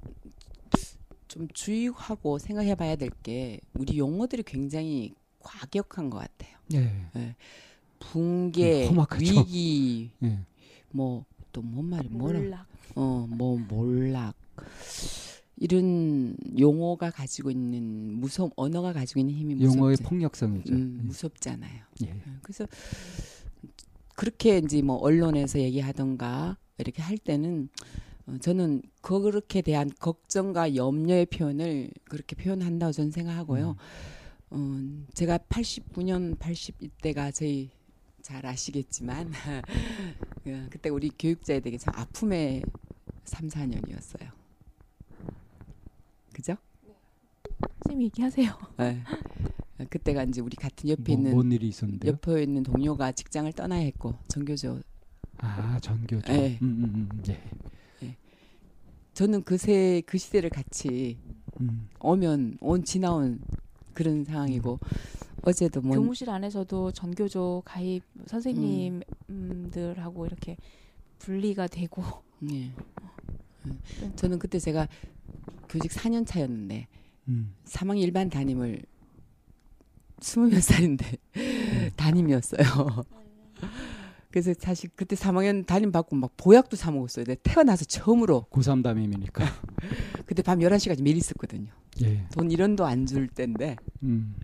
[1.26, 6.56] 좀 주의하고 생각해봐야 될 게 우리 용어들이 굉장히 과격한 것 같아요.
[6.74, 7.34] 예.
[7.98, 9.40] 붕괴, 음, 험악하죠.
[9.40, 10.38] 위기, 예.
[10.90, 12.66] 뭐또 뭔 말이 뭐라 몰락.
[12.94, 14.34] 어, 뭐 몰락
[15.56, 20.02] 이런 용어가 가지고 있는 무섭 언어가 가지고 있는 힘이 용어의 무섭지.
[20.04, 20.74] 폭력성이죠.
[20.74, 21.82] 음, 무섭잖아요.
[22.04, 22.10] 예.
[22.10, 22.66] 어, 그래서
[24.14, 27.68] 그렇게 이제 뭐 언론에서 얘기하던가 이렇게 할 때는
[28.26, 33.76] 어, 저는 그렇게 대한 걱정과 염려의 표현을 그렇게 표현한다고 저는 생각하고요.
[34.50, 34.80] 어,
[35.14, 37.70] 제가 89년 80 이때가 저희
[38.28, 39.32] 잘 아시겠지만
[40.46, 42.62] 어, 그때 우리 교육자들에게 참 아픔의
[43.24, 44.28] 3, 4년이었어요.
[46.34, 46.54] 그죠?
[47.84, 48.52] 선생님 얘기하세요.
[48.76, 49.02] 네.
[49.88, 52.12] 그때가 이제 우리 같은 옆에 뭐, 있는 뭔 일이 있었는데요?
[52.12, 54.82] 옆에 있는 동료가 직장을 떠나야 했고 전교조
[55.38, 56.30] 아 전교조.
[56.34, 56.58] 예.
[56.60, 57.22] 음, 음, 음,
[58.02, 58.16] 예.
[59.14, 61.16] 저는 그새 그 시대를 같이
[61.60, 61.88] 음.
[62.00, 63.40] 오면 온 지나온
[63.94, 64.80] 그런 상황이고
[65.42, 70.56] 어제도 뭐 교무실 안에서도 전교조 가입 선생님들하고 이렇게
[71.18, 72.02] 분리가 되고
[72.50, 72.72] 예.
[73.66, 73.78] 음.
[74.16, 74.88] 저는 그때 제가
[75.68, 76.86] 교직 4년 차였는데
[77.28, 77.54] 음.
[77.64, 78.82] 3학년 일반 담임을
[80.20, 81.16] 스무 몇 살인데
[81.96, 82.60] 담임이었어요.
[84.30, 87.24] 그래서 사실 그때 3학년 담임 받고 막 보약도 사 먹었어요.
[87.24, 89.44] 내가 태어나서 처음으로 고3 담임이니까.
[90.26, 91.72] 그때 밤 11시까지 매일 있었거든요.
[92.02, 92.26] 예.
[92.32, 94.34] 돈 1원도 안 줄 때인데 음.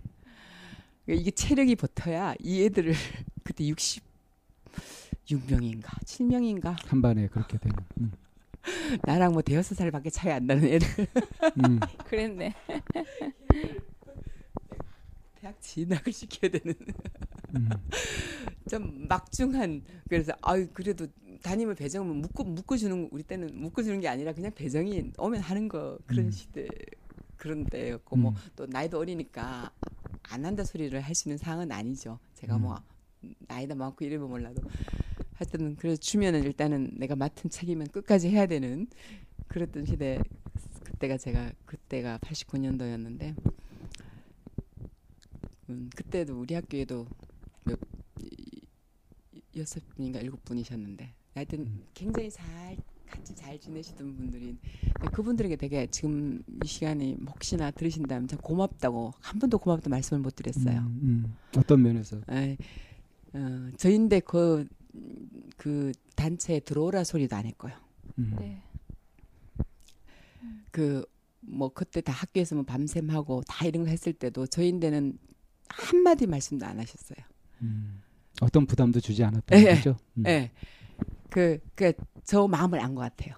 [1.05, 2.93] 그러니까 이게 체력이 붙어야 이 애들을
[3.43, 7.75] 그때 66명인가 7명인가 한 반에 그렇게 되는.
[7.99, 8.11] 음.
[9.03, 10.87] 나랑 뭐 대여섯 살밖에 차이 안 나는 애들
[11.63, 11.79] 음.
[12.09, 12.55] 그랬네.
[15.39, 16.73] 대학 진학을 시켜야 되는
[17.55, 17.69] 음.
[18.67, 21.05] 좀 막중한 그래서 아유 그래도
[21.43, 25.67] 담임을 배정하면 묶어 묶어 주는 우리 때는 묶어 주는 게 아니라 그냥 배정이 오면 하는
[25.67, 26.31] 거 그런 음.
[26.31, 26.67] 시대
[27.37, 28.21] 그런 때였고 음.
[28.21, 29.71] 뭐또 나이도 어리니까
[30.29, 32.19] 안 한다 소리를 할 수 있는 상황은 아니죠.
[32.35, 32.61] 제가 음.
[32.63, 32.81] 뭐
[33.47, 34.61] 나이도 많고 이름은 몰라도
[35.33, 38.87] 하여튼 그래서 주면은 일단은 내가 맡은 책임은 끝까지 해야 되는
[39.47, 40.19] 그랬던 시대
[40.83, 43.35] 그때가 제가 그때가 89년도였는데
[45.69, 47.07] 음, 그때도 우리 학교에도
[47.63, 47.79] 몇
[49.57, 51.85] 여섯 분인가 일곱 분이셨는데 하여튼 음.
[51.93, 52.77] 굉장히 잘
[53.15, 54.57] 같이 잘 지내시던 분들이
[54.93, 60.35] 근데 그분들에게 되게 지금 이 시간에 혹시나 들으신다면 참 고맙다고 한 번도 고맙다 말씀을 못
[60.35, 60.79] 드렸어요.
[60.79, 61.35] 음, 음.
[61.57, 62.21] 어떤 면에서?
[62.29, 62.57] 에이,
[63.33, 64.67] 어, 저인데 그,
[65.57, 67.73] 그 단체에 들어오라 소리도 안 했고요.
[68.19, 68.35] 음.
[68.39, 68.61] 네.
[70.71, 71.05] 그,
[71.39, 75.17] 뭐, 그때 다 학교에서 뭐 밤샘 하고 다 이런 거 했을 때도 저인데는
[75.69, 77.17] 한마디 말씀도 안 하셨어요.
[77.61, 78.01] 음.
[78.41, 79.97] 어떤 부담도 주지 않았다는 예, 거죠.
[80.17, 80.23] 음.
[81.25, 81.29] 예.
[81.29, 81.93] 그, 그,
[82.23, 83.35] 저 마음을 안 것 같아요.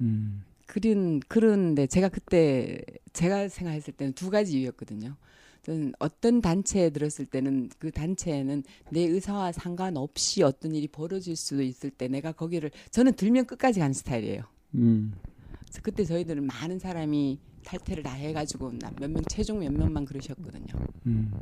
[0.00, 0.44] 음.
[0.66, 2.80] 그런, 그런데 제가 그때,
[3.12, 5.16] 제가 생각했을 때는 두 가지 이유였거든요.
[5.62, 11.90] 저는 어떤 단체에 들었을 때는 그 단체에는 내 의사와 상관없이 어떤 일이 벌어질 수도 있을
[11.90, 14.42] 때 내가 거기를, 저는 들면 끝까지 가는 스타일이에요.
[14.74, 15.14] 음.
[15.60, 20.66] 그래서 그때 저희들은 많은 사람이 탈퇴를 다 해가지고 몇 명 최종 몇 명만 그러셨거든요.
[21.06, 21.32] 음.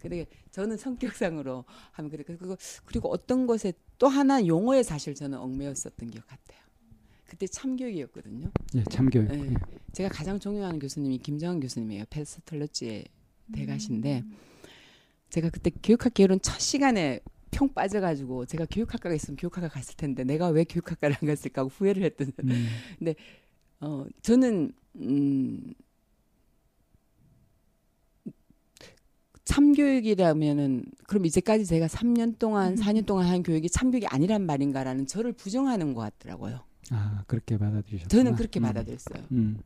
[0.00, 6.10] 근데 저는 성격상으로 하면 그래 그리고 그리고 어떤 것에 또 하나 용어에 사실 저는 얽매였었던
[6.10, 6.60] 것 같아요.
[7.26, 8.50] 그때 참교육이었거든요.
[8.74, 9.28] 예, 참교육.
[9.28, 9.52] 네.
[9.52, 9.54] 예.
[9.92, 12.04] 제가 가장 존경하는 교수님이 김정은 교수님이에요.
[12.10, 13.04] 패스톨러지의
[13.52, 14.36] 대가신데 음.
[15.30, 20.48] 제가 그때 교육학 개론 첫 시간에 평 빠져가지고 제가 교육학과가 있으면 교육학과 갔을 텐데 내가
[20.48, 22.68] 왜 교육학과를 안 갔을까 하고 후회를 했던 음.
[23.80, 25.74] 어 저는 음
[29.44, 32.74] 참교육이라면은 그럼 이제까지 제가 3년 동안 음.
[32.76, 36.60] 4년 동안 한 교육이 참교육이 아니란 말인가라는 저를 부정하는 것 같더라고요.
[36.90, 38.08] 아 그렇게 받아들이셨구나.
[38.08, 38.62] 저는 그렇게 음.
[38.62, 39.24] 받아들였어요.
[39.32, 39.58] 음.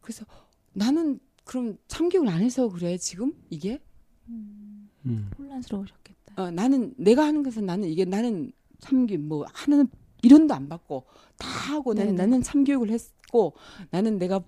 [0.00, 0.24] 그래서
[0.72, 3.80] 나는 그럼 참교육을 안 해서 그래 지금 이게
[4.28, 5.30] 음, 음.
[5.38, 6.34] 혼란스러우셨겠다.
[6.36, 9.88] 어, 나는 내가 하는 것은 나는 이게 나는 참교 뭐 하는
[10.22, 11.04] 이론도 안 받고
[11.36, 12.22] 다 하고 나는, 네네.
[12.22, 13.54] 나는 참교육을 했고
[13.90, 14.42] 나는 내가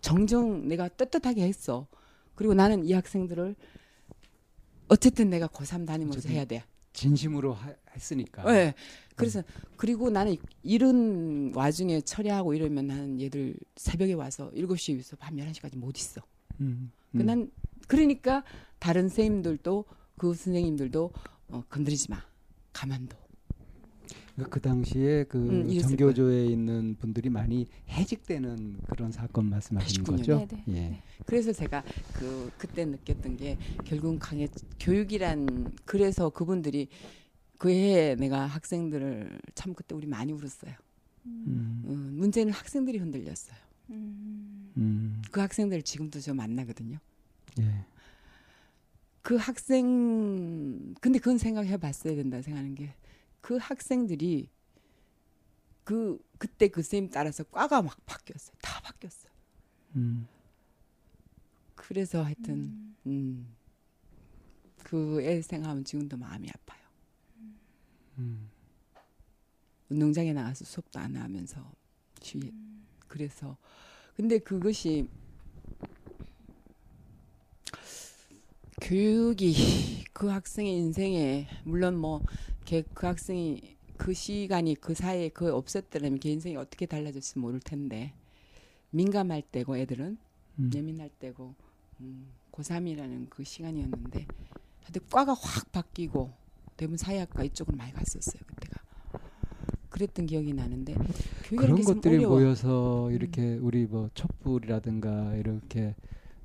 [0.00, 1.86] 정정 내가 떳떳하게 했어.
[2.34, 3.56] 그리고 나는 이 학생들을
[4.88, 6.62] 어쨌든 내가 고3 다니면서 해야 돼.
[6.92, 8.50] 진심으로 하, 했으니까.
[8.50, 8.74] 네.
[9.14, 9.42] 그래서
[9.76, 16.20] 그리고 나는 이런 와중에 처리하고 이러면 나는 얘들 새벽에 와서 7시에서 밤 11시까지 못 있어.
[16.60, 16.90] 음.
[17.12, 17.50] 그난
[17.86, 18.44] 그러니까
[18.78, 19.84] 다른 선생님들도
[20.16, 21.12] 그 선생님들도
[21.48, 22.22] 어, 건드리지 마.
[22.72, 23.16] 가만둬.
[24.38, 30.46] 그러니까 그 당시에 그 음, 정교조에 있는 분들이 많이 해직되는 그런 사건 말씀하시는 89 년.
[30.46, 30.56] 거죠?
[30.56, 30.64] 네네.
[30.68, 30.88] 예.
[30.90, 31.02] 네.
[31.26, 31.82] 그래서 제가
[32.12, 34.48] 그 그때 느꼈던 게 결국은 강의
[34.78, 36.88] 교육이란 그래서 그분들이
[37.58, 40.72] 그 해에 내가 학생들을 참 그때 우리 많이 울었어요.
[41.26, 41.82] 음.
[41.86, 43.56] 음, 문제는 학생들이 흔들렸어요.
[43.90, 44.72] 음.
[44.76, 45.22] 음.
[45.32, 46.98] 그 학생들 지금도 저 만나거든요.
[47.58, 47.84] 예.
[49.22, 52.94] 그 학생 근데 그건 생각해 봤어야 된다 생각하는 게
[53.48, 54.50] 그 학생들이
[55.82, 58.54] 그 그때 그 선생님 따라서 과가 막 바뀌었어요.
[58.60, 59.32] 다 바뀌었어요.
[59.96, 60.28] 음.
[61.74, 63.56] 그래서 하여튼 음.
[64.82, 66.82] 그애 생각하면 지금도 마음이 아파요.
[68.18, 68.50] 음.
[69.88, 71.72] 운동장에 나가서 수업도 안 하면서
[72.20, 72.52] 쉬
[73.06, 73.56] 그래서
[74.14, 75.08] 근데 그것이
[78.82, 82.22] 교육이 그 학생의 인생에 물론 뭐
[82.68, 88.12] 그 학생이 그 시간이 그 사이에 그 없었더라면 걔 인생이 어떻게 달라졌을지 모를 텐데
[88.90, 90.18] 민감할 때고 애들은
[90.58, 90.70] 음.
[90.74, 91.54] 예민할 때고
[92.00, 94.26] 음, 고3이라는 그 시간이었는데
[94.82, 96.32] 하여튼 과가 확 바뀌고
[96.76, 98.80] 대부분 사회학과 이쪽으로 많이 갔었어요 그때가
[99.90, 100.94] 그랬던 기억이 나는데
[101.48, 102.36] 그런 것들이 어려워.
[102.36, 102.42] 음.
[102.42, 105.94] 모여서 이렇게 우리 뭐 촛불이라든가 이렇게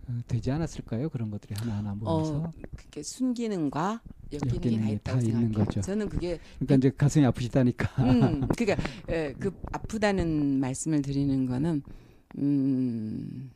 [0.08, 1.10] 어, 되지 않았을까요?
[1.10, 2.38] 그런 것들이 하나하나 모여서.
[2.38, 4.02] 어, 그게 순기능과
[4.40, 5.66] 다 역기능이 있다고 다 있는 생각해요.
[5.66, 5.82] 거죠.
[5.82, 8.04] 저는 그게 그러니까 이제 가슴이 아프시다니까.
[8.04, 11.84] 음, 그러니까 예, 그 아프다는 말씀을 드리는 거는
[12.38, 13.52] 음,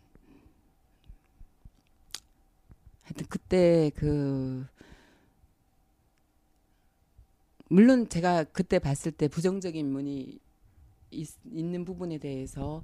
[3.03, 4.65] 하여튼 그때 그
[7.69, 10.39] 물론 제가 그때 봤을 때 부정적인 면이
[11.11, 12.83] 있, 있는 부분에 대해서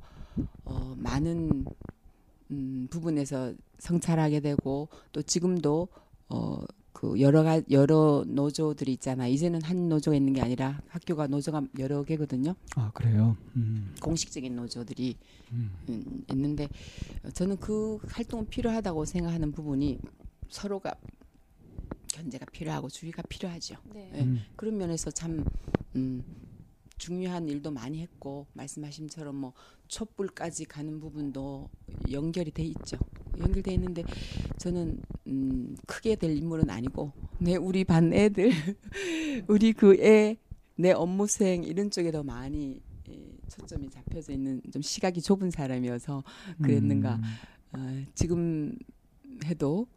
[0.65, 1.65] 어, 많은
[2.52, 5.88] 음, 부분에서 성찰하게 되고 또 지금도
[6.30, 6.61] 어,
[7.04, 9.28] 그 여러 가 여러 노조들이 있잖아.
[9.28, 12.56] 이제는 한 노조가 있는 게 아니라 학교가 노조가 여러 개거든요.
[12.78, 13.36] 아 그래요.
[13.58, 13.94] 음.
[14.02, 15.18] 공식적인 노조들이
[15.52, 15.72] 음.
[15.90, 16.70] 음, 있는데
[17.26, 20.00] 어, 저는 그 활동은 필요하다고 생각하는 부분이
[20.48, 20.96] 서로가
[22.08, 23.76] 견제가 필요하고 주의가 필요하죠.
[23.94, 24.10] 네.
[24.14, 24.22] 네.
[24.22, 24.40] 음.
[24.56, 25.44] 그런 면에서 참
[25.98, 26.24] 음,
[27.04, 29.54] 중요한 일도 많이 했고 말씀하신처럼 뭐
[29.90, 31.70] 촛불까지 가는 부분도
[32.12, 32.98] 연결이 돼 있죠.
[33.38, 34.04] 연결돼 있는데
[34.58, 38.52] 저는 음, 크게 될 인물은 아니고 내 우리 반 애들
[39.48, 40.38] 우리 그 애
[40.76, 46.24] 내 업무 수행 이런 쪽에 더 많이 예, 초점이 잡혀져 있는 좀 시각이 좁은 사람이어서
[46.62, 47.16] 그랬는가.
[47.16, 47.24] 음.
[47.74, 48.76] 어, 지금
[49.46, 49.88] 해도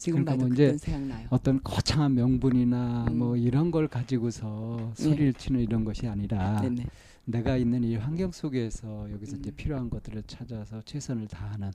[0.00, 1.26] 지금 그러니까 봐도 뭐 이제 생각나요.
[1.30, 3.18] 어떤 거창한 명분이나 음.
[3.18, 6.86] 뭐 이런 걸 가지고서 소리를 치는 이런 것이 아니라 네네.
[7.26, 9.56] 내가 있는 이 환경 속에서 여기서 이제 음.
[9.56, 11.70] 필요한 것들을 찾아서 최선을 다하는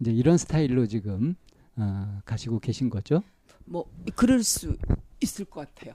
[0.00, 1.36] 이제 이런 스타일로 지금
[1.76, 3.22] 어, 가시고 계신 거죠?
[3.66, 3.84] 뭐
[4.16, 4.74] 그럴 수
[5.20, 5.94] 있을 것 같아요.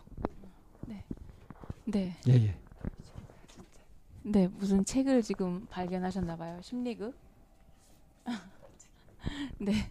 [1.86, 2.16] 네.
[2.28, 2.56] 예, 예.
[4.22, 6.60] 네, 무슨 책을 지금 발견하셨나 봐요.
[6.62, 7.16] 심리극.
[9.60, 9.90] 네.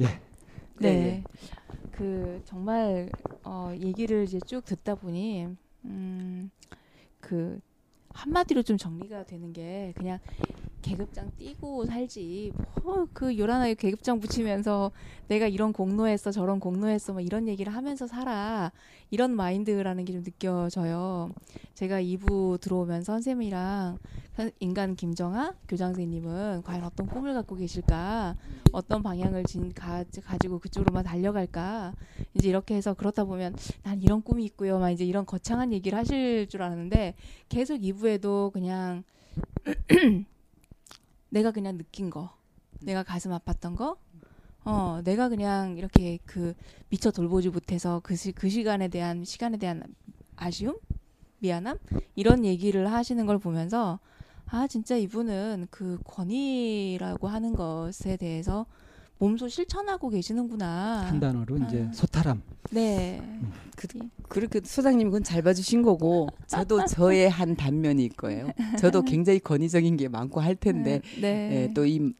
[0.00, 0.20] 예.
[0.78, 1.16] 네.
[1.16, 1.26] 네.
[1.90, 3.12] 그 정말
[3.44, 5.48] 어 얘기를 이제 쭉 듣다 보니
[5.86, 6.50] 음
[7.20, 7.60] 그
[8.16, 10.18] 한마디로 좀 정리가 되는 게 그냥
[10.82, 12.52] 계급장 띄고 살지.
[12.84, 14.90] 뭐 그 요란하게 계급장 붙이면서
[15.28, 18.72] 내가 이런 공로했어 저런 공로했어 뭐 이런 얘기를 하면서 살아.
[19.10, 21.30] 이런 마인드라는 게 좀 느껴져요.
[21.74, 23.98] 제가 2부 들어오면서 선생님이랑
[24.36, 28.36] 선- 인간 김정아 교장 선생님은 과연 어떤 꿈을 갖고 계실까?
[28.72, 31.94] 어떤 방향을 진, 가, 가지고 그쪽으로만 달려갈까?
[32.34, 34.78] 이제 이렇게 해서 그렇다 보면 난 이런 꿈이 있고요.
[34.78, 37.14] 막 이제 이런 거창한 얘기를 하실 줄 아는데
[37.48, 39.04] 계속 2부 에도 그냥
[41.30, 42.30] 내가 그냥 느낀 거,
[42.80, 43.96] 내가 가슴 아팠던 거,
[44.64, 46.54] 어, 내가 그냥 이렇게 그
[46.88, 49.82] 미처 돌보지 못해서 그, 시, 그 시간에 대한 시간에 대한
[50.36, 50.76] 아쉬움,
[51.38, 51.78] 미안함?
[52.14, 54.00] 이런 얘기를 하시는 걸 보면서
[54.46, 58.66] 아 진짜 이분은 그 권위라고 하는 것에 대해서
[59.18, 61.06] 몸소 실천하고 계시는구나.
[61.06, 61.92] 한 단어로 이제 아.
[61.92, 62.42] 소탈함.
[62.70, 63.22] 네.
[64.28, 68.50] 그렇게 소장님 그건 잘 봐주신 거고 저도 저의 한 단면이 거예요.
[68.78, 71.68] 저도 굉장히 권위적인 게 많고 할 텐데 네.
[71.68, 72.12] 예, 또이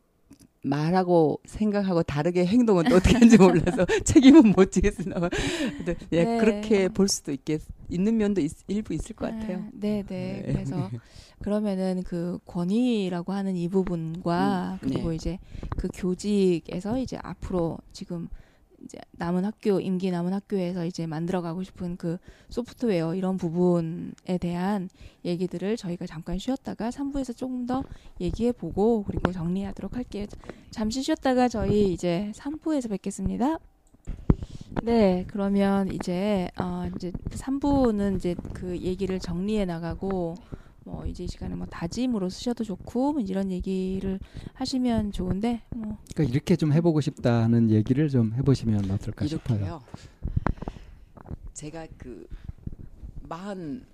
[0.62, 5.28] 말하고 생각하고 다르게 행동은 또 어떻게 하는지 몰라서 책임은 못 지겠으나
[5.76, 6.38] 근데 예, 네.
[6.38, 9.58] 그렇게 볼 수도 있겠 있는 면도 있, 일부 있을 것 같아요.
[9.58, 10.42] 아, 네, 네.
[10.44, 10.52] 네.
[10.52, 10.90] 그래서
[11.40, 15.16] 그러면은 그 권위라고 하는 이 부분과 음, 그리고 네.
[15.16, 15.38] 이제
[15.76, 18.28] 그 교직에서 이제 앞으로 지금
[18.84, 22.18] 이제 남은 학교 임기 남은 학교에서 이제 만들어가고 싶은 그
[22.48, 24.88] 소프트웨어 이런 부분에 대한
[25.24, 27.82] 얘기들을 저희가 잠깐 쉬었다가 3부에서 조금 더
[28.20, 30.26] 얘기해 보고 그리고 정리하도록 할게요.
[30.70, 33.58] 잠시 쉬었다가 저희 이제 3부에서 뵙겠습니다.
[34.82, 40.34] 네, 그러면 이제 어 이제 3부는 이제 그 얘기를 정리해 나가고
[40.86, 44.20] 뭐 이제 이 시간에 뭐 다짐으로 쓰셔도 좋고 뭐 이런 얘기를
[44.54, 49.58] 하시면 좋은데 뭐 그러니까 이렇게 좀 해보고 싶다는 얘기를 좀 해보시면 어떨까 싶어요.
[49.58, 49.82] 이렇게요.
[51.54, 52.28] 제가 그
[53.28, 53.84] 마흔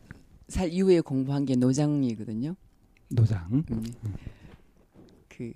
[0.49, 2.57] 살 이후에 공부한 게 노장이거든요.
[3.09, 3.65] 노장.
[3.71, 3.85] 음.
[5.29, 5.51] 그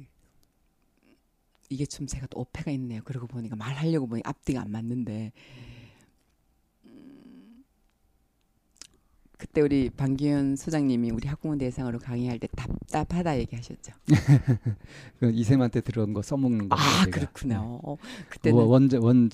[1.69, 3.03] 이게 좀 제가 또 오패가 있네요.
[3.05, 5.76] 그러고 보니까 말하려고 보니 앞뒤가 안 맞는데 음,
[9.39, 13.93] 그때 우리 방기현 소장님이 우리 학부모 대상으로 강의할 때 답답하다 얘기하셨죠.
[15.21, 16.77] 그 이쌤한테 들은 거 써먹는 거.
[16.77, 17.05] 아.
[17.11, 17.61] 그렇구나.
[17.63, 18.25] 어, 네.
[18.31, 19.31] 그때는 원, 원, 원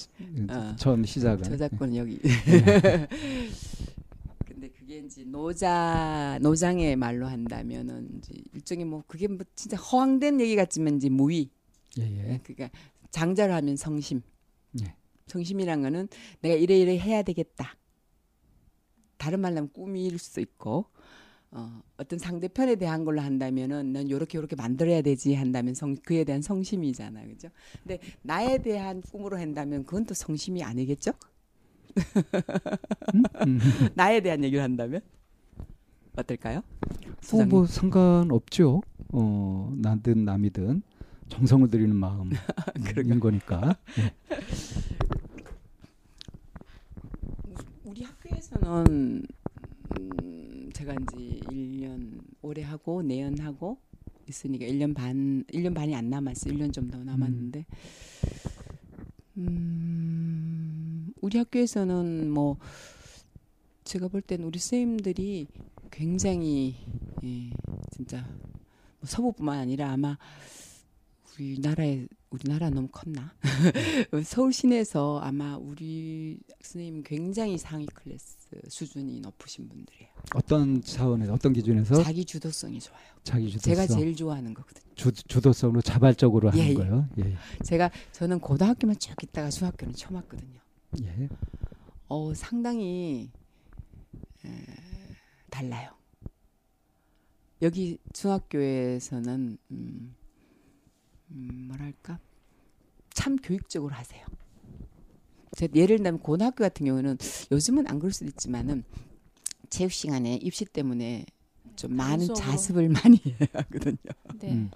[0.50, 0.74] 어.
[0.76, 1.44] 처음 시작은.
[1.44, 2.18] 저작권 여기.
[4.44, 10.56] 근데 그게 이제 노자 노장의 말로 한다면은 이제 일종의 뭐 그게 뭐 진짜 허황된 얘기
[10.56, 11.48] 같지만 이제 무위.
[11.98, 12.40] 예, 예.
[12.42, 12.70] 그러니까
[13.12, 14.22] 장자로 하면 성심.
[14.82, 14.96] 예.
[15.28, 16.08] 성심이란 거는
[16.40, 17.76] 내가 이래 이래 해야 되겠다.
[19.22, 20.86] 다른 말로 하면 꿈일 수도 있고
[21.52, 26.42] 어, 어떤 상대편에 대한 걸로 한다면은 난 요렇게 요렇게 만들어야 되지 한다면 성 그에 대한
[26.42, 27.24] 성심이잖아.
[27.26, 27.48] 그죠?
[27.84, 31.12] 근데 나에 대한 꿈으로 한다면 그건 또 성심이 아니겠죠?
[33.46, 33.58] 음.
[33.94, 35.02] 나에 대한 얘기를 한다면
[36.16, 36.62] 어떨까요?
[37.32, 37.44] 어.
[37.44, 38.82] 뭐 상관없죠.
[39.12, 40.82] 어, 나든 남이든
[41.28, 42.32] 정성을 들이는 마음인.
[43.20, 43.76] 거니까.
[43.98, 45.22] 우
[48.42, 49.22] 리 학교에서는
[50.00, 53.78] 음, 제가 이제 1년 올해 하고 내년 하고
[54.28, 56.52] 있으니까 1년 반 1년 반이 안 남았어요.
[56.54, 57.64] 1년 좀 더 남았는데
[59.36, 62.56] 음, 우리 학교에서는 뭐
[63.84, 65.46] 제가 볼 땐 우리 선생님들이
[65.92, 66.74] 굉장히
[67.22, 67.50] 예,
[67.92, 68.26] 진짜
[68.98, 70.18] 뭐 서부뿐만 아니라 아마
[71.38, 73.34] 우리나라에 우리나라 너무 컸나?
[74.24, 78.36] 서울 시내에서 아마 우리 선생님 굉장히 상위 클래스
[78.68, 80.08] 수준이 높으신 분들이에요.
[80.34, 83.02] 어떤 차원에서 어떤 기준에서 자기 주도성이 좋아요.
[83.24, 84.94] 자기 주도성, 제가 제일 좋아하는 거거든요.
[84.94, 86.74] 주, 주도성으로 자발적으로 하는 예, 예.
[86.74, 87.08] 거예요.
[87.18, 90.60] 예, 제가 저는 고등학교만 쭉 있다가 중학교는 처음 왔거든요.
[91.02, 91.28] 예.
[92.08, 93.30] 어 상당히
[94.44, 94.50] 에,
[95.50, 95.90] 달라요.
[97.62, 100.14] 여기 중학교에서는 음,
[101.34, 102.18] 음, 뭐랄까
[103.10, 104.24] 참 교육적으로 하세요.
[105.54, 107.18] 제 예를 들면 고등학교 같은 경우는
[107.50, 108.84] 요즘은 안 그럴 수도 있지만은
[109.68, 111.26] 체육 시간에 입시 때문에
[111.76, 112.34] 좀 많은 단속으로.
[112.34, 113.96] 자습을 많이 해야 하거든요.
[114.38, 114.52] 네.
[114.52, 114.70] 음.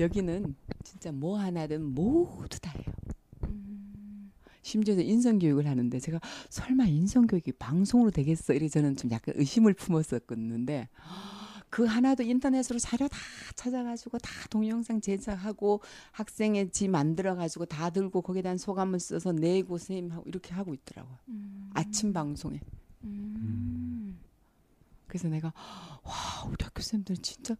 [0.00, 2.94] 여기는 진짜 뭐 하나든 모두 다 해요.
[3.44, 4.30] 음,
[4.62, 9.74] 심지어 인성 교육을 하는데 제가 설마 인성 교육이 방송으로 되겠어 이래 저는 좀 약간 의심을
[9.74, 10.88] 품었었는데
[11.74, 13.18] 그 하나도 인터넷으로 자료 다
[13.56, 15.80] 찾아가지고 다 동영상 제작하고
[16.12, 21.18] 학생의 지 만들어가지고 다 들고 거기에 대한 소감을 써서 내고 선생님하고 이렇게 하고 있더라고요.
[21.30, 22.60] 음, 아침 방송에.
[23.02, 24.16] 음,
[25.08, 25.52] 그래서 내가
[26.04, 26.12] 와
[26.46, 27.56] 우리 학교 선생님들 진짜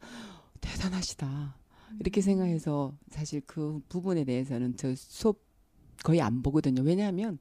[0.60, 1.56] 대단하시다
[1.98, 5.40] 이렇게 생각해서 사실 그 부분에 대해서는 저 수업
[6.04, 6.82] 거의 안 보거든요.
[6.82, 7.40] 왜냐하면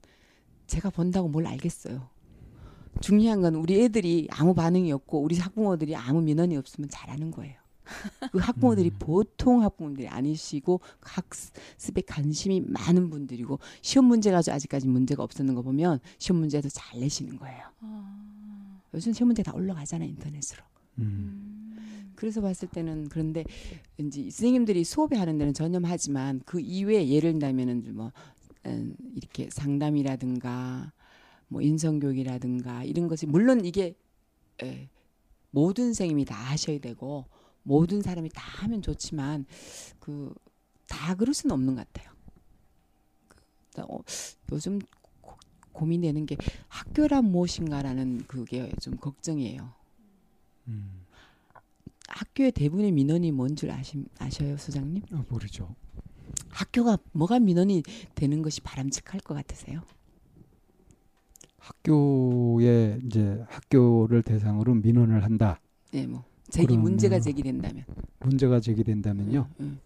[0.65, 2.09] 제가 본다고 뭘 알겠어요.
[3.01, 7.55] 중요한 건 우리 애들이 아무 반응이 없고 우리 학부모들이 아무 민원이 없으면 잘하는 거예요.
[8.31, 8.95] 그 학부모들이 음.
[8.99, 15.99] 보통 학부모들이 아니시고 학습에 관심이 많은 분들이고 시험 문제 가지고 아직까지 문제가 없었는 거 보면
[16.17, 17.61] 시험 문제도 잘 내시는 거예요.
[17.81, 20.63] 아, 요즘 시험 문제 다 올라가잖아요 인터넷으로.
[20.99, 21.03] 음.
[21.77, 22.13] 음.
[22.15, 23.43] 그래서 봤을 때는 그런데
[23.97, 28.11] 이제 선생님들이 수업에 하는 데는 전념하지만 그 이외에 예를 들면은 뭐
[28.65, 30.93] 음, 이렇게 상담이라든가
[31.53, 33.95] 뭐 인성교육이라든가 이런 것이 물론 이게
[34.61, 34.89] 에,
[35.51, 37.25] 모든 선생님이 다 하셔야 되고
[37.63, 39.45] 모든 사람이 다 하면 좋지만
[39.99, 40.33] 그
[40.93, 42.13] 다 그럴 수는 없는 것 같아요.
[43.73, 43.99] 그, 어,
[44.51, 44.79] 요즘
[45.21, 45.35] 고,
[45.71, 49.73] 고민되는 게 학교란 무엇인가라는 그게 좀 걱정이에요.
[50.67, 51.05] 음.
[52.07, 55.01] 학교의 대부분의 민원이 뭔 줄 아시, 아셔요, 소장님?
[55.13, 55.75] 아, 모르죠.
[56.49, 57.81] 학교가 뭐가 민원이
[58.13, 59.81] 되는 것이 바람직할 것 같으세요?
[61.63, 65.61] 학교에 이제 학교를 대상으로 민원을 한다.
[65.91, 67.85] 네, 뭐 제기 문제가 제기된다면.
[68.19, 69.47] 문제가 제기된다면요.
[69.61, 69.79] 음,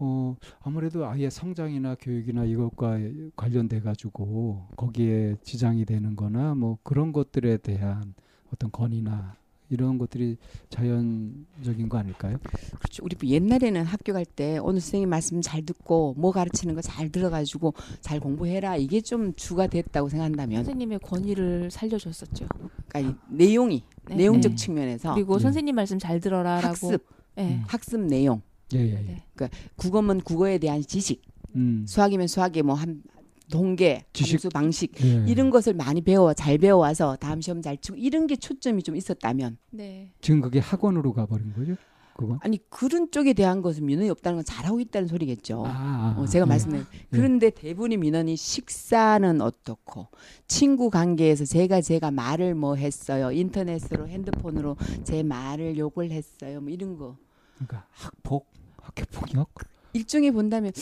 [0.00, 2.98] 어, 아무래도 아이의 성장이나 교육이나 이것과
[3.36, 8.14] 관련돼 가지고 거기에 지장이 되는 거나 뭐 그런 것들에 대한
[8.50, 9.36] 어떤 건의나
[9.74, 10.36] 이런 것들이
[10.70, 12.38] 자연적인 거 아닐까요?
[12.78, 13.04] 그렇죠.
[13.04, 17.74] 우리 옛날에는 학교 갈 때 오늘 선생님 말씀 잘 듣고 뭐 가르치는 거 잘 들어가지고
[18.00, 22.46] 잘 공부해라 이게 좀 주가 됐다고 생각한다면, 선생님의 권위를 살려줬었죠.
[22.88, 24.16] 그러니까 이 내용이 네.
[24.16, 24.56] 내용적 네.
[24.56, 25.42] 측면에서 그리고 네.
[25.42, 26.66] 선생님 말씀 잘 들어라라고.
[26.68, 27.06] 학습,
[27.36, 27.54] 네.
[27.56, 27.64] 음.
[27.66, 28.42] 학습 내용,
[28.74, 29.24] 예, 예, 예.
[29.36, 29.48] 네.
[29.76, 31.22] 국어면 국어에 대한 지식,
[31.54, 31.84] 음.
[31.86, 33.02] 수학이면 수학의 뭐한
[33.50, 34.34] 동계, 지식.
[34.34, 35.24] 함수 방식 예.
[35.28, 39.58] 이런 것을 많이 배워 잘 배워와서 다음 시험 잘 치고 이런 게 초점이 좀 있었다면
[39.70, 40.12] 네.
[40.20, 41.76] 지금 그게 학원으로 가버린 거죠?
[42.16, 42.38] 그건?
[42.42, 45.64] 아니 그런 쪽에 대한 것은 민원이 없다는 건 잘하고 있다는 소리겠죠.
[45.66, 46.48] 아, 아, 어, 제가 예.
[46.48, 50.06] 말씀드린 그런데 대부분의 민원이 식사는 어떻고
[50.46, 56.96] 친구 관계에서 제가 제가 말을 뭐 했어요 인터넷으로 핸드폰으로 제 말을 욕을 했어요 뭐 이런
[56.96, 57.16] 거
[57.56, 58.46] 그러니까 학폭,
[58.80, 59.50] 학교 폭력.
[59.92, 60.72] 일종의 본다면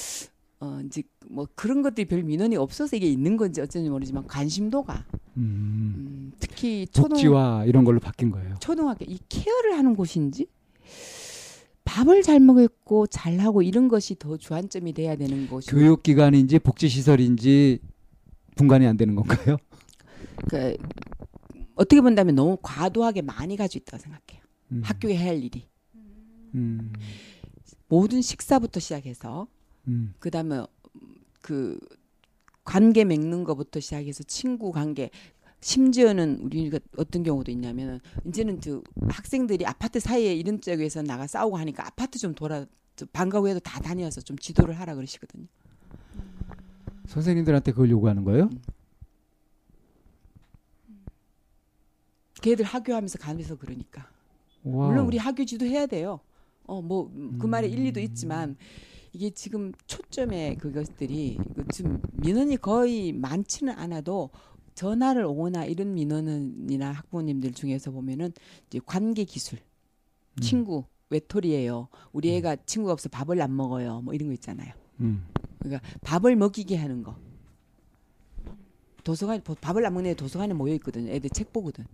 [0.63, 5.05] 어 이제 뭐 그런 것들이 별 민원이 없어서 이게 있는 건지 어쩐지 모르지만 관심도가
[5.37, 5.43] 음.
[5.43, 8.55] 음, 특히 초등 복지와 이런 걸로 바뀐 거예요.
[8.61, 10.47] 초등학교 이 케어를 하는 곳인지
[11.85, 17.81] 밥을 잘 먹었고 잘 하고 이런 것이 더 주안점이 돼야 되는 곳이고 교육기관인지 복지시설인지
[18.55, 19.57] 분간이 안 되는 건가요?
[20.49, 20.77] 그
[21.75, 24.45] 어떻게 본다면 너무 과도하게 많이 가지고 있다고 생각해요.
[24.71, 24.83] 음.
[24.85, 25.67] 학교에 해야 할 일이
[26.55, 26.93] 음.
[27.89, 29.49] 모든 식사부터 시작해서
[29.89, 30.15] 음.
[30.19, 30.65] 그다음에
[31.41, 31.79] 그
[32.65, 35.11] 관계 맺는 것부터 시작해서 친구 관계
[35.61, 41.87] 심지어는 우리가 어떤 경우도 있냐면은 이제는 저 학생들이 아파트 사이에 이런 쪽에서 나가 싸우고 하니까
[41.87, 45.47] 아파트 좀 돌아 저 방과 후에도 다 다녀서 좀 지도를 하라 그러시거든요.
[47.07, 48.51] 선생님들한테 그걸 요구하는 거예요?
[52.41, 54.09] 걔들 학교하면서 가면서 그러니까.
[54.65, 54.91] 와우.
[54.91, 56.21] 물론 우리 학교 지도 해야 돼요.
[56.67, 57.73] 어 뭐 그 말에 음.
[57.73, 58.57] 일리도 있지만
[59.13, 64.31] 이게 지금 초점의 그것들이 그 지금 민원이 거의 많지는 않아도
[64.75, 68.33] 전화를 오거나 이런 민원이나 학부모님들 중에서 보면은
[68.69, 70.41] 이제 관계 기술, 음.
[70.41, 71.89] 친구 외톨이에요.
[72.13, 74.01] 우리 애가 친구가 없어 밥을 안 먹어요.
[74.01, 74.73] 뭐 이런 거 있잖아요.
[75.01, 75.27] 음.
[75.59, 77.17] 그러니까 밥을 먹이게 하는 거.
[79.05, 81.11] 도서관 밥을 안 먹는 애 도서관에 모여 있거든요.
[81.11, 81.85] 애들 책 보거든.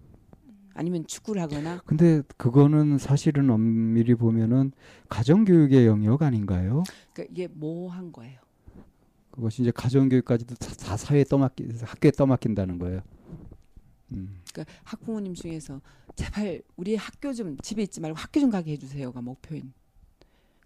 [0.78, 4.70] 아니면 축구를 하거나 근데 그거는 사실은 엄밀히 보면은
[5.08, 6.84] 가정 교육의 영역 아닌가요?
[7.12, 8.38] 그러니까 이게 모호한 거예요.
[9.32, 13.00] 그것이 이제 가정 교육까지도 다, 다 사회에 떠맡기 학교에 떠맡긴다는 거예요.
[14.12, 14.40] 음.
[14.52, 15.80] 그러니까 학부모님 중에서
[16.14, 19.72] 제발 우리 학교 좀 집에 있지 말고 학교 좀 가게 해주세요가 목표인.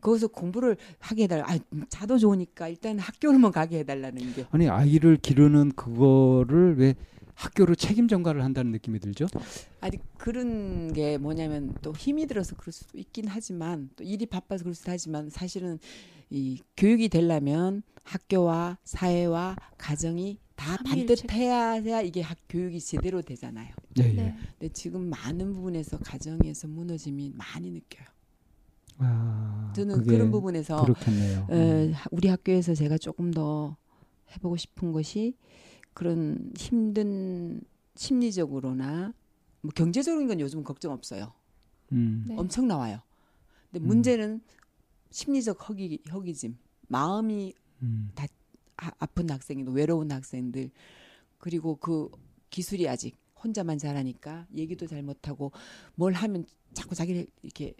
[0.02, 1.46] 거기서 공부를 하게 해달라.
[1.46, 1.58] 아,
[1.88, 4.46] 자도 좋으니까 일단 학교를만 가게 해달라는 게.
[4.50, 6.96] 아니 아이를 기르는 그거를 왜
[7.34, 9.26] 학교로 책임 전가를 한다는 느낌이 들죠?
[9.80, 14.74] 아니 그런 게 뭐냐면 또 힘이 들어서 그럴 수도 있긴 하지만 또 일이 바빠서 그럴
[14.74, 15.78] 수도 하지만 사실은
[16.30, 20.76] 이 교육이 되려면 학교와 사회와 가정이 다.
[20.84, 23.74] 반듯해야 이게 학 교육이 제대로 되잖아요.
[23.98, 24.12] 예, 예.
[24.12, 24.36] 네.
[24.58, 28.06] 근데 지금 많은 부분에서 가정에서 무너짐이 많이 느껴요.
[28.98, 31.46] 아, 저는 그런 부분에서 그렇겠네요.
[31.50, 31.54] 에,
[31.88, 31.92] 음.
[31.94, 33.76] 하- 우리 학교에서 제가 조금 더
[34.36, 35.36] 해보고 싶은 것이
[35.94, 37.60] 그런 힘든
[37.94, 39.12] 심리적으로나
[39.60, 41.32] 뭐 경제적인 건 요즘 걱정 없어요.
[41.92, 42.24] 음.
[42.28, 42.36] 네.
[42.36, 43.00] 엄청 나와요.
[43.70, 43.86] 근데 음.
[43.86, 44.40] 문제는
[45.10, 46.56] 심리적 허기 허기짐,
[46.88, 48.10] 마음이 음.
[48.76, 50.70] 아, 아픈 학생들, 외로운 학생들
[51.38, 52.10] 그리고 그
[52.50, 55.52] 기술이 아직 혼자만 잘하니까 얘기도 잘 못하고
[55.94, 57.74] 뭘 하면 자꾸 자기를 이렇게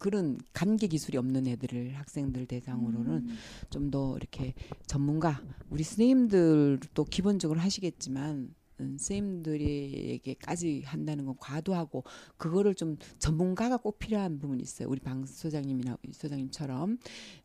[0.00, 3.36] 그런 관계 기술이 없는 애들을 학생들 대상으로는 음.
[3.70, 4.54] 좀더 이렇게
[4.86, 12.04] 전문가 우리 선생님들도 기본적으로 하시겠지만 음, 선생님들에게까지 한다는 건 과도하고
[12.38, 14.88] 그거를 좀 전문가가 꼭 필요한 부분이 있어요.
[14.88, 16.98] 우리 방 소장님이나 소장님처럼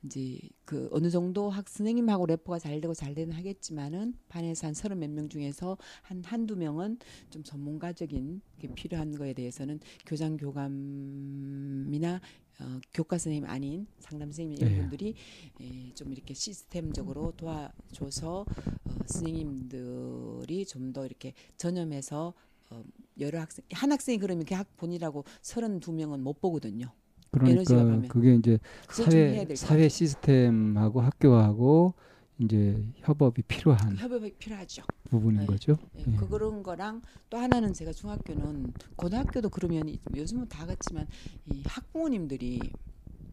[0.06, 5.00] 이제 그 어느 정도 학 선생님하고 래퍼가 잘 되고 잘 되는 하겠지만은 반에서 한 서른
[5.00, 7.00] 몇 명 중에서 한 한두 명은
[7.30, 12.22] 좀 전문가적인 게 필요한 거에 대해서는 교장 교감이나
[12.60, 14.80] 어, 교과 선생님 아닌 상담 선생님 이런 네.
[14.82, 15.16] 분들이
[15.60, 18.46] 에, 좀 이렇게 시스템적으로 도와줘서
[18.86, 22.34] 어, 선생님들이 좀 더 이렇게 전염해서
[22.70, 22.84] 어,
[23.20, 26.92] 여러 학생 한 학생이 그러면 그 학본이라고 서른 두 명은 못 보거든요.
[27.32, 28.08] 그러니까.
[28.08, 28.60] 그게 이제
[28.90, 31.94] 사회 될 사회 시스템하고 학교하고
[32.40, 34.84] 이제 협업이 필요한 협업이 필요하죠.
[35.10, 35.46] 부분인 네.
[35.46, 35.78] 거죠.
[35.98, 36.16] 예, 예.
[36.18, 41.08] 그 그런 거랑 또 하나는 제가 중학교는 고등학교도 그러면 이- 요즘은 다 같지만
[41.46, 42.60] 이 학부모님들이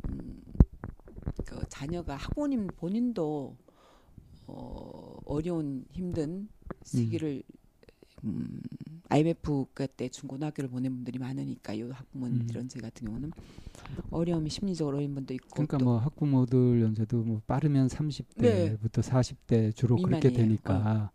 [0.08, 0.42] 음,
[1.44, 3.56] 그 자녀가 학부모님 본인도
[4.46, 6.48] 어, 어려운 힘든
[6.84, 7.42] 시기를
[8.24, 8.60] 음,
[9.12, 13.32] IMF 그때 중고등학교를 보낸 분들이 많으니까 요 학부모님들은 제 같은 경우는
[14.10, 20.30] 어려움이 심리적으로 어려운 분도 있고 그러니까 또뭐 학부모들 연세도 뭐 빠르면 30대부터 40대 주로 그렇게
[20.30, 20.30] 네.
[20.30, 20.32] 미만이에요.
[20.32, 20.36] 어.
[20.36, 21.10] 되니까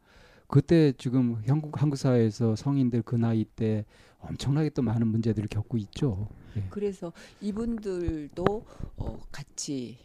[0.47, 3.83] 그때 지금 한국 한국 사회에서 성인들 그 나이 때
[4.19, 6.29] 엄청나게 또 많은 문제들을 겪고 있죠.
[6.55, 6.65] 예.
[6.69, 7.11] 그래서
[7.41, 8.45] 이분들도
[8.97, 9.97] 어, 같이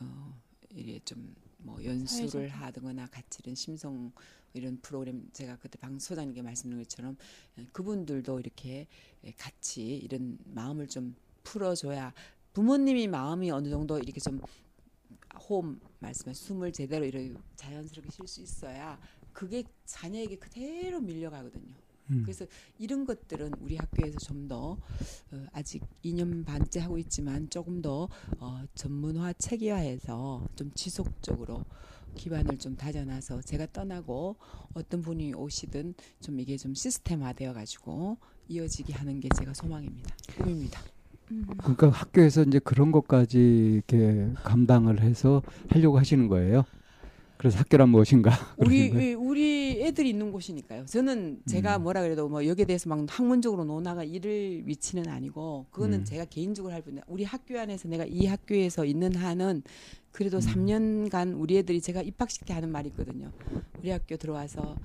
[0.00, 0.40] 어,
[0.74, 1.34] 이게 좀
[1.66, 2.48] 뭐 연수를.
[2.48, 4.12] 하거나 같이 이런 심성
[4.54, 7.16] 이런 프로그램 제가 그때 방 소장님께 말씀드린 것처럼
[7.58, 8.86] 예, 그분들도 이렇게
[9.24, 12.14] 예, 같이 이런 마음을 좀 풀어줘야
[12.52, 14.40] 부모님이 마음이 어느 정도 이렇게 좀
[15.48, 18.98] 호흡 말씀에 숨을 제대로 이렇게 자연스럽게 쉴 수 있어야
[19.32, 21.74] 그게 자녀에게 그대로 밀려가거든요.
[22.10, 22.22] 음.
[22.22, 22.46] 그래서
[22.78, 24.78] 이런 것들은 우리 학교에서 좀더
[25.32, 28.08] 어, 아직 2년 반째 하고 있지만 조금 더
[28.38, 31.64] 어, 전문화 체계화해서 좀 지속적으로
[32.14, 34.36] 기반을 좀 다져놔서 제가 떠나고
[34.74, 38.16] 어떤 분이 오시든 좀 이게 좀 시스템화되어 가지고
[38.48, 40.14] 이어지게 하는 게 제가 소망입니다.
[40.38, 40.80] 꿈입니다.
[41.30, 41.46] 음.
[41.58, 46.64] 그러니까 학교에서 이제 그런 것까지 이렇게 감당을 해서 하려고 하시는 거예요.
[47.38, 48.30] 그래서 학교란 무엇인가?
[48.56, 48.86] 우리?
[48.86, 50.86] 이- 우리 애들이 있는 곳이니까요.
[50.86, 51.82] 저는 제가 음.
[51.82, 56.04] 뭐라 그래도 뭐 여기에 대해서 막 학문적으로 논하가 이를 위치는 아니고 그거는 음.
[56.04, 57.02] 제가 개인적으로 할 뿐이야.
[57.06, 59.62] 우리 학교 안에서 내가 이 학교에서 있는 한은
[60.12, 60.40] 그래도 음.
[60.40, 63.30] 3년간 우리 애들이 제가 입학식 때 하는 말이 있거든요.
[63.78, 64.76] 우리 학교 들어와서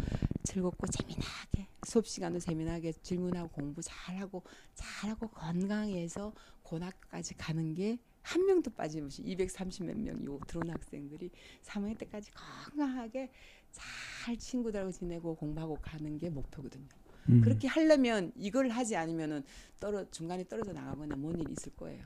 [0.44, 4.44] 즐겁고 재미나게 수업 시간도 재미나게 질문하고 공부 잘하고
[4.76, 6.34] 잘하고 건강해서
[6.64, 11.32] 고등학교까지 가는 게 한 명도 빠짐없이 230 몇 명이 오- 들어온 학생들이
[11.64, 13.32] 3학년 때까지 건강하게
[13.72, 16.88] 잘 친구들하고 지내고 공부하고 가는 게 목표거든요.
[17.30, 17.42] 음.
[17.42, 19.44] 그렇게 하려면 이걸 하지 않으면은
[19.80, 22.06] 떨어 중간에 떨어져 나가거나 뭔 일이 있을 거예요.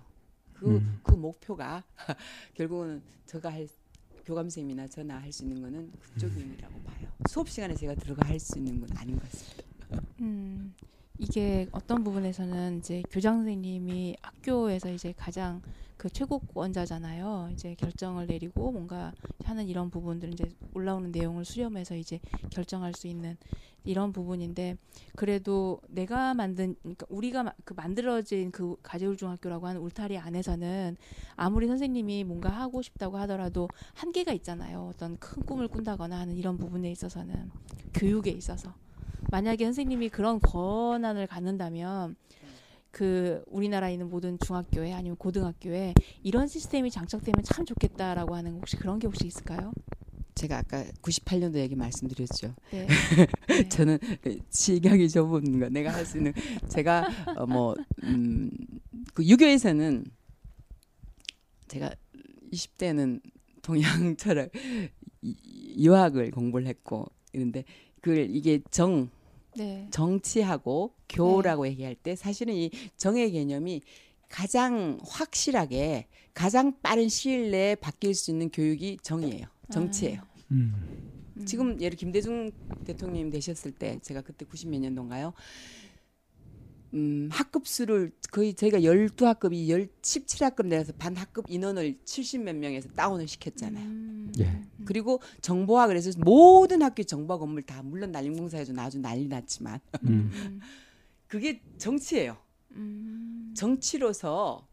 [0.54, 1.00] 그 음.
[1.04, 1.84] 그 목표가
[2.54, 3.68] 결국은 제가 할
[4.26, 7.12] 교감 선생님이나 저나 할 수 있는 거는 그쪽이라고 봐요.
[7.30, 9.66] 수업 시간에 제가 들어가 할 수 있는 건 아닌 것 같습니다.
[10.22, 10.74] 음,
[11.18, 15.62] 이게 어떤 부분에서는 이제 교장 선생님이 학교에서 이제 가장
[15.98, 17.50] 그 최고권자잖아요.
[17.54, 19.14] 이제 결정을 내리고 뭔가
[19.46, 22.20] 하는 이런 부분들 이제 올라오는 내용을 수렴해서 이제
[22.50, 23.38] 결정할 수 있는
[23.86, 24.78] 이런 부분인데
[25.16, 30.98] 그래도 내가 만든 그러니까 우리가 마- 그 만들어진 그 가재울 중학교라고 하는 울타리 안에서는
[31.36, 34.90] 아무리 선생님이 뭔가 하고 싶다고 하더라도 한계가 있잖아요.
[34.94, 37.52] 어떤 큰 꿈을 꾼다거나 하는 이런 부분에 있어서는
[37.94, 38.74] 교육에 있어서
[39.32, 42.16] 만약에 선생님이 그런 권한을 갖는다면
[42.92, 45.94] 그 우리나라에 있는 모든 중학교에 아니면 고등학교에
[46.24, 49.74] 이런 시스템이 장착되면 참 좋겠다라고 하는 혹시 그런 게 혹시 있을까요?
[50.36, 52.54] 제가 아까 98년도 얘기 말씀드렸죠.
[52.72, 52.88] 네.
[53.48, 53.70] 네.
[53.70, 56.34] 저는 그 시각이 좁은 거 내가 할 수 있는
[56.70, 57.08] 제가
[57.38, 60.06] 어 뭐음그 유교에서는
[61.68, 61.92] 제가
[62.52, 63.22] 20대는
[63.62, 64.50] 동양 철학
[65.22, 65.36] 이-
[65.84, 67.64] 유학을 공부를 했고 이런데
[68.02, 69.10] 그걸 이게 정
[69.58, 69.88] 네.
[69.92, 73.82] 정치하고 교라고 얘기할 때 사실은 이 정의 개념이
[74.30, 79.48] 가장 확실하게 가장 빠른 시일 내에 바뀔 수 있는 교육이 정이에요.
[79.72, 80.22] 정치예요.
[80.52, 80.74] 음.
[81.38, 81.46] 음.
[81.46, 82.52] 지금 예를 김대중
[82.86, 85.34] 대통령님 되셨을 때 제가 그때 90 몇 년도인가요?
[86.96, 93.28] 음, 학급 수를 거의 저희가 12학급이 10, 17학급 내려서 반 학급 인원을 70몇 명에서 다운을
[93.28, 93.86] 시켰잖아요.
[93.86, 94.32] 음.
[94.40, 94.62] 예.
[94.86, 100.32] 그리고 정보화 그래서 모든 학교 정보화 건물 다 물론 난림공사에도 아주 난리 났지만 음.
[100.34, 100.60] 음.
[101.28, 102.38] 그게 정치예요.
[102.72, 103.54] 음.
[103.56, 104.66] 정치로서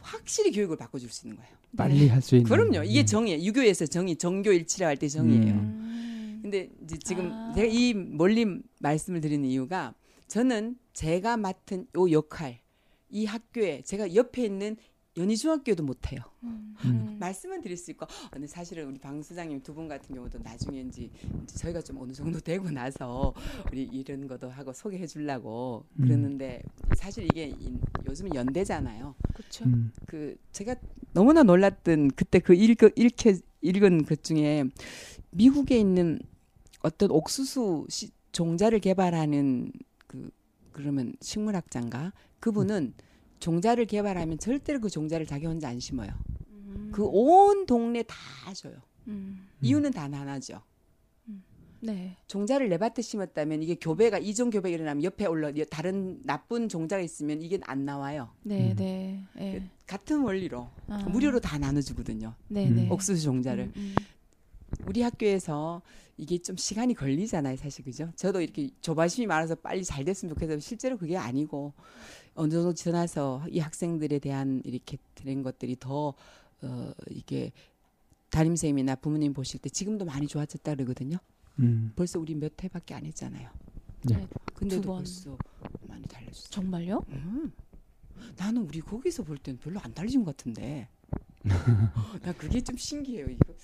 [0.00, 1.52] 확실히 교육을 바꿔줄 수 있는 거예요.
[1.76, 2.48] 빨리 할수 있는.
[2.48, 2.84] 그럼요.
[2.84, 3.06] 이게 음.
[3.06, 3.42] 정이에요.
[3.42, 5.52] 유교에서 정의, 정교 일치라 할 때 정이에요.
[5.54, 6.38] 음.
[6.42, 7.52] 근데 이제 지금 아.
[7.54, 8.46] 제가 이 멀리
[8.78, 9.94] 말씀을 드리는 이유가
[10.26, 12.60] 저는 제가 맡은 요 역할,
[13.10, 14.76] 이 학교에 제가 옆에 있는
[15.16, 16.20] 연희 중학교도 못 해요.
[16.44, 16.74] 음.
[16.84, 17.16] 음.
[17.18, 21.10] 말씀은 드릴 수 있고 근데 사실은 우리 방 소장님 두 분 같은 경우도 나중에 이제,
[21.42, 23.34] 이제 저희가 좀 어느 정도 되고 나서
[23.72, 26.04] 우리 이런 것도 하고 소개해 주려고 음.
[26.04, 26.62] 그러는데
[26.94, 27.76] 사실 이게 이-
[28.08, 29.14] 요즘은 연대잖아요.
[29.34, 29.64] 그렇죠.
[29.64, 29.92] 음.
[30.06, 30.76] 그 제가
[31.12, 34.64] 너무나 놀랐던 그때 그 읽, 읽혀, 읽은 것 중에
[35.32, 36.20] 미국에 있는
[36.82, 39.72] 어떤 옥수수 시, 종자를 개발하는
[40.06, 40.30] 그
[40.72, 42.94] 그러면 식물학자인가 그분은
[43.38, 46.10] 종자를 개발하면 절대로 그 종자를 자기 혼자 안 심어요.
[46.50, 46.90] 음.
[46.92, 48.16] 그온 동네 다
[48.54, 48.74] 줘요.
[49.08, 49.48] 음.
[49.62, 50.62] 이유는 단 하나죠.
[51.82, 52.16] 네.
[52.26, 57.40] 종자를 내 밭에 심었다면 이게 교배가 이종 교배가 일어나면 옆에 올라 다른 나쁜 종자가 있으면
[57.40, 58.30] 이게 안 나와요.
[58.42, 58.76] 네, 음.
[58.76, 59.24] 네.
[59.38, 59.70] 예.
[59.86, 60.98] 같은 원리로 아.
[61.08, 62.34] 무료로 다 나눠주거든요.
[62.48, 62.76] 네, 음.
[62.76, 62.88] 네.
[62.90, 63.64] 옥수수 종자를.
[63.64, 63.94] 음, 음.
[64.86, 65.82] 우리 학교에서
[66.20, 68.12] 이게 좀 시간이 걸리잖아요, 사실 그죠?
[68.14, 70.60] 저도 이렇게 조바심이 많아서 빨리 잘 됐으면 좋겠어요.
[70.60, 71.72] 실제로 그게 아니고
[72.34, 76.12] 어느 정도 지나서 이 학생들에 대한 이렇게 된 것들이 더
[76.62, 77.52] 어, 이게
[78.28, 81.16] 담임 선생님이나 부모님 보실 때 지금도 많이 좋아졌다 그러거든요.
[81.58, 81.92] 음.
[81.96, 83.48] 벌써 우리 몇 회밖에 안 했잖아요.
[84.02, 84.28] 네.
[84.54, 84.96] 근데도 두 번.
[84.98, 85.38] 벌써
[85.88, 86.50] 많이 달라졌어.
[86.50, 87.02] 정말요?
[87.08, 87.50] 음.
[88.36, 90.86] 나는 우리 거기서 볼 때는 별로 안 달라진 것 같은데.
[92.22, 93.26] 나 그게 좀 신기해요.
[93.30, 93.54] 이거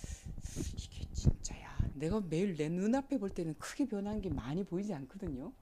[0.76, 1.76] 이게 진짜야.
[1.94, 5.52] 내가 매일 내 눈앞에 볼 때는 크게 변한 게 많이 보이지 않거든요.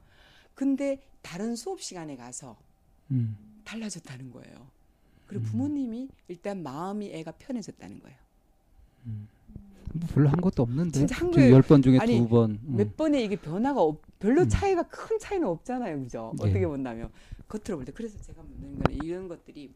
[0.54, 2.56] 근데 다른 수업 시간에 가서
[3.10, 3.36] 음.
[3.64, 4.68] 달라졌다는 거예요.
[5.26, 5.50] 그리고 음.
[5.50, 8.16] 부모님이 일단 마음이 애가 편해졌다는 거예요.
[9.94, 10.98] 뭐 별로 한 것도 없는데.
[10.98, 11.54] 진짜 한 지금 거예요.
[11.54, 12.52] 열번 중에 아니, 두 번.
[12.64, 12.76] 음.
[12.76, 14.48] 몇 번에 이게 변화가 없, 별로 음.
[14.48, 16.32] 차이가 큰 차이는 없잖아요, 그죠?
[16.38, 16.44] 네.
[16.48, 17.10] 어떻게 본다면
[17.48, 19.72] 겉으로 볼 때 그래서 제가 묻는 거는 이런 것들이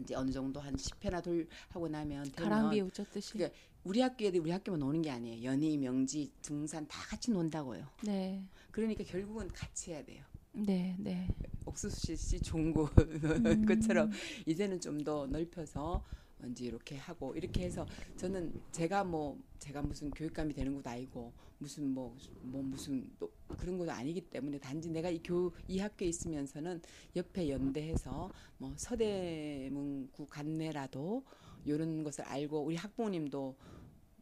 [0.00, 3.32] 이제 어느 정도 한 10회나 돌 하고 나면 가랑비에 웃졌듯이.
[3.32, 3.52] 그게
[3.86, 5.44] 우리 학교 애들 우리 학교만 노는 게 아니에요.
[5.44, 7.86] 연희, 명지, 등산 다 같이 논다고요.
[8.04, 8.42] 네.
[8.72, 10.24] 그러니까 결국은 같이 해야 돼요.
[10.52, 11.28] 네, 네.
[11.64, 13.64] 옥수수 씨 종구 음.
[13.66, 14.10] 것처럼
[14.44, 16.02] 이제는 좀 더 넓혀서
[16.50, 17.86] 이제 이렇게 하고 이렇게 해서
[18.16, 23.78] 저는 제가 뭐 제가 무슨 교육감이 되는 것도 아니고 무슨 뭐, 뭐 무슨 또 그런
[23.78, 26.82] 것도 아니기 때문에 단지 내가 이 교 이 학교에 있으면서는
[27.14, 31.22] 옆에 연대해서 뭐 서대문구 간내라도
[31.66, 33.56] 이런 것을 알고 우리 학부모님도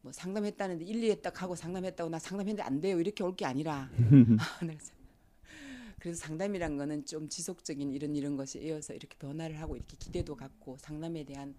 [0.02, 3.00] 뭐 상담했다는데 일, 2회 딱 하고 상담했다고 나 상담했는데 안 돼요.
[3.00, 3.90] 이렇게 올 게 아니라.
[4.38, 4.78] 아, 참-
[5.98, 10.76] 그래서 상담이란 거는 좀 지속적인 이런 이런 것이 이어서 이렇게 변화를 하고 이렇게 기대도 갖고
[10.78, 11.54] 상담에 대한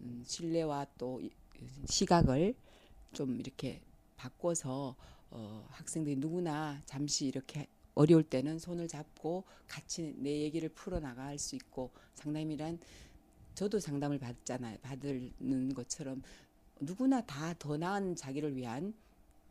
[0.00, 1.30] 음, 신뢰와 또 이-
[1.86, 2.54] 시각을
[3.12, 3.82] 좀 이렇게
[4.16, 4.96] 바꿔서
[5.30, 11.54] 어, 학생들이 누구나 잠시 이렇게 어려울 때는 손을 잡고 같이 내 얘기를 풀어 나갈 수
[11.56, 12.78] 있고 상담이란
[13.54, 14.78] 저도 상담을 받잖아요.
[14.82, 16.22] 받는 것처럼
[16.80, 18.94] 누구나 다 더 나은 자기를 위한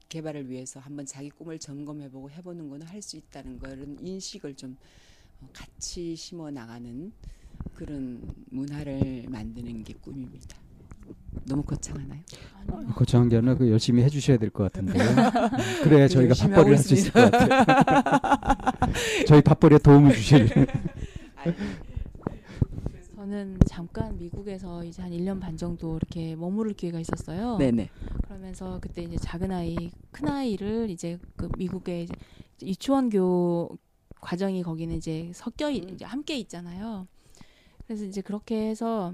[0.10, 4.76] 개발을 위해서 한번 자기 꿈을 점검해보고 해보는 거는 할 수 있다는 그런 인식을 좀
[5.40, 7.12] 어, 같이 심어 나가는
[7.74, 10.58] 그런 문화를 만드는 게 꿈입니다.
[11.46, 12.20] 너무 거창하나요?
[12.58, 12.94] 아니요.
[12.94, 15.02] 거창한 게 아니라 그 열심히 해주셔야 될 것 같은데요.
[15.10, 18.92] 음, 그래야 저희가 하고 할수 있을 것 같아요.
[19.28, 20.50] 저희 밥벌이에 도움을 주실.
[23.32, 27.58] 저는 잠깐 미국에서 이제 한 1년 반 정도 이렇게 머무를 기회가 있었어요.
[27.58, 27.90] 네네.
[28.24, 32.14] 그러면서 그때 이제 작은 아이, 큰 아이를 이제 그 미국의 이제
[32.62, 33.78] 유치원교
[34.20, 35.94] 과정이 거기는 이제 섞여 있, 음.
[35.94, 37.08] 이제 함께 있잖아요.
[37.86, 39.14] 그래서 이제 그렇게 해서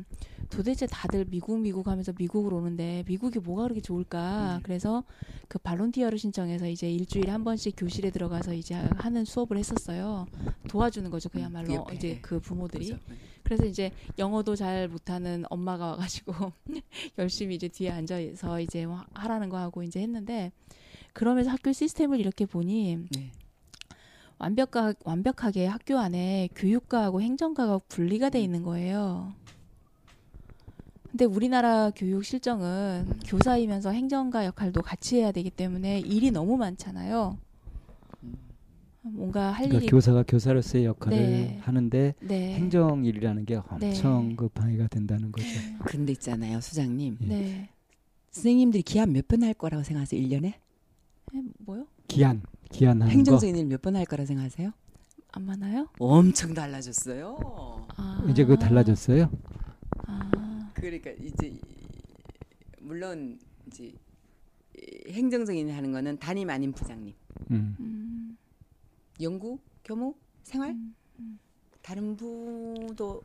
[0.49, 4.57] 도대체 다들 미국 미국 하면서 미국으로 오는데 미국이 뭐가 그렇게 좋을까?
[4.57, 4.59] 음.
[4.63, 5.03] 그래서
[5.47, 10.27] 그 발론티어를 신청해서 이제 일주일에 한 번씩 교실에 들어가서 이제 하는 수업을 했었어요.
[10.67, 11.29] 도와주는 거죠.
[11.29, 11.95] 그야말로 옆에.
[11.95, 12.89] 이제 그 부모들이.
[12.89, 12.99] 그죠?
[13.43, 16.51] 그래서 이제 영어도 잘 못하는 엄마가 와가지고
[17.17, 20.51] 열심히 이제 뒤에 앉아서 이제 뭐 하라는 거 하고 이제 했는데
[21.13, 23.31] 그러면서 학교 시스템을 이렇게 보니 네.
[24.39, 28.43] 완벽하, 완벽하게 학교 안에 교육과하고 행정과가 분리가 돼 음.
[28.43, 29.33] 있는 거예요.
[31.09, 37.37] 근데 우리나라 교육 실정은 교사이면서 행정가 역할도 같이 해야 되기 때문에 일이 너무 많잖아요.
[38.23, 38.35] 음.
[39.01, 41.57] 뭔가 할 그러니까 일이 교사가 교사로서의 역할을 네.
[41.63, 42.53] 하는데 네.
[42.55, 44.35] 행정 일이라는 게 엄청 네.
[44.35, 45.47] 그 방해가 된다는 거죠.
[45.85, 47.17] 근데 있잖아요, 수장님.
[47.21, 47.25] 예.
[47.27, 47.69] 네.
[48.31, 50.21] 선생님들이 기한 몇 번 할 거라고 생각하세요?
[50.21, 50.45] 1년에?
[50.45, 50.59] 에,
[51.59, 51.87] 뭐요?
[52.07, 53.11] 기한 기한하는 거.
[53.11, 54.71] 행정적인 일 몇 번 할 거라 생각하세요?
[55.33, 55.87] 안 많아요?
[55.99, 57.87] 엄청 달라졌어요.
[57.95, 58.25] 아.
[58.29, 59.29] 이제 그 달라졌어요.
[60.07, 60.71] 아.
[60.73, 61.59] 그러니까 이제 이-
[62.79, 63.37] 물론
[63.67, 63.93] 이제
[64.77, 67.13] 이 행정적인 일 하는 거는 담임 아닌 부장님,
[67.51, 67.75] 음.
[67.79, 68.37] 음.
[69.21, 70.71] 연구, 교무, 생활
[71.19, 71.39] 음.
[71.81, 73.21] 다른 부도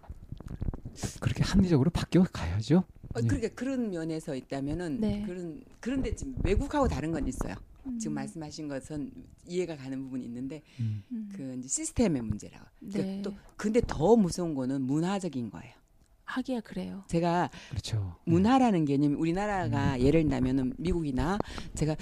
[1.21, 2.85] 그렇게 합리적으로 바뀌어 가야죠.
[3.15, 3.27] 어, 네.
[3.27, 5.23] 그러니까 그런 면에서 있다면은 네.
[5.27, 7.55] 그런 그런데 지금 외국하고 다른 건 있어요.
[7.87, 7.99] 음.
[7.99, 9.11] 지금 말씀하신 것은
[9.47, 11.03] 이해가 가는 부분이 있는데 음.
[11.13, 11.29] 음.
[11.35, 12.67] 그 이제 시스템의 문제라고.
[12.81, 13.23] 네.
[13.23, 15.75] 또 근데 더 무서운 거는 문화적인 거예요.
[16.25, 17.05] 하기야 그래요.
[17.09, 18.17] 제가 그렇죠.
[18.25, 21.39] 문화라는 개념이 우리나라가 예를 들면은 미국이나
[21.75, 21.97] 제가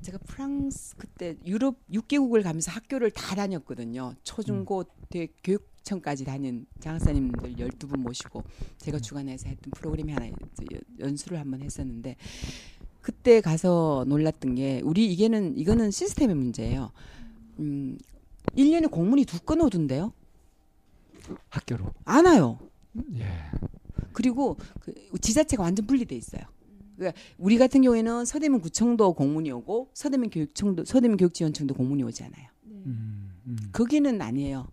[0.00, 4.14] 제가 프랑스 그때 유럽 6개국을 가면서 학교를 다 다녔거든요.
[4.24, 8.42] 초중고 대 교육 청까지 다닌 장학사님들 12분 모시고
[8.78, 10.30] 제가 주관해서 했던 프로그램이 하나
[10.98, 12.16] 연수를 한번 했었는데
[13.02, 16.92] 그때 가서 놀랐던 게 우리 이게는 이거는 시스템의 문제예요.
[17.58, 17.98] 음
[18.56, 20.12] 1년에 공문이 두 건 오던데요.
[21.50, 21.92] 학교로.
[22.04, 22.58] 안 와요.
[23.16, 23.26] 예.
[24.12, 26.42] 그리고 그 지자체가 완전 분리돼 있어요.
[26.96, 32.48] 그러니까 우리 같은 경우에는 서대문 구청도 공문이 오고 서대문 교육청도 서대문 교육지원청도 공문이 오지 않아요.
[32.66, 33.56] 음, 음.
[33.72, 34.68] 거기는 아니에요.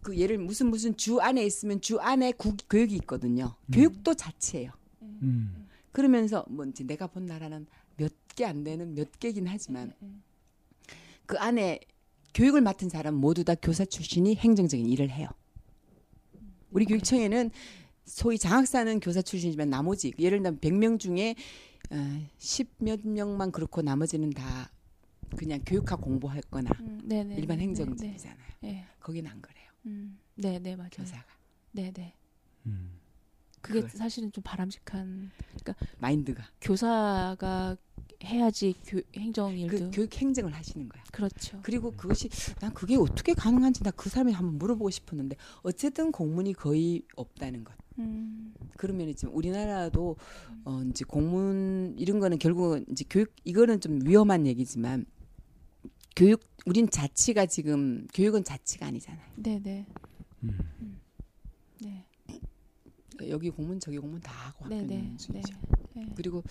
[0.00, 3.54] 그 예를 무슨 무슨 주 안에 있으면 주 안에 구, 교육이 있거든요.
[3.66, 3.72] 음.
[3.72, 4.70] 교육도 자체예요.
[5.02, 5.63] 음.
[6.04, 7.66] 그러면서 뭔지 내가 본 나라는
[7.96, 9.92] 몇 개 안 되는 몇 개긴 하지만
[11.24, 11.78] 그 안에
[12.34, 15.28] 교육을 맡은 사람 모두 다 교사 출신이 행정적인 일을 해요.
[16.72, 17.50] 우리 교육청에는
[18.06, 21.36] 소위 장학사는 교사 출신이지만 나머지 예를 들면 100명 중에
[21.90, 24.72] 어, 10몇 명만 그렇고 나머지는 다
[25.36, 27.36] 그냥 교육학 공부했거나 음, 네네.
[27.36, 28.36] 일반 네, 행정직이잖아요.
[28.62, 28.84] 네, 네.
[28.98, 29.70] 거기는 안 그래요.
[29.86, 30.90] 음, 네, 네 맞아요.
[30.90, 31.24] 교사가
[31.70, 32.14] 네, 네.
[32.66, 32.98] 음.
[33.64, 33.90] 그게 그걸.
[33.98, 35.30] 사실은 좀 바람직한
[35.98, 37.76] 마인드가 교사가
[38.22, 41.02] 해야지 교, 행정 일도 그 교육 행정을 하시는 거야.
[41.12, 41.60] 그렇죠.
[41.62, 42.28] 그리고 그것이
[42.60, 47.74] 난 그게 어떻게 가능한지 나 그 사람이 한번 물어보고 싶었는데 어쨌든 공문이 거의 없다는 것.
[47.98, 50.16] 음, 그러면 지금 우리나라도
[50.64, 55.06] 어 이제 공문 이런 거는 결국은 이제 교육 이거는 좀 위험한 얘기지만
[56.16, 59.24] 교육 우린 자치가 지금 교육은 자치가 아니잖아요.
[59.36, 59.86] 네, 네,
[60.42, 60.58] 음.
[63.14, 65.54] 네, 그러니까 여기 공문 저기 공문 다 하고 네, 순이죠.
[65.94, 66.06] 네.
[66.16, 66.42] 그리고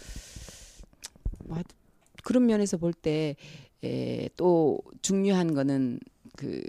[1.46, 1.62] 뭐
[2.24, 3.36] 그런 면에서 볼 때
[4.38, 6.00] 또 중요한 거는
[6.38, 6.64] 그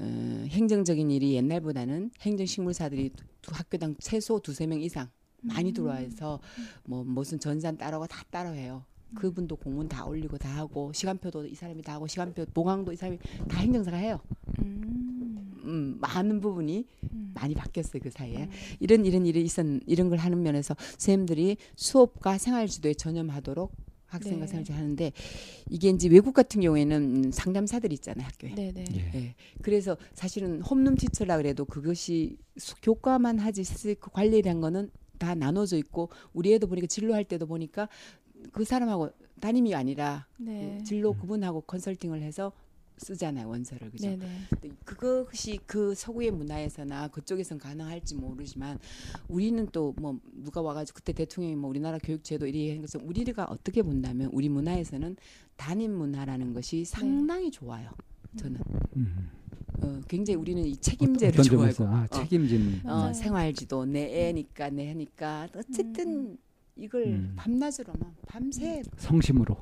[0.00, 0.04] 어,
[0.48, 3.12] 행정적인 일이 옛날보다는 행정식물사들이
[3.42, 5.08] 두 학교당 최소 두세 명 이상
[5.40, 5.74] 많이 음.
[5.74, 6.40] 들어와서
[6.84, 8.84] 뭐 무슨 전산 따라고 다 따라해요.
[9.14, 13.18] 그분도 공문 다 올리고 다 하고 시간표도 이 사람이 다 하고 시간표 보강도 이 사람이
[13.48, 14.20] 다 행정사가 해요.
[14.60, 15.17] 음,
[15.68, 17.30] 음, 많은 부분이 음.
[17.34, 18.44] 많이 바뀌었어요 그 사이에.
[18.44, 18.50] 음.
[18.80, 23.72] 이런 이런 일이 있었 이런 걸 하는 면에서 선생님들이 수업과 생활지도에 전념하도록
[24.06, 24.46] 학생과 네.
[24.46, 25.12] 생활지도 하는데
[25.68, 28.54] 이게 이제 외국 같은 경우에는 음, 상담사들 있잖아요 학교에.
[28.54, 28.84] 네, 네.
[28.94, 29.10] 예.
[29.14, 29.34] 예.
[29.60, 33.64] 그래서 사실은 홈룸 티처라 그래도 그것이 수- 교과만 하지
[34.00, 37.88] 그 관리란 거는 다 나눠져 있고 우리 애도 보니까 진로할 때도 보니까
[38.52, 40.76] 그 사람하고 담임이 아니라 네.
[40.78, 42.52] 그 진로 그분하고 컨설팅을 해서
[42.98, 44.08] 쓰잖아요 원서를 그죠?
[44.08, 44.26] 네, 네.
[44.50, 48.78] 근데 그것이 그 서구의 문화에서나 그쪽에선 가능할지 모르지만
[49.28, 53.82] 우리는 또 뭐 누가 와가지고 그때 대통령이 뭐 우리나라 교육제도 이리 한 것은 우리가 어떻게
[53.82, 55.16] 본다면 우리 문화에서는
[55.56, 57.90] 단임 문화라는 것이 상당히 좋아요.
[58.36, 58.60] 저는
[58.96, 59.30] 음.
[59.80, 62.14] 어, 굉장히 우리는 이 책임제를 좋아하고 아, 어.
[62.16, 63.14] 책임진 어, 맞아요.
[63.14, 66.36] 생활지도 내 애니까 내 애니까 어쨌든
[66.76, 67.32] 이걸 음.
[67.36, 69.56] 밤낮으로만 밤새 성심으로.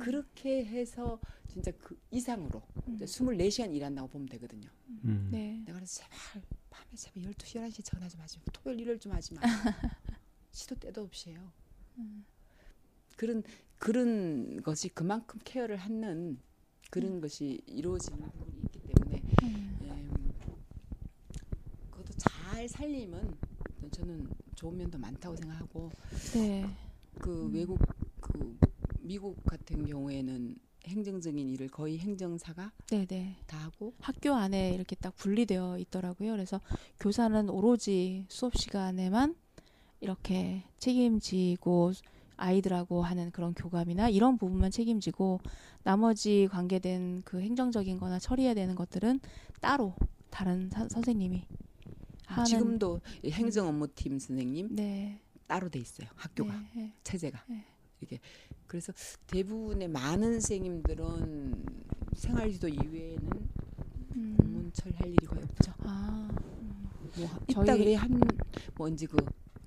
[0.00, 2.94] 그렇게 해서 진짜 그 이상으로 음.
[2.94, 4.68] 이제 24시간 일한다고 보면 되거든요.
[5.04, 5.28] 음.
[5.30, 5.60] 네.
[5.64, 8.44] 내가 그래서 제발 밤에 제발 12시 11시 전화 좀 하지 마.
[8.52, 9.40] 토요일 일요일 좀 하지 마.
[10.52, 11.52] 시도 때도 없이 해요.
[11.98, 12.24] 음.
[13.16, 13.42] 그런
[13.78, 16.38] 그런 것이 그만큼 케어를 하는
[16.90, 19.78] 그런 것이 이루어지는 부분이 있기 때문에 음.
[19.82, 20.32] 음,
[21.90, 23.36] 그것도 잘 살리면
[23.90, 25.90] 저는 좋은 면도 많다고 생각하고
[26.34, 26.64] 네.
[27.18, 27.54] 그 음.
[27.54, 27.99] 외국 그
[29.10, 30.54] 미국 같은 경우에는
[30.86, 33.34] 행정적인 일을 거의 행정사가 네, 네.
[33.48, 36.30] 다 하고 학교 안에 이렇게 딱 분리되어 있더라고요.
[36.30, 36.60] 그래서
[37.00, 39.34] 교사는 오로지 수업 시간에만
[40.00, 41.90] 이렇게 책임지고
[42.36, 45.40] 아이들하고 하는 그런 교감이나 이런 부분만 책임지고
[45.82, 49.18] 나머지 관계된 그 행정적인 거나 처리해야 되는 것들은
[49.60, 49.96] 따로
[50.30, 51.48] 다른 사- 선생님이
[52.26, 55.20] 하는 지금도 이 행정 업무팀 선생님 네.
[55.48, 56.92] 따로 돼 있어요 학교가 네, 네.
[57.02, 57.64] 체제가 네.
[58.00, 58.18] 이게
[58.66, 58.92] 그래서
[59.26, 61.64] 대부분의 많은 선생님들은
[62.16, 63.30] 생활지도 이외에는
[64.16, 64.36] 음.
[64.38, 65.72] 공문처리 할 일이 거의 없죠.
[65.80, 66.28] 아.
[67.16, 68.20] 뭐 저희- 있다 그래 한
[68.76, 69.16] 뭔지 그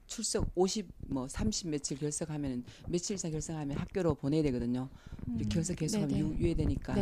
[0.08, 4.90] 출석 50 뭐 30 며칠 결석하면 며칠차 결석하면 학교로 보내야 되거든요.
[5.28, 5.50] 이렇게 음.
[5.50, 6.18] 결석 계속하면.
[6.20, 6.40] 유,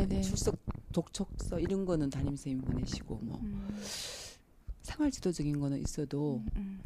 [0.08, 0.22] 네네.
[0.22, 0.58] 출석
[0.92, 3.70] 독촉서 이런 거는 담임 선생님 보내시고 뭐 음.
[4.82, 6.80] 생활 지도적인 거는 있어도 음,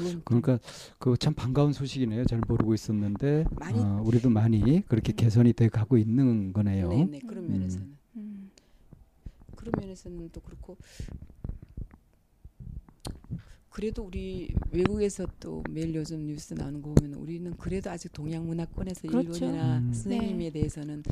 [0.00, 0.06] 음.
[0.06, 0.58] 음, 그건 그러니까
[0.98, 2.24] 그 참 반가운 소식이네요.
[2.24, 6.88] 잘 모르고 있었는데 많이- 어, 우리도 많이 그렇게 개선이 돼 가고 있는 거네요.
[6.88, 7.52] 네, 네 그런 음.
[7.52, 8.50] 면에서는 음.
[9.56, 10.76] 그런 면에서는 또 그렇고
[13.70, 19.08] 그래도 우리 외국에서 또 매일 요즘 뉴스 나오는 거 보면 우리는 그래도 아직 동양 문화권에서
[19.08, 19.32] 그렇죠.
[19.46, 19.92] 일본이나 음.
[19.94, 21.02] 선생님에 대해서는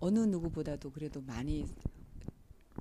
[0.00, 1.66] 어느 누구보다도 그래도 많이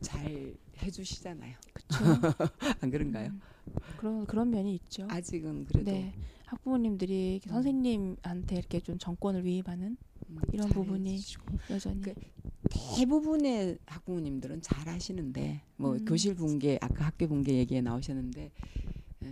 [0.02, 1.53] 잘 해주시잖아요.
[1.73, 1.98] 그렇죠.
[2.82, 3.27] 안 그런가요?
[3.32, 3.41] 음,
[3.98, 5.08] 그런 그런 면이 있죠.
[5.10, 6.14] 아직은 그래도 네.
[6.46, 7.54] 학부모님들이 이렇게 음.
[7.54, 9.98] 선생님한테 이렇게 좀 정권을 위임하는
[10.30, 11.46] 음, 이런 부분이 잘해주시고.
[11.72, 12.14] 여전히 그
[12.70, 16.06] 대부분의 학부모님들은 잘 하시는데 뭐 음.
[16.06, 18.52] 교실 붕괴 아까 학교 붕괴 얘기에 나오셨는데
[19.24, 19.30] 에,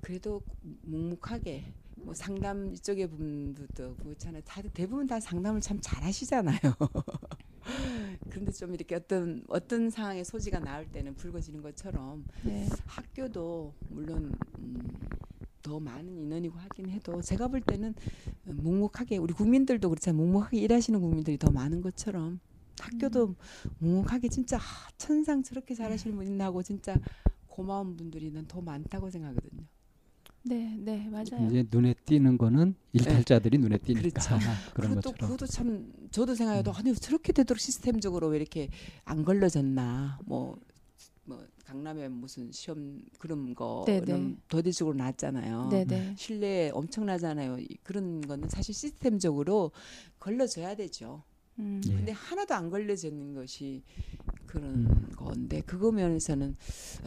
[0.00, 0.42] 그래도
[0.82, 1.64] 묵묵하게
[1.96, 4.42] 뭐 상담 이쪽에 분들도 그렇잖아요.
[4.44, 6.58] 다들 대부분 다 상담을 참 잘하시잖아요.
[8.30, 12.66] 그런데 좀 이렇게 어떤 어떤 상황의 소지가 나올 때는 불거지는 것처럼 네.
[12.86, 14.98] 학교도 물론 음,
[15.62, 17.94] 더 많은 인원이고 하긴 해도 제가 볼 때는
[18.44, 20.22] 묵묵하게 우리 국민들도 그렇잖아요.
[20.22, 22.40] 묵묵하게 일하시는 국민들이 더 많은 것처럼
[22.80, 23.34] 학교도
[23.78, 24.60] 묵묵하게 진짜 아,
[24.98, 26.96] 천상 저렇게 잘하시는 분 있나 하고 진짜
[27.46, 29.64] 고마운 분들이 난 더 많다고 생각하거든요.
[30.48, 31.48] 네, 네, 맞아요.
[31.48, 34.38] 이제 눈에 띄는 거는 일탈자들이 눈에 띄니까 그렇죠.
[34.74, 35.30] 그런 그것도 것처럼.
[35.32, 36.76] 그것도 참 저도 생각해도 음.
[36.76, 38.68] 아니 저렇게 되도록 시스템적으로 왜 이렇게
[39.04, 40.58] 안 걸러졌나 뭐.
[41.28, 44.36] 뭐 강남에 무슨 시험 그런 네, 거는 네.
[44.46, 45.68] 도대적으로 났잖아요.
[45.72, 46.14] 네, 네.
[46.16, 47.58] 실내 엄청 나잖아요.
[47.58, 49.72] 이- 그런 거는 사실 시스템적으로
[50.20, 51.24] 걸러져야 되죠.
[51.58, 51.80] 음.
[51.88, 51.94] 예.
[51.96, 53.82] 근데 하나도 안 걸려지는 것이
[54.46, 55.08] 그런 음.
[55.16, 56.56] 건데 그거 면에서는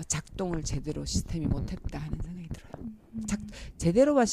[0.07, 2.71] 작동을 제대로 시스템이 못했다 하는 생각이 들어요.
[3.13, 3.25] 음.
[3.27, 3.39] 작-
[3.77, 4.25] 제대로만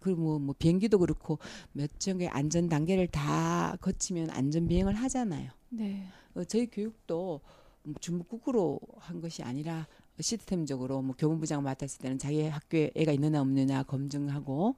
[0.00, 1.38] 그뭐 뭐 비행기도 그렇고
[1.72, 5.50] 몇 종의 안전 단계를 다 거치면 안전 비행을 하잖아요.
[5.70, 6.06] 네.
[6.34, 7.40] 어, 저희 교육도
[7.86, 9.86] 음, 중국으로 한 것이 아니라
[10.20, 14.76] 시스템적으로 뭐 교무부장 맡았을 때는 자기 학교에 애가 있느냐 없느냐 검증하고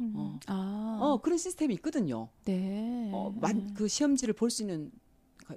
[0.00, 0.12] 음.
[0.16, 0.38] 어.
[0.46, 0.98] 아.
[1.00, 2.28] 어 그런 시스템이 있거든요.
[2.44, 3.10] 네.
[3.12, 4.98] 어, 만, 그 시험지를 볼 수 있는 그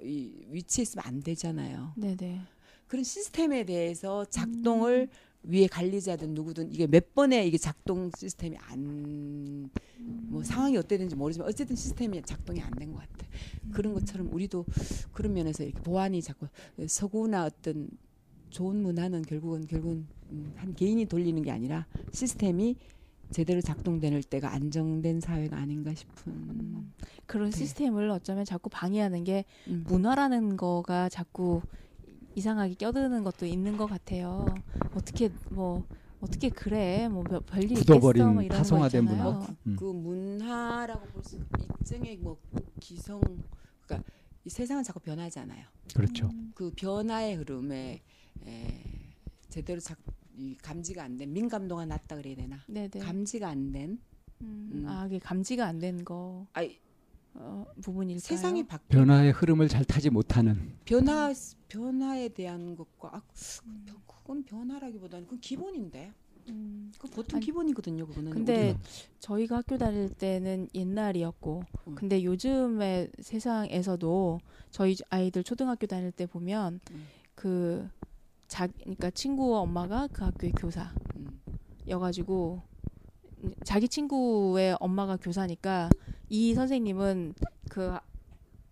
[0.02, 1.92] 이 위치에 있으면 안 되잖아요.
[1.96, 2.40] 네, 네.
[2.86, 5.08] 그런 시스템에 대해서 작동을
[5.42, 11.74] 위에 관리자든 누구든 이게 몇 번에 이게 작동 시스템이 안 뭐 상황이 어땠는지 모르지만 어쨌든
[11.76, 13.26] 시스템이 작동이 안 된 것 같아.
[13.72, 14.64] 그런 것처럼 우리도
[15.12, 16.46] 그런 면에서 이렇게 보안이 자꾸
[16.86, 17.88] 서구나 어떤
[18.50, 22.76] 좋은 문화는 결국은 결국은 음, 한 개인이 돌리는 게 아니라 시스템이
[23.30, 26.92] 제대로 작동될 때가 안정된 사회가 아닌가 싶은.
[27.26, 27.56] 그런 네.
[27.58, 29.84] 시스템을 어쩌면 자꾸 방해하는 게 음.
[29.88, 31.60] 문화라는 거가 자꾸
[32.34, 34.46] 이상하게 껴드는 것도 있는 것 같아요.
[34.94, 35.84] 어떻게 뭐
[36.20, 39.02] 어떻게 그래 뭐 별- 별일 있겠어 굳어버린 뭐 이런 있잖아요.
[39.02, 39.46] 문화.
[39.66, 39.76] 음.
[39.78, 41.38] 그 문화라고 볼 수
[41.80, 42.38] 일종의 뭐
[42.80, 43.20] 기성
[43.86, 44.08] 그러니까
[44.44, 45.64] 이 세상은 자꾸 변하잖아요.
[45.94, 46.26] 그렇죠.
[46.26, 46.52] 음.
[46.54, 48.02] 그 변화의 흐름에
[48.46, 48.84] 에,
[49.48, 49.98] 제대로 작,
[50.36, 52.58] 이 감지가 안 된 민감도가 낮다 그래야 되나?
[52.66, 52.98] 네네.
[53.00, 53.98] 감지가 안 된
[54.42, 54.70] 음.
[54.72, 54.84] 음.
[54.88, 56.78] 아, 이게 감지가 안 된 거 아이
[57.34, 58.20] 어, 부분일까요?
[58.20, 61.32] 세상이 바뀌 변화의 흐름을 잘 타지 못하는 변화
[61.68, 63.22] 변화에 대한 것과 아,
[63.86, 66.12] 그, 그건 변화라기보다는 그건 기본인데.
[66.48, 66.92] 음.
[66.98, 68.06] 그 보통 아니, 기본이거든요.
[68.06, 68.80] 그거는 근데 우리는.
[69.18, 71.94] 저희가 학교 다닐 때는 옛날이었고 음.
[71.96, 74.38] 근데 요즘의 세상에서도
[74.70, 77.06] 저희 아이들 초등학교 다닐 때 보면 음.
[77.34, 77.88] 그
[78.48, 80.52] 자, 그러니까 친구 엄마가 그 학교의
[81.16, 81.40] 음.
[81.86, 82.62] 교사여가지고
[83.64, 85.90] 자기 친구의 엄마가 교사니까
[86.28, 87.34] 이 선생님은
[87.70, 87.96] 그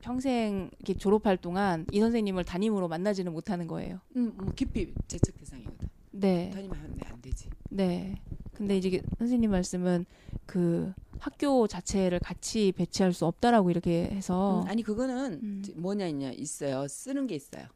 [0.01, 4.01] 평생 이렇게 졸업할 동안 이 선생님을 담임으로 만나지는 못하는 거예요.
[4.17, 5.89] 음, 뭐 깊이 재척 대상이거든.
[6.13, 7.49] 네, 담임하면 안 되지.
[7.71, 8.17] 네.
[8.53, 10.07] 근데 이제 선생님 말씀은
[10.47, 15.63] 그 학교 자체를 같이 배치할 수 없다라고 이렇게 해서 음, 아니 그거는 음.
[15.77, 16.87] 뭐냐 있냐 있어요.
[16.87, 17.67] 쓰는 게 있어요.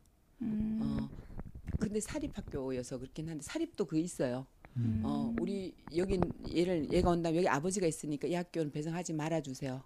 [0.43, 1.09] 음, 어.
[1.79, 4.47] 근데 사립학교여서 그렇긴 한데 사립도 그 있어요.
[4.77, 5.03] 음.
[5.05, 6.21] 어, 우리 여긴
[6.55, 9.83] 얘를 얘가 온다면 여기 아버지가 있으니까 이 학교는 배정하지 말아 주세요.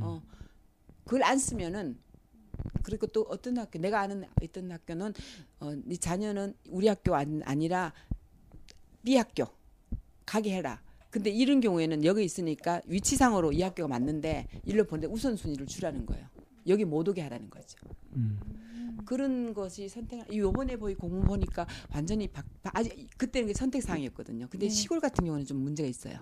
[0.00, 0.22] 어.
[1.04, 1.98] 그걸 안 쓰면은
[2.82, 5.14] 그리고 또 어떤 학교 내가 아는 있던 학교는
[5.60, 7.92] 어, 네 자녀는 우리 학교 안, 아니라
[9.02, 9.46] B 학교
[10.26, 10.82] 가게 해라.
[11.10, 16.28] 근데 이런 경우에는 여기 있으니까 위치상으로 이 학교가 맞는데 일로 보는데 우선순위를 주라는 거예요.
[16.66, 17.78] 여기 못 오게 하라는 거죠.
[18.16, 18.38] 음.
[19.04, 20.32] 그런 것이 선택.
[20.34, 24.46] 요번에 보이 공문 보니까 완전히 바, 바- 아직 그때는 선택 사항이었거든요.
[24.50, 24.70] 근데 네.
[24.70, 26.18] 시골 같은 경우는 좀 문제가 있어요.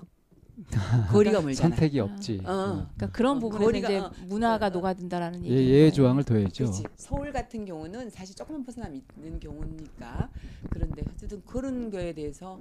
[1.11, 1.55] 거리가 멀잖아요.
[1.55, 2.05] 선택이 아.
[2.05, 2.41] 없지.
[2.45, 2.89] 어.
[2.97, 4.73] 그러니까 그런 어, 부분에서 거리가- 이제 어, 문화가 어, 어.
[4.73, 5.71] 녹아든다라는 예, 얘기.
[5.71, 6.25] 예의 조항을.
[6.25, 6.65] 그렇지.
[6.97, 10.31] 서울 같은 경우는 사실 조금만 벗어나면 있는 경우니까
[10.71, 12.61] 그런데 어쨌든 그런 거에 대해서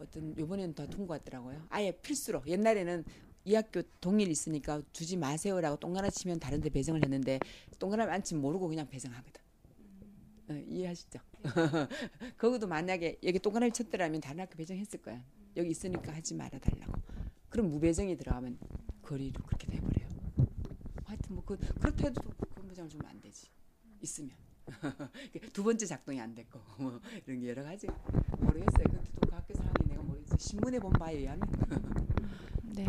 [0.00, 1.60] 어떤 요번에는 더 통과했더라고요.
[1.70, 3.04] 아예 필수로 옛날에는
[3.46, 7.38] 이 학교 동일 있으니까 주지 마세요라고 동그라미 치면 다른 데 배정을 했는데
[7.78, 9.40] 동그라미 안 치면 모르고 그냥 배정하거든.
[10.48, 11.20] 어, 이해하시죠?
[12.38, 15.22] 거기도 만약에 여기 동그라미 쳤더라면 다른 학교 배정했을 거야.
[15.56, 17.00] 여기 있으니까 하지 말아 달라고.
[17.48, 18.58] 그럼 무배정이 들어가면
[19.02, 20.08] 거리로 그렇게 돼버려요.
[21.04, 22.20] 하여튼 뭐 그 그렇다 해도
[22.56, 23.46] 근무장을 주면 안 되지.
[24.02, 24.32] 있으면
[25.52, 27.86] 두 번째 작동이 안 됐고 뭐 이런 게 여러 가지
[28.40, 28.84] 모르겠어요.
[28.90, 30.36] 그것도 그 학교 상황이 내가 모르겠어요.
[30.36, 31.40] 신문에 본 바에 의하면
[32.76, 32.84] 네.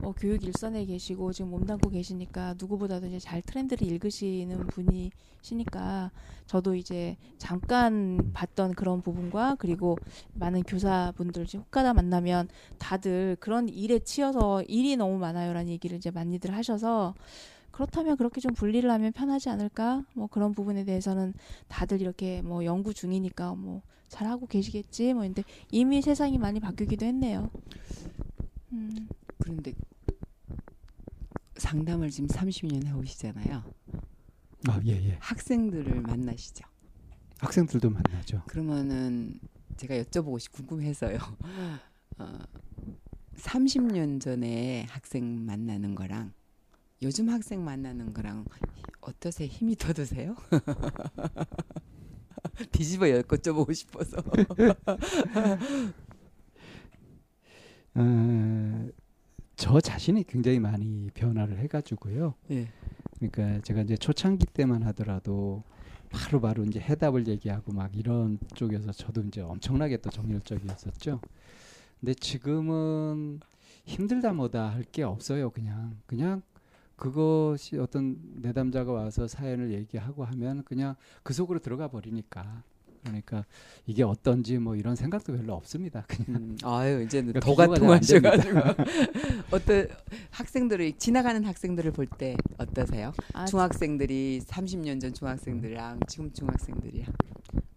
[0.00, 6.10] 뭐 교육 일선에 계시고 지금 몸담고 계시니까 누구보다도 이제 잘 트렌드를 읽으시는 분이시니까
[6.46, 9.96] 저도 이제 잠깐 봤던 그런 부분과 그리고
[10.34, 16.52] 많은 교사분들 지금 혹가다 만나면 다들 그런 일에 치여서 일이 너무 많아요라는 얘기를 이제 많이들
[16.52, 17.14] 하셔서
[17.70, 20.04] 그렇다면 그렇게 좀 분리를 하면 편하지 않을까?
[20.14, 21.32] 뭐 그런 부분에 대해서는
[21.68, 25.14] 다들 이렇게 뭐 연구 중이니까 뭐 잘하고 계시겠지.
[25.14, 27.50] 뭐 근데 이미 세상이 많이 바뀌기도 했네요.
[28.76, 29.08] 음.
[29.38, 29.72] 그런데
[31.56, 33.64] 상담을 지금 30년 해오시잖아요.
[34.68, 35.16] 아, 예, 예.
[35.20, 36.64] 학생들을 만나시죠.
[37.38, 38.42] 학생들도 만나죠.
[38.46, 39.38] 그러면은
[39.76, 41.18] 제가 여쭤보고 싶 궁금해서요.
[42.18, 42.38] 어,
[43.36, 46.32] 30년 전에 학생 만나는 거랑
[47.02, 48.46] 요즘 학생 만나는 거랑
[49.02, 49.48] 어떠세요?
[49.48, 50.34] 힘이 더 드세요?
[52.72, 54.16] 뒤집어 여쭤보고 싶어서.
[57.96, 58.88] 어,
[59.56, 62.34] 저 자신이 굉장히 많이 변화를 해가지고요.
[62.50, 62.68] 예.
[63.18, 65.62] 그러니까 제가 이제 초창기 때만 하더라도
[66.10, 71.20] 바로 바로 이제 해답을 얘기하고 막 이런 쪽에서 저도 이제 엄청나게 또 정열적이었었죠.
[72.00, 73.40] 근데 지금은
[73.86, 75.50] 힘들다 뭐다 할 게 없어요.
[75.50, 76.42] 그냥 그냥
[76.96, 82.62] 그것이 어떤 내담자가 와서 사연을 얘기하고 하면 그냥 그 속으로 들어가 버리니까
[83.06, 83.44] 그러니까
[83.86, 86.04] 이게 어떤지 뭐 이런 생각도 별로 없습니다.
[86.08, 88.58] 그냥 음, 아유 이제는 그러니까 도가 통하셔가지고
[89.50, 89.88] 어떤
[90.30, 93.12] 학생들을 지나가는 학생들을 볼 때 어떠세요?
[93.34, 97.12] 아, 중학생들이 30년 전 중학생들이랑 지금 중학생들이랑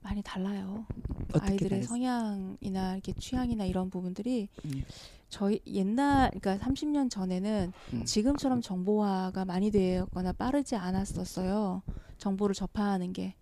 [0.02, 0.86] 많이 달라요.
[1.34, 1.88] 어떻게 아이들의 다르세요?
[1.88, 4.84] 성향이나 이렇게 취향이나 이런 부분들이 음.
[5.30, 8.06] 저희 옛날 그러니까 30년 전에는 음.
[8.06, 11.82] 지금처럼 정보화가 많이 되거나 빠르지 않았었어요.
[12.18, 13.36] 정보를 접하는 게.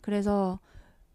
[0.00, 0.58] 그래서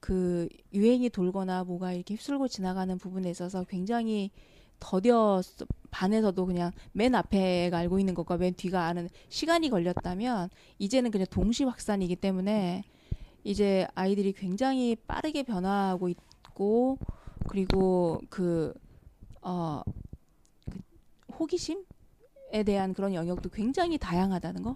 [0.04, 4.32] 그 유행이 돌거나 뭐가 이렇게 휩쓸고 지나가는 부분에 있어서 굉장히
[4.82, 5.42] 더뎌
[5.92, 11.64] 반에서도 그냥 맨 앞에 알고 있는 것과 맨 뒤가 아는 시간이 걸렸다면 이제는 그냥 동시
[11.64, 12.84] 확산이기 때문에
[13.46, 16.98] 이제 아이들이 굉장히 빠르게 변화하고 있고
[17.48, 18.74] 그리고 그
[19.42, 19.84] 어,
[20.70, 20.80] 그
[21.40, 24.76] 호기심에 대한 그런 영역도 굉장히 다양하다는 거.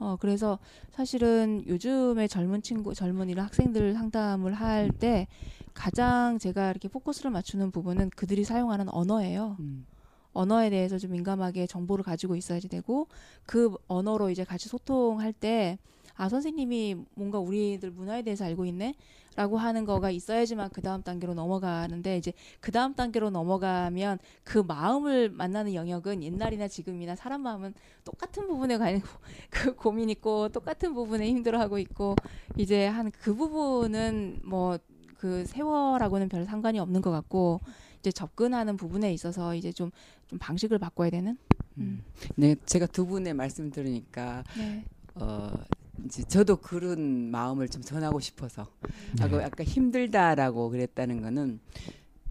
[0.00, 0.58] 어, 그래서
[0.90, 5.28] 사실은 요즘의 젊은 친구, 젊은이나 학생들 상담을 할 때
[5.72, 9.56] 가장 제가 이렇게 포커스를 맞추는 부분은 그들이 사용하는 언어예요.
[9.60, 9.86] 음.
[10.32, 13.08] 언어에 대해서 좀 민감하게 정보를 가지고 있어야지 되고
[13.46, 15.78] 그 언어로 이제 같이 소통할 때
[16.14, 22.16] 아 선생님이 뭔가 우리들 문화에 대해서 알고 있네라고 하는 거가 있어야지만 그 다음 단계로 넘어가는데
[22.18, 27.74] 이제 그 다음 단계로 넘어가면 그 마음을 만나는 영역은 옛날이나 지금이나 사람 마음은
[28.04, 29.00] 똑같은 부분에 가는
[29.50, 32.16] 그 고민 있고 똑같은 부분에 힘들어하고 있고
[32.56, 34.78] 이제 한 그 부분은 뭐
[35.20, 37.60] 그 세월하고는 별 상관이 없는 것 같고
[37.98, 39.90] 이제 접근하는 부분에 있어서 이제 좀
[40.30, 41.36] 좀 방식을 바꿔야 되는.
[41.78, 42.04] 음.
[42.36, 44.84] 네, 제가 두 분의 말씀 들으니까 네.
[45.16, 45.50] 어
[46.04, 48.66] 이제 저도 그런 마음을 좀 전하고 싶어서
[49.18, 49.24] 네.
[49.24, 51.60] 아까 아까 힘들다라고 그랬다는 거는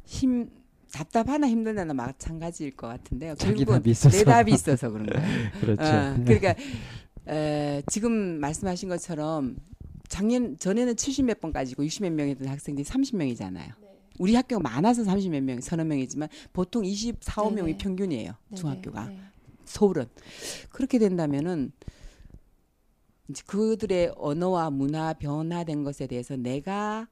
[0.05, 0.49] 힘
[0.91, 3.35] 답답하나 힘들다나 마찬가지일 것 같은데요.
[3.35, 5.27] 자기 결국은 답이 있어서 내 답이 있어서 그런 거예요.
[5.61, 5.83] 그렇죠.
[5.83, 6.55] 어, 그러니까
[7.27, 9.57] 에, 지금 말씀하신 것처럼
[10.07, 13.73] 작년 전에는 70 몇 번까지고 60 몇 명이던 학생들이 30명이잖아요.
[14.17, 17.77] 우리 학교가 많아서 30 몇 명, 서너 명이지만 보통 24, 5명이 네네.
[17.77, 18.33] 평균이에요.
[18.49, 19.05] 네, 중학교가.
[19.05, 19.19] 네, 네.
[19.65, 20.05] 서울은
[20.71, 21.71] 그렇게 된다면은
[23.29, 27.07] 이제 그들의 언어와 문화 변화된 것에 대해서 내가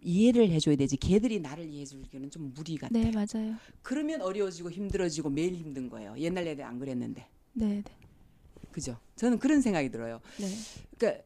[0.00, 3.02] 이해를 해줘야 되지 걔들이 나를 이해해주기는 좀 무리 같아요.
[3.02, 3.56] 네, 맞아요.
[3.82, 6.14] 그러면 어려워지고 힘들어지고 매일 힘든 거예요.
[6.18, 7.82] 옛날 애들 안 그랬는데 네, 네.
[8.70, 8.96] 그죠?
[9.16, 10.20] 저는 그런 생각이 들어요.
[10.38, 10.46] 네.
[10.96, 11.24] 그러니까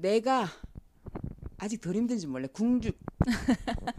[0.00, 0.46] 내가
[1.56, 2.96] 아직 덜 힘든지 몰래 궁죽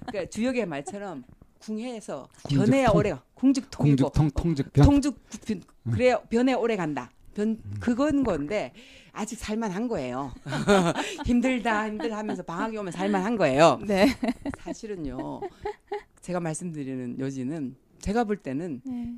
[0.06, 1.24] 그러니까 주역의 말처럼
[1.60, 2.30] 궁해서.
[2.48, 7.12] 변해야 오래 궁죽 통이고 공죽통 통죽 변 통죽 굽힌 그래야 변해 오래 간다.
[7.36, 8.72] 변 그건 건데
[9.12, 10.34] 아직 살만한 거예요.
[11.28, 13.80] 힘들다 힘들다 하면서 방학이 오면 살만한 거예요.
[13.86, 14.08] 네.
[14.60, 15.42] 사실은요.
[16.22, 19.14] 제가 말씀드리는 요지는 제가 볼 때는 네.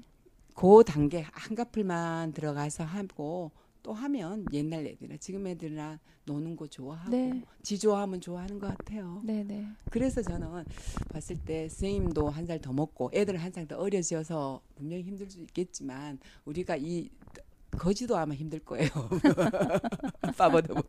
[0.55, 3.51] 그 단계 한꺼풀만 들어가서 하고
[3.83, 7.41] 또 하면 옛날 애들이나 지금 애들이나 노는 거 좋아하고 네.
[7.63, 9.21] 지 좋아하면 좋아하는 것 같아요.
[9.23, 9.65] 네, 네.
[9.89, 10.65] 그래서 저는
[11.09, 16.19] 봤을 때 선생님도 한 살 더 먹고 애들은 한살 더 어려져서 분명히 힘들 수 있겠지만
[16.43, 17.09] 우리가 이
[17.77, 18.89] 거지도 아마 힘들 거예요.
[20.37, 20.83] 몰라.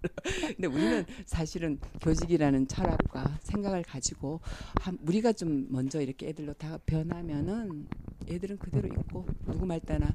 [0.57, 4.41] 근데 우리는 사실은 교직이라는 철학과 생각을 가지고
[4.81, 7.87] 한, 우리가 좀 먼저 이렇게 애들로 다 변하면은
[8.29, 10.07] 애들은 그대로 있고 누구 말따나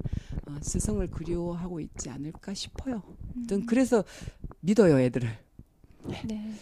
[0.47, 3.01] 어, 스승을 그리워하고 있지 않을까 싶어요.
[3.47, 4.03] 전 그래서
[4.59, 5.29] 믿어요 애들을.
[6.27, 6.53] 네.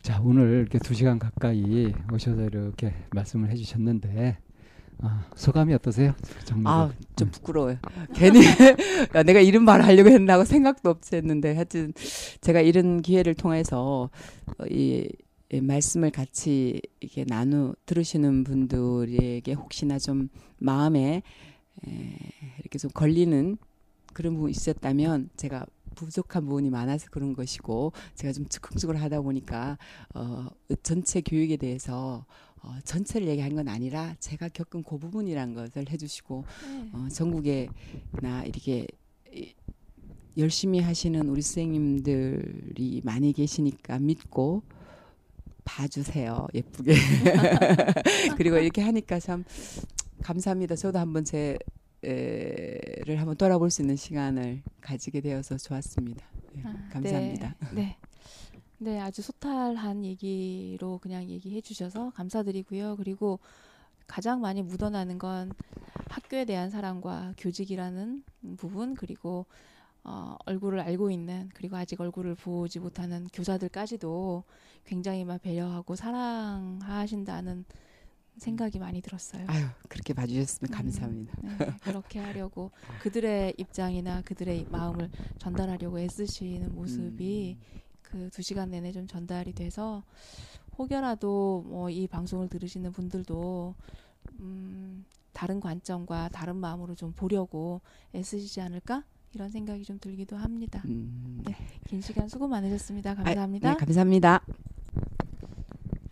[0.00, 4.38] 자 오늘 이렇게 두 시간 가까이 오셔서 이렇게 말씀을 해주셨는데
[4.98, 6.14] 아, 소감이 어떠세요?
[6.64, 7.78] 아좀 부끄러워요.
[8.14, 8.40] 괜히
[9.14, 11.92] 야, 내가 이런 말을 하려고 했나 고 생각도 없이 했는데 하여튼
[12.40, 14.10] 제가 이런 기회를 통해서
[14.58, 15.08] 어, 이,
[15.52, 20.28] 이 말씀을 같이 이렇게 나누 들으시는 분들에게 혹시나 좀
[20.58, 21.22] 마음에
[21.86, 22.18] 에,
[22.60, 23.58] 이렇게 좀 걸리는
[24.14, 29.78] 그런 부분이 있었다면 제가 부족한 부분이 많아서 그런 것이고 제가 좀 즉흥적으로 하다 보니까
[30.14, 30.46] 어,
[30.82, 32.24] 전체 교육에 대해서
[32.66, 36.90] 어, 전체를 얘기한 건 아니라 제가 겪은 그 부분이란 것을 해주시고 네.
[36.92, 38.86] 어, 전국에나 이렇게
[39.32, 39.54] 이-
[40.36, 44.62] 열심히 하시는 우리 선생님들이 많이 계시니까 믿고
[45.64, 46.46] 봐주세요.
[46.54, 46.92] 예쁘게.
[48.36, 49.44] 그리고 이렇게 하니까 참
[50.22, 50.76] 감사합니다.
[50.76, 51.56] 저도 한번 제
[52.02, 56.24] 에를 한번 돌아볼 수 있는 시간을 가지게 되어서 좋았습니다.
[56.52, 57.54] 네, 아, 감사합니다.
[57.72, 57.96] 네, 네.
[58.78, 62.96] 네, 아주 소탈한 얘기로 그냥 얘기해 주셔서 감사드리고요.
[62.96, 63.38] 그리고
[64.06, 65.52] 가장 많이 묻어나는 건
[66.08, 68.22] 학교에 대한 사랑과 교직이라는
[68.56, 69.46] 부분 그리고
[70.04, 74.44] 어, 얼굴을 알고 있는 그리고 아직 얼굴을 보지 못하는 교사들까지도
[74.84, 77.64] 굉장히 막 배려하고 사랑하신다는
[78.36, 79.44] 생각이 많이 들었어요.
[79.48, 80.76] 아유 그렇게 봐주셨으면 음.
[80.76, 82.70] 감사합니다 네, 그렇게 하려고
[83.00, 87.80] 그들의 입장이나 그들의 마음을 전달하려고 애쓰시는 모습이 음.
[88.10, 90.02] 그 두 시간 내내 좀 전달이 돼서
[90.78, 93.74] 혹여라도 뭐 이 방송을 들으시는 분들도
[94.40, 97.80] 음, 다른 관점과 다른 마음으로 좀 보려고
[98.14, 99.04] 애쓰시지 않을까
[99.34, 100.82] 이런 생각이 좀 들기도 합니다.
[100.86, 101.42] 음.
[101.46, 101.54] 네,
[101.88, 103.10] 긴 시간 수고 많으셨습니다.
[103.12, 103.70] 아, 감사합니다.
[103.72, 104.44] 네, 감사합니다.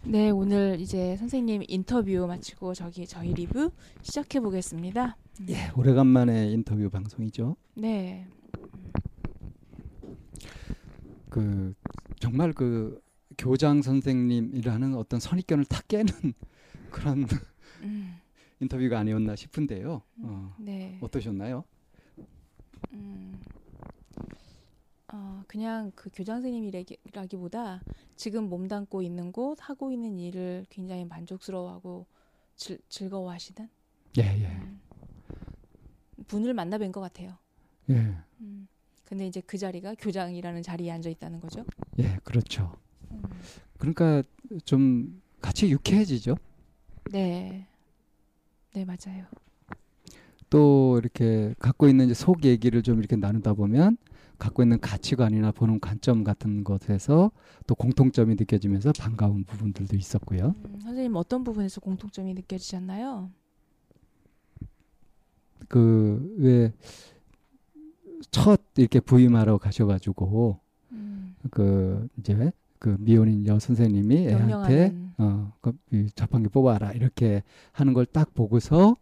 [0.05, 3.71] 네, 오늘 이제 선생님 인터뷰 마치고 저기 저희 리뷰
[4.03, 5.17] 시작해 보겠습니다.
[5.49, 7.57] 예, 오래간만에 인터뷰 방송이죠.
[7.75, 8.27] 네.
[11.35, 11.75] 그
[12.21, 13.03] 정말 그
[13.37, 16.13] 교장 선생님이라는 어떤 선입견을 탁 깨는
[16.91, 17.27] 그런
[17.81, 18.21] 음,
[18.61, 20.03] 인터뷰가 아니었나 싶은데요.
[20.23, 21.01] 어, 네.
[21.01, 21.65] 어떠셨나요?
[22.93, 23.41] 음,
[25.13, 27.83] 어, 그냥 그 교장 선생님이라기보다
[28.17, 32.07] 지금 몸담고 있는 곳 하고 있는 일을 굉장히 만족스러워하고
[32.57, 33.69] 즐, 즐거워하시는?
[34.19, 34.81] 예, 예, 음,
[36.27, 37.39] 분을 만나 뵌 것 같아요.
[37.89, 38.69] 예, 음,
[39.15, 41.65] 근데 이제 그 자리가 교장이라는 자리에 앉아 있다는 거죠.
[42.01, 42.77] 예, 그렇죠.
[43.13, 43.23] 음,
[43.79, 44.25] 그러니까
[44.65, 46.35] 좀 같이 유쾌해지죠.
[47.13, 47.65] 네,
[48.73, 49.25] 네 맞아요.
[50.51, 53.99] 또 이렇게 갖고 있는 이제 속 얘기를 좀 이렇게 나누다 보면
[54.37, 57.31] 갖고 있는 가치관이나 보는 관점 같은 것에서
[57.69, 60.57] 또 공통점이 느껴지면서 반가운 부분들도 있었고요.
[60.65, 63.31] 음, 선생님 어떤 부분에서 공통점이 느껴지셨나요?
[65.69, 66.73] 그 왜
[68.31, 70.59] 첫 이렇게 부임하러 가셔가지고
[70.93, 77.43] 음, 그 이제 그 미혼인 여 선생님이 애한테 어그 자판기 뽑아라 이렇게
[77.73, 78.97] 하는 걸 딱 보고서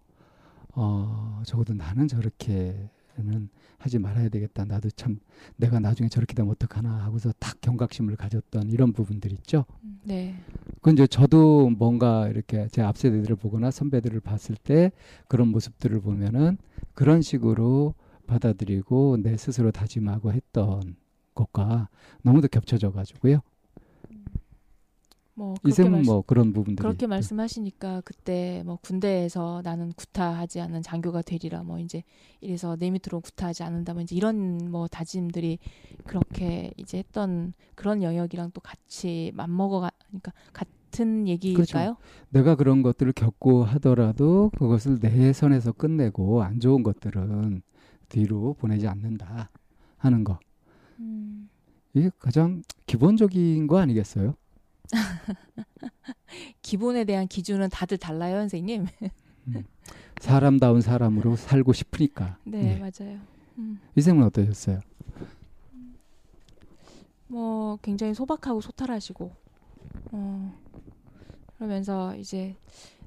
[0.74, 4.64] 어 적어도 나는 저렇게는 하지 말아야 되겠다.
[4.64, 5.18] 나도 참
[5.56, 9.64] 내가 나중에 저렇게 되면 어떡하나 하고서 딱 경각심을 가졌던 이런 부분들 있죠.
[9.82, 10.36] 음, 네.
[10.76, 14.92] 그건 이제 저도 뭔가 이렇게 제 앞세대들을 보거나 선배들을 봤을 때
[15.26, 16.58] 그런 모습들을 보면은
[16.94, 17.94] 그런 식으로
[18.36, 20.96] 받아들이고 내 스스로 다짐하고 했던
[21.34, 21.88] 것과
[22.22, 23.40] 너무도 겹쳐져 가지고요.
[25.34, 31.22] 뭐 이쌤은 말씀- 뭐 그런 부분들이 그렇게 말씀하시니까 그때 뭐 군대에서 나는 구타하지 않은 장교가
[31.22, 32.02] 되리라 뭐 이제
[32.42, 35.58] 이래서 내 밑으로 구타하지 않는다 뭐 이제 이런 뭐 다짐들이
[36.04, 41.96] 그렇게 이제 했던 그런 영역이랑 또 같이 맞먹어 가 그러니까 같은 얘기일까요?
[42.28, 47.62] 내가 그런 것들을 겪고 하더라도 그것을 내 선에서 끝내고 안 좋은 것들은
[48.16, 49.50] 뒤로 보내지 않는다
[49.96, 50.38] 하는 거.
[50.98, 51.48] 음,
[51.94, 54.34] 이게 가장 기본적인 거 아니겠어요?
[56.60, 58.86] 기본에 대한 기준은 다들 달라요, 선생님.
[60.20, 62.36] 사람다운 사람으로 살고 싶으니까.
[62.44, 62.78] 네, 예.
[62.78, 63.18] 맞아요.
[63.58, 64.80] 음, 이생은 어떠셨어요?
[67.28, 69.32] 뭐 굉장히 소박하고 소탈하시고
[70.12, 70.60] 어,
[71.56, 72.56] 그러면서 이제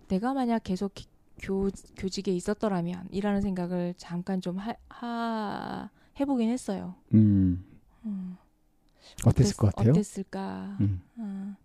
[0.08, 1.06] 내가 만약 계속 기-
[1.40, 5.90] 교, 교직에 있었더라면 이라는 생각을 잠깐 좀 하, 하,
[6.20, 6.96] 해보긴 했어요.
[7.14, 7.64] 음,
[8.06, 8.38] 음,
[9.26, 9.92] 어땠을 것 같아요?
[9.92, 10.78] 어땠을까?
[10.82, 11.56] 음, 어,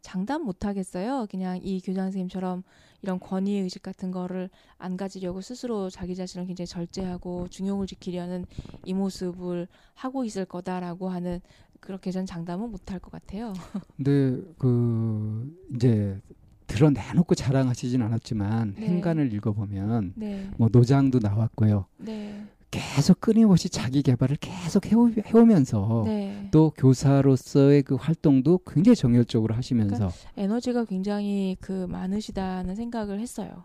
[0.00, 1.26] 장담 못 하겠어요.
[1.30, 2.62] 그냥 이 교장 선생님처럼
[3.02, 8.44] 이런 권위 의식 같은 거를 안 가지려고 스스로 자기 자신을 굉장히 절제하고 중용을 지키려는
[8.84, 11.40] 이 모습을 하고 있을 거다라고 하는
[11.80, 13.52] 그렇게 전 장담은 못 할 것 같아요.
[13.96, 16.20] 근데 그 이제
[16.68, 18.86] 드러내놓고 자랑하시진 않았지만 네.
[18.86, 21.86] 행간을 읽어보면 네, 뭐 노장도 나왔고요.
[21.96, 26.48] 네, 계속 끊임없이 자기 개발을 계속 해오, 해오면서 네.
[26.52, 33.64] 또 교사로서의 그 활동도 굉장히 정열적으로 하시면서 에너지가 굉장히 그 많으시다는 생각을 했어요.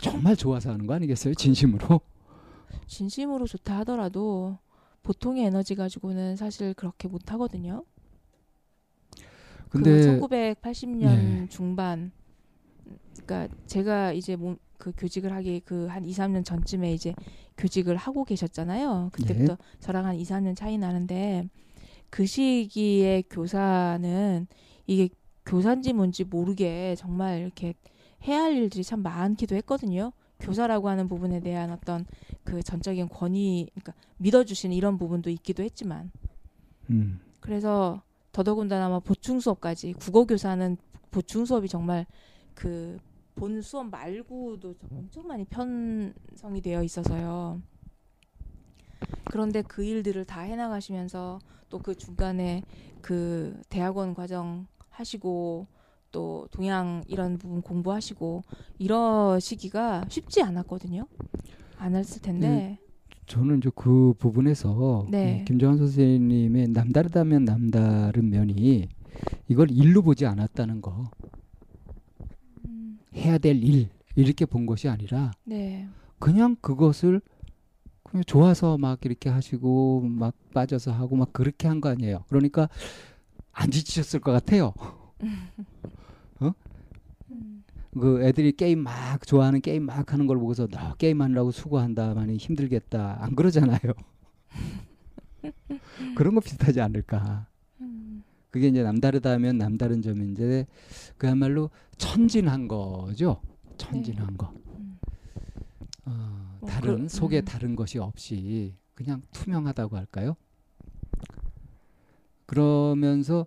[0.00, 1.34] 정말 좋아서 하는 거 아니겠어요?
[1.34, 2.00] 진심으로.
[2.86, 4.58] 진심으로 좋다 하더라도
[5.02, 7.84] 보통의 에너지 가지고는 사실 그렇게 못 하거든요.
[9.74, 11.46] 근데 그 1980년 예.
[11.48, 12.12] 중반
[13.24, 17.14] 그러니까 제가 이제 몸, 그 교직을 하기 그 한 2, 3년 전쯤에 이제
[17.56, 19.10] 교직을 하고 계셨잖아요.
[19.12, 21.48] 그때부터 저랑 한 2, 3년 차이 나는데
[22.10, 24.46] 그 시기에 교사는
[24.86, 25.08] 이게
[25.46, 27.74] 교사인지 뭔지 모르게 정말 이렇게
[28.26, 30.12] 해야 할 일들이 참 많기도 했거든요.
[30.40, 32.04] 교사라고 하는 부분에 대한 어떤
[32.44, 36.10] 그 전적인 권위, 그러니까 믿어주시는 이런 부분도 있기도 했지만
[36.90, 37.20] 음.
[37.40, 38.02] 그래서
[38.34, 40.76] 더더군다나 뭐 보충 수업까지 국어 교사는
[41.10, 42.04] 보충 수업이 정말
[42.54, 42.98] 그
[43.34, 47.60] 본 수업 말고도 엄청 많이 편성이 되어 있어서요.
[49.24, 52.62] 그런데 그 일들을 다 해나가시면서 또 그 중간에
[53.02, 55.66] 그 대학원 과정 하시고
[56.12, 58.44] 또 동양 이런 부분 공부하시고
[58.78, 61.08] 이러시기가 쉽지 않았거든요.
[61.78, 62.78] 안 했을 텐데.
[63.26, 65.40] 저는 이제 그 부분에서 네.
[65.40, 68.88] 음, 김정환 선생님의 남다르다면 남다른 면이
[69.48, 71.10] 이걸 일로 보지 않았다는 거.
[72.66, 75.88] 음, 해야 될 일 이렇게 본 것이 아니라 네.
[76.18, 77.20] 그냥 그것을
[78.04, 82.24] 그냥 좋아서 막 이렇게 하시고 막 빠져서 하고 막 그렇게 한 거 아니에요.
[82.28, 82.68] 그러니까
[83.52, 84.72] 안 지치셨을 것 같아요.
[87.96, 92.14] 음, 그 애들이 게임 막 좋아하는 게임 막 하는 걸 보고서 너 게임 하느라고 수고한다
[92.14, 93.78] 많이 힘들겠다 안 그러잖아요.
[96.16, 97.46] 그런 거 비슷하지 않을까.
[97.80, 100.66] 음, 그게 이제 남다르다면 남다른 점인데
[101.16, 103.40] 그야말로 천진한 거죠.
[103.76, 104.52] 천진한 거.
[104.78, 104.98] 음.
[106.06, 107.44] 어, 뭐 다른 그- 속에 음.
[107.44, 110.36] 다른 것이 없이 그냥 투명하다고 할까요?
[112.46, 113.46] 그러면서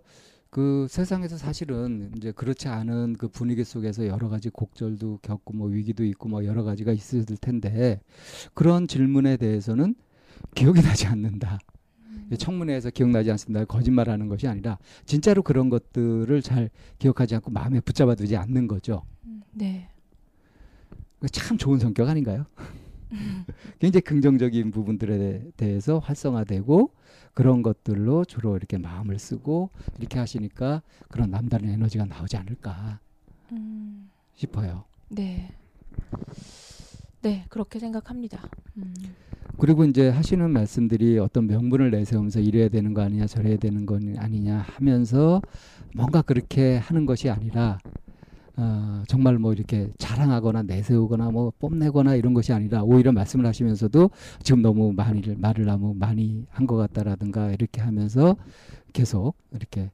[0.50, 6.04] 그 세상에서 사실은 이제 그렇지 않은 그 분위기 속에서 여러 가지 곡절도 겪고 뭐 위기도
[6.04, 8.00] 있고 뭐 여러 가지가 있을 텐데
[8.54, 9.94] 그런 질문에 대해서는
[10.54, 11.58] 기억이 나지 않는다.
[12.06, 12.30] 음.
[12.38, 13.64] 청문회에서 기억나지 않습니다.
[13.66, 19.02] 거짓말하는 것이 아니라 진짜로 그런 것들을 잘 기억하지 않고 마음에 붙잡아 두지 않는 거죠.
[19.26, 19.88] 음, 네.
[21.30, 22.46] 참 좋은 성격 아닌가요?
[23.80, 26.92] 굉장히 긍정적인 부분들에 대해서 활성화되고
[27.38, 29.70] 그런 것들로 주로 이렇게 마음을 쓰고
[30.00, 32.98] 이렇게 하시니까 그런 남다른 에너지가 나오지 않을까
[33.52, 34.86] 음, 싶어요.
[35.08, 35.54] 네.
[37.22, 38.42] 네, 그렇게 생각합니다.
[38.78, 38.92] 음,
[39.56, 44.58] 그리고 이제 하시는 말씀들이 어떤 명분을 내세우면서 이래야 되는 거 아니냐 저래야 되는 거 아니냐
[44.58, 45.40] 하면서
[45.94, 47.78] 뭔가 그렇게 하는 것이 아니라
[48.60, 54.10] 어, 정말 뭐 이렇게 자랑하거나 내세우거나 뭐 뽐내거나 이런 것이 아니라 오히려 말씀을 하시면서도
[54.42, 58.36] 지금 너무 많이 말을 너무 많이 한 것 같다라든가 이렇게 하면서
[58.92, 59.90] 계속 이렇게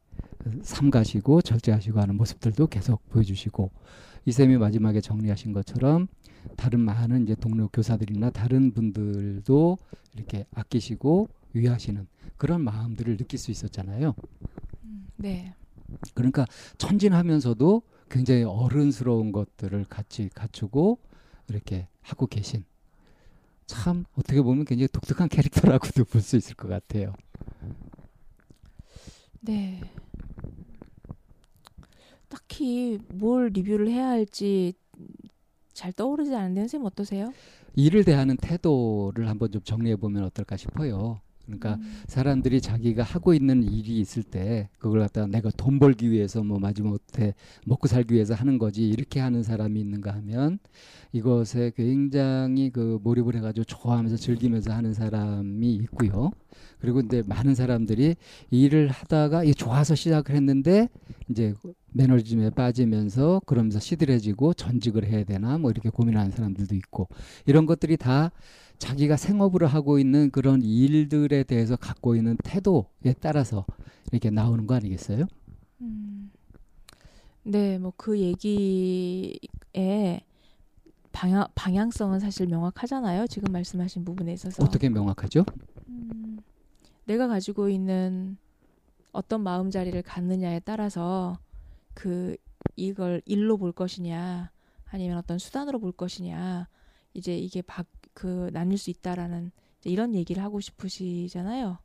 [0.62, 3.70] 삼가시고 절제하시고 하는 모습들도 계속 보여주시고
[4.24, 6.08] 이 쌤이 마지막에 정리하신 것처럼
[6.56, 9.78] 다른 많은 이제 동료 교사들이나 다른 분들도
[10.14, 12.06] 이렇게 아끼시고 위하시는
[12.38, 14.14] 그런 마음들을 느낄 수 있었잖아요.
[14.84, 15.54] 음, 네.
[16.14, 16.46] 그러니까
[16.78, 17.82] 천진하면서도
[18.14, 21.00] 굉장히 어른스러운 것들을 같이 갖추고
[21.48, 22.64] 이렇게 하고 계신
[23.66, 27.12] 참 어떻게 보면 굉장히 독특한 캐릭터라고도 볼 수 있을 것 같아요.
[29.40, 29.80] 네.
[32.28, 34.74] 딱히 뭘 리뷰를 해야 할지
[35.72, 37.32] 잘 떠오르지 않는데 선생님 어떠세요?
[37.74, 41.20] 일을 대하는 태도를 한번 좀 정리해 보면 어떨까 싶어요.
[41.46, 46.42] 그러니까 음, 사람들이 자기가 하고 있는 일이 있을 때 그걸 갖다가 내가 돈 벌기 위해서
[46.42, 47.34] 뭐 마지못해
[47.66, 50.58] 먹고 살기 위해서 하는 거지 이렇게 하는 사람이 있는가 하면
[51.12, 56.30] 이것에 굉장히 그 몰입을 해가지고 좋아하면서 즐기면서 하는 사람이 있고요.
[56.80, 58.16] 그리고 이제 많은 사람들이
[58.50, 60.88] 일을 하다가 이 좋아서 시작을 했는데
[61.30, 61.54] 이제
[61.92, 67.08] 매너리즘에 빠지면서 그러면서 시들해지고 전직을 해야 되나 뭐 이렇게 고민하는 사람들도 있고
[67.46, 68.32] 이런 것들이 다
[68.78, 73.64] 자기가 생업으로 하고 있는 그런 일들에 대해서 갖고 있는 태도에 따라서
[74.12, 75.26] 이렇게 나오는 거 아니겠어요?
[75.80, 76.30] 음.
[77.44, 79.34] 네, 뭐 그 얘기에
[81.12, 83.26] 방향 방향성은 사실 명확하잖아요.
[83.28, 84.62] 지금 말씀하신 부분에 있어서.
[84.64, 85.44] 어떻게 명확하죠?
[85.88, 86.38] 음,
[87.04, 88.36] 내가 가지고 있는
[89.12, 91.38] 어떤 마음 자리를 갖느냐에 따라서
[91.94, 92.36] 그
[92.76, 94.50] 이걸 일로 볼 것이냐
[94.86, 96.66] 아니면 어떤 수단으로 볼 것이냐
[97.14, 97.84] 이제 이게 바,
[98.14, 99.50] 그 나뉠 수 있다라는
[99.84, 101.78] 이런 얘기를 하고 싶으시잖아요.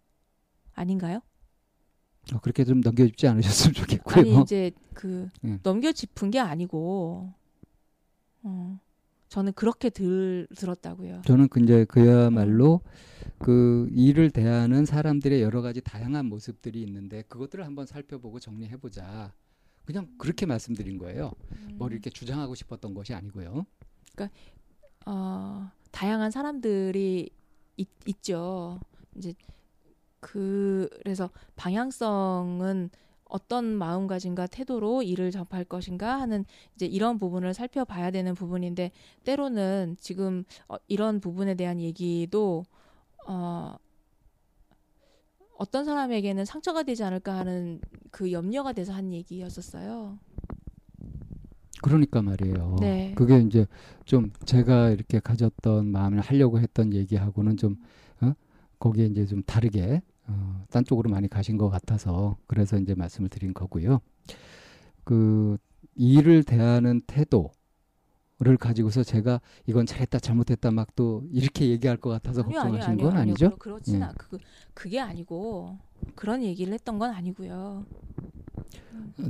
[0.73, 1.21] 아닌가요?
[2.33, 4.15] 어, 그렇게 좀 넘겨짚지 않으셨으면 좋겠고요.
[4.17, 5.59] 아니 이제 그 음.
[5.63, 7.33] 넘겨짚은 게 아니고
[8.43, 8.79] 어,
[9.27, 11.23] 저는 그렇게 들 들었다고요.
[11.25, 12.81] 저는 그 이제 그야말로
[13.37, 19.33] 그 일을 대하는 사람들의 여러 가지 다양한 모습들이 있는데 그것들을 한번 살펴보고 정리해 보자.
[19.85, 21.31] 그냥 그렇게 말씀드린 거예요.
[21.51, 21.75] 음.
[21.79, 23.65] 뭘 이렇게 주장하고 싶었던 것이 아니고요.
[25.05, 27.29] 어, 다양한 사람들이
[27.77, 28.79] 있, 있죠.
[29.15, 29.33] 이제
[30.19, 32.89] 그 그래서 방향성은
[33.25, 36.45] 어떤 마음가짐과 태도로 일을 접할 것인가 하는
[36.75, 38.91] 이제 이런 부분을 살펴봐야 되는 부분인데
[39.23, 42.65] 때로는 지금 어, 이런 부분에 대한 얘기도
[43.27, 43.77] 어,
[45.57, 50.17] 어떤 사람에게는 상처가 되지 않을까 하는 그 염려가 돼서 한 얘기였었어요.
[51.81, 52.75] 그러니까 말이에요.
[52.79, 53.13] 네.
[53.15, 53.65] 그게 이제
[54.05, 57.77] 좀 제가 이렇게 가졌던 마음을 하려고 했던 얘기하고는 좀
[58.21, 58.33] 어?
[58.79, 63.53] 거기에 이제 좀 다르게 어, 딴 쪽으로 많이 가신 것 같아서 그래서 이제 말씀을 드린
[63.53, 63.99] 거고요.
[65.03, 65.57] 그
[65.95, 67.51] 일을 대하는 태도
[68.41, 73.05] 를 가지고서 제가 이건 잘했다 잘못했다 막 또 이렇게 얘기할 것 같아서 아니요, 걱정하신 아니요,
[73.05, 73.49] 건 아니요, 아니죠?
[73.49, 74.03] 그렇- 그렇진 예.
[74.03, 74.13] 않.
[74.17, 74.37] 그
[74.73, 75.77] 그게 아니고
[76.15, 77.85] 그런 얘기를 했던 건 아니고요.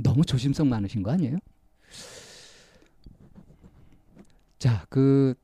[0.00, 1.38] 너무 조심성 많으신 거 아니에요?
[4.60, 5.34] 자, 그,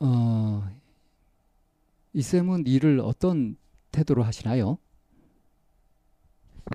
[0.00, 0.62] 어,
[2.14, 3.56] 이 쌤은 일을 어떤
[3.92, 4.78] 태도로 하시나요?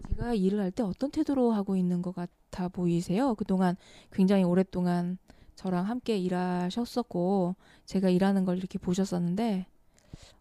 [0.09, 3.35] 제가 일을 할 때 어떤 태도로 하고 있는 것 같아 보이세요?
[3.35, 3.75] 그동안
[4.11, 5.17] 굉장히 오랫동안
[5.55, 9.67] 저랑 함께 일하셨었고 제가 일하는 걸 이렇게 보셨었는데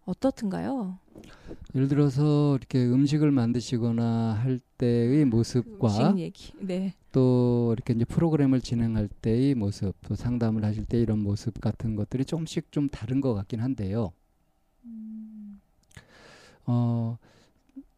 [0.06, 0.98] 어떻든가요?
[1.74, 6.14] 예를 들어서 이렇게 음식을 만드시거나 할 때의 모습과.
[6.60, 6.94] 네.
[7.12, 12.24] 또 이렇게 이제 프로그램을 진행할 때의 모습, 또 상담을 하실 때 이런 모습 같은 것들이
[12.24, 14.12] 조금씩 좀 다른 것 같긴 한데요.
[16.66, 17.16] 어,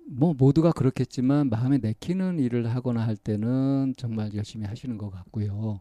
[0.07, 5.81] 뭐 모두가 그렇겠지만 마음에 내키는 일을 하거나 할 때는 정말 열심히 하시는 것 같고요.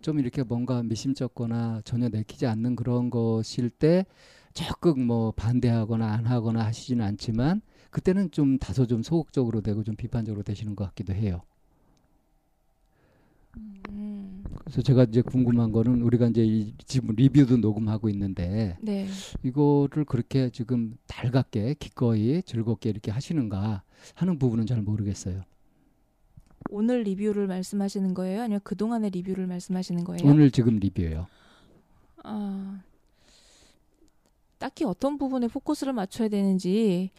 [0.00, 4.06] 좀 이렇게 뭔가 미심쩍거나 전혀 내키지 않는 그런 것일 때
[4.52, 10.42] 적극 뭐 반대하거나 안 하거나 하시지는 않지만 그때는 좀 다소 좀 소극적으로 되고 좀 비판적으로
[10.42, 11.42] 되시는 것 같기도 해요.
[13.90, 19.06] 음, 그래서 제가 이제 궁금한 거는 우리가 이제 이 지금 리뷰도 녹음하고 있는데 네.
[19.42, 23.82] 이거를 그렇게 지금 달갑게 기꺼이 즐겁게 이렇게 하시는가
[24.14, 25.42] 하는 부분은 잘 모르겠어요.
[26.70, 28.42] 오늘 리뷰를 말씀하시는 거예요?
[28.42, 30.30] 아니면 그 동안의 리뷰를 말씀하시는 거예요?
[30.30, 31.26] 오늘 지금 리뷰예요.
[32.24, 32.80] 아,
[34.62, 37.10] 딱히 어떤 부분에 포커스를 맞춰야 되는지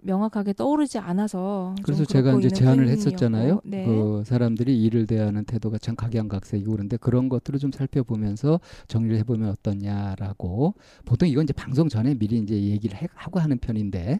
[0.00, 3.60] 명확하게 떠오르지 않아서 좀 그래서 제가 이제 제안을 했었잖아요.
[3.64, 3.86] 네.
[3.86, 8.58] 그 사람들이 일을 대하는 태도가 참 각양각색이고 그런데 그런 것들을 좀 살펴보면서
[8.88, 14.18] 정리를 해보면 어떠냐라고 보통 이건 이제 방송 전에 미리 이제 얘기를 해, 하고 하는 편인데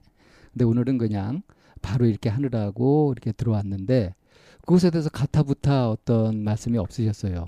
[0.53, 1.43] 근데 오늘은 그냥
[1.83, 4.15] 바로 이렇게 하느라고 이렇게 들어왔는데
[4.61, 7.47] 그것에 대해서 가타부타 어떤 말씀이 없으셨어요.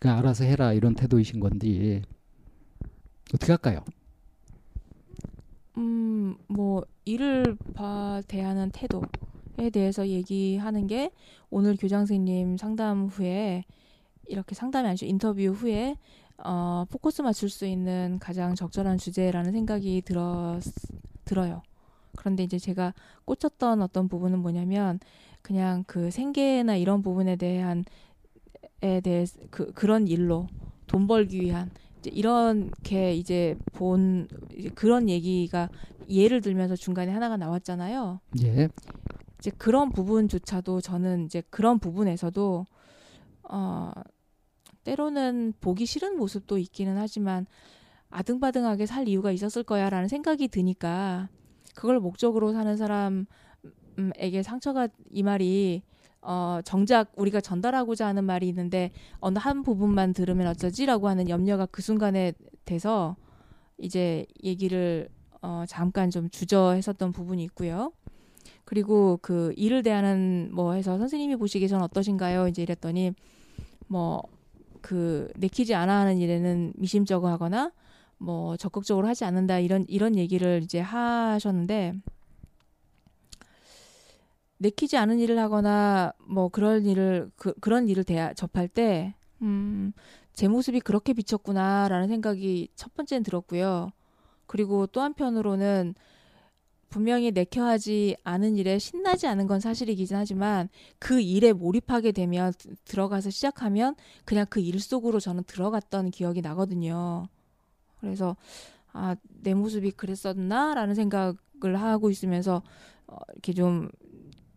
[0.00, 2.02] 그냥 알아서 해라 이런 태도이신 건지
[3.34, 3.84] 어떻게 할까요?
[5.78, 11.10] 음, 뭐 일을 봐 대하는 태도에 대해서 얘기하는 게
[11.50, 13.64] 오늘 교장 선생님 상담 후에
[14.26, 15.96] 이렇게 상담이 아니죠 인터뷰 후에
[16.38, 20.58] 어, 포커스 맞출 수 있는 가장 적절한 주제라는 생각이 들어
[21.24, 21.62] 들어요.
[22.16, 22.94] 그런데 이제 제가
[23.24, 25.00] 꽂혔던 어떤 부분은 뭐냐면
[25.42, 27.84] 그냥 그 생계나 이런 부분에 대한
[28.82, 30.46] 에 대해 그 그런 일로
[30.86, 31.70] 돈 벌기 위한
[32.00, 35.68] 이제 이렇게 이제 본 이제 그런 얘기가
[36.08, 38.20] 예를 들면서 중간에 하나가 나왔잖아요.
[38.42, 38.68] 예.
[39.38, 42.66] 이제 그런 부분조차도 저는 이제 그런 부분에서도
[43.50, 43.92] 어
[44.84, 47.46] 때로는 보기 싫은 모습도 있기는 하지만
[48.10, 51.28] 아등바등하게 살 이유가 있었을 거야라는 생각이 드니까
[51.74, 55.82] 그걸 목적으로 사는 사람에게 상처가 이 말이
[56.26, 58.90] 어 정작 우리가 전달하고자 하는 말이 있는데
[59.20, 62.32] 어느 한 부분만 들으면 어쩌지라고 하는 염려가 그 순간에
[62.64, 63.16] 돼서
[63.78, 65.08] 이제 얘기를
[65.42, 67.92] 어 잠깐 좀 주저했었던 부분이 있고요.
[68.64, 72.48] 그리고 그 일을 대하는 뭐 해서 선생님이 보시기에 전 어떠신가요?
[72.48, 73.12] 이제 이랬더니
[73.86, 74.22] 뭐
[74.86, 77.72] 그 내키지 않아 하는 일에는 미심쩍어 하거나
[78.18, 81.94] 뭐 적극적으로 하지 않는다 이런 이런 얘기를 이제 하셨는데
[84.58, 89.92] 내키지 않은 일을 하거나 뭐 그런 일을 그, 그런 일을 대하, 접할 때 음,
[90.32, 93.90] 제 모습이 그렇게 비쳤구나라는 생각이 첫 번째는 들었고요.
[94.46, 95.94] 그리고 또 한편으로는
[96.88, 100.68] 분명히 내켜하지 않은 일에 신나지 않은 건 사실이긴 하지만
[100.98, 107.28] 그 일에 몰입하게 되면 드- 들어가서 시작하면 그냥 그 일 속으로 저는 들어갔던 기억이 나거든요.
[108.00, 108.36] 그래서
[108.92, 112.62] 아, 내 모습이 그랬었나라는 생각을 하고 있으면서
[113.06, 113.88] 어, 이렇게 좀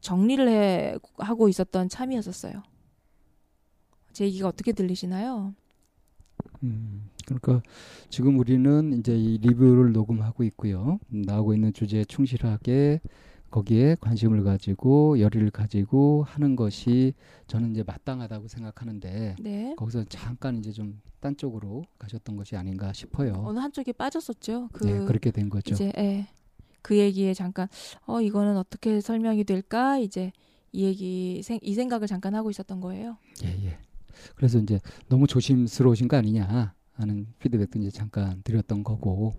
[0.01, 2.63] 정리를 해 하고 있었던 참이었었어요.
[4.13, 5.53] 제 얘기가 어떻게 들리시나요?
[6.63, 7.61] 음, 그러니까
[8.09, 10.99] 지금 우리는 이제 이 리뷰를 녹음하고 있고요.
[11.13, 13.01] 음, 나오고 있는 주제에 충실하게
[13.51, 17.13] 거기에 관심을 가지고 열의를 가지고 하는 것이
[17.47, 19.75] 저는 이제 마땅하다고 생각하는데 네.
[19.75, 23.33] 거기서 잠깐 이제 좀 딴 쪽으로 가셨던 것이 아닌가 싶어요.
[23.45, 24.69] 어느 한쪽에 빠졌었죠.
[24.71, 25.73] 그 네, 그렇게 된 거죠.
[25.73, 26.27] 이제 예.
[26.81, 27.67] 그 얘기에 잠깐
[28.05, 30.31] 어 이거는 어떻게 설명이 될까 이제
[30.71, 33.17] 이 얘기 생, 이 생각을 잠깐 하고 있었던 거예요.
[33.43, 33.77] 예, 예.
[34.35, 39.33] 그래서 이제 너무 조심스러우신 거 아니냐 하는 피드백도 이제 잠깐 드렸던 거고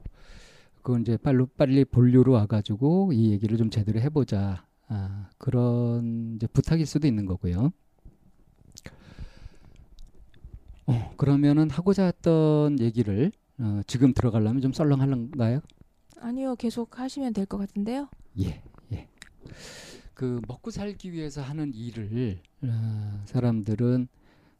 [0.82, 6.86] 그건 이제 빨리 빨리 본류로 와가지고 이 얘기를 좀 제대로 해보자 아, 그런 이제 부탁일
[6.86, 7.70] 수도 있는 거고요.
[10.86, 15.60] 어, 그러면은 하고자 했던 얘기를 어, 지금 들어가려면 좀 썰렁할런가요?
[16.20, 18.08] 아니요, 계속 하시면 될 것 같은데요.
[18.40, 19.08] 예, 예.
[20.14, 24.08] 그 먹고 살기 위해서 하는 일을 어, 사람들은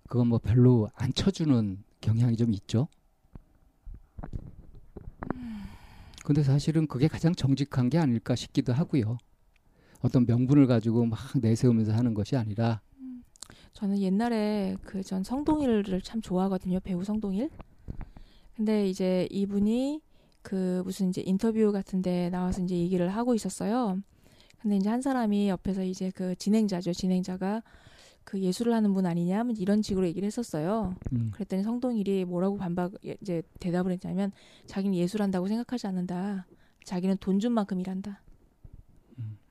[0.08, 2.88] 그거 뭐 별로 안 쳐주는 경향이 좀 있죠.
[6.24, 9.18] 근데 사실은 그게 가장 정직한 게 아닐까 싶기도 하고요.
[10.00, 12.80] 어떤 명분을 가지고 막 내세우면서 하는 것이 아니라
[13.72, 16.80] 저는 옛날에 그 전 성동일을 참 좋아하거든요.
[16.80, 17.50] 배우 성동일.
[18.56, 20.00] 근데 이제 이분이
[20.42, 23.98] 그 무슨 이제 인터뷰 같은데 나와서 이제 얘기를 하고 있었어요.
[24.60, 26.92] 근데 이제 한 사람이 옆에서 이제 그 진행자죠.
[26.92, 27.62] 진행자가
[28.24, 30.94] 그 예술을 하는 분 아니냐 뭐 이런 식으로 얘기를 했었어요.
[31.12, 32.92] 음, 그랬더니 성동일이 뭐라고 반박
[33.22, 34.30] 이제 대답을 했냐면
[34.66, 36.46] 자기는 예술한다고 생각하지 않는다.
[36.84, 38.20] 자기는 돈 준 만큼 일한다.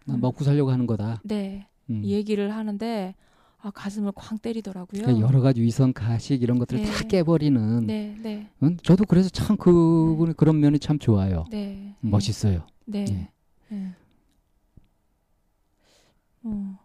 [0.06, 1.22] 나 먹고 살려고 하는 거다.
[1.24, 1.68] 네.
[1.90, 2.02] 음.
[2.04, 3.16] 이 얘기를 하는데
[3.62, 5.02] 아 가슴을 쾅 때리더라고요.
[5.02, 7.08] 그러니까 여러 가지 위선 가식 이런 것들을 다 네.
[7.08, 7.86] 깨버리는.
[7.86, 11.46] 네, 네, 음, 저도 그래서 참 그분의 그런 면이 참 좋아요.
[11.52, 11.96] 네.
[12.00, 12.66] 멋있어요.
[12.86, 13.06] 네.
[13.10, 13.30] 예.
[13.76, 13.94] 네.
[16.44, 16.80] 어,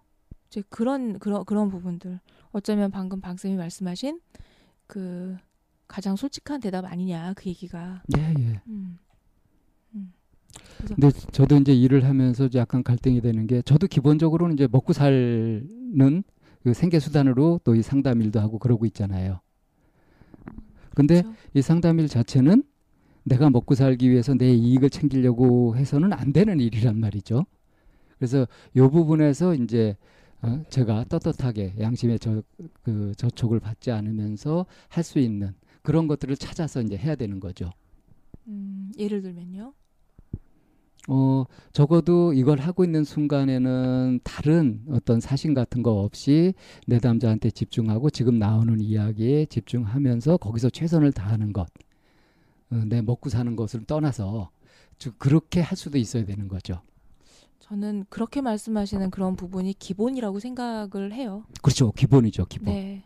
[0.49, 2.19] 이제 그런 그런 그런 부분들
[2.51, 4.21] 어쩌면 방금 방 쌤이 말씀하신
[4.89, 5.37] 그
[5.87, 8.03] 가장 솔직한 대답 아니냐 그 얘기가.
[8.17, 8.61] 예, 예.
[8.67, 8.99] 음.
[10.87, 16.23] 근데 저도 이제 일을 하면서 약간 갈등이 되는 게 저도 기본적으로는 이제 먹고 살는
[16.65, 19.41] 그 생계 수단으로 또 이 상담 일도 하고 그러고 있잖아요.
[20.95, 21.39] 근데 그렇죠?
[21.55, 22.63] 이 상담 일 자체는
[23.25, 27.47] 내가 먹고 살기 위해서 내 이익을 챙기려고 해서는 안 되는 일이란 말이죠.
[28.19, 28.47] 그래서
[28.77, 29.97] 요 부분에서 이제
[30.43, 32.43] 어, 제가 떳떳하게 양심의 저,
[32.83, 37.71] 그 저촉을 받지 않으면서 할 수 있는 그런 것들을 찾아서 이제 해야 되는 거죠.
[38.47, 39.73] 음, 예를 들면요.
[41.09, 46.55] 어, 적어도 이걸 하고 있는 순간에는 다른 어떤 사심 같은 거 없이
[46.87, 51.69] 내담자한테 집중하고 지금 나오는 이야기에 집중하면서 거기서 최선을 다하는 것.
[52.71, 54.51] 어, 내 먹고 사는 것을 떠나서
[54.99, 56.81] 즉 그렇게 할 수도 있어야 되는 거죠.
[57.61, 61.45] 저는 그렇게 말씀하시는 그런 부분이 기본이라고 생각을 해요.
[61.63, 61.93] 그렇죠.
[61.93, 62.47] 기본이죠.
[62.47, 62.75] 기본.
[62.75, 63.05] 네.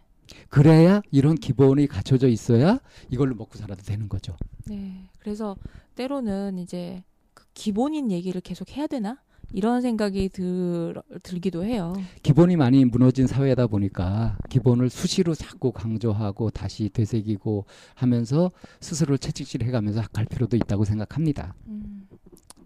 [0.49, 4.37] 그래야 이런 기본이 갖춰져 있어야 이걸로 먹고 살아도 되는 거죠.
[4.67, 5.09] 네.
[5.19, 5.57] 그래서
[5.95, 7.18] 때로는 이제 그
[7.63, 9.21] 기본인 얘기를 계속 해야 되나?
[9.53, 10.95] 이런 생각이 들,
[11.25, 11.95] 들기도 해요.
[12.23, 17.65] 기본이 많이 무너진 사회다 보니까 기본을 수시로 자꾸 강조하고 다시 되새기고
[17.95, 21.55] 하면서 스스로를 채찍질 해 가면서 갈 필요도 있다고 생각합니다.
[21.67, 22.07] 음,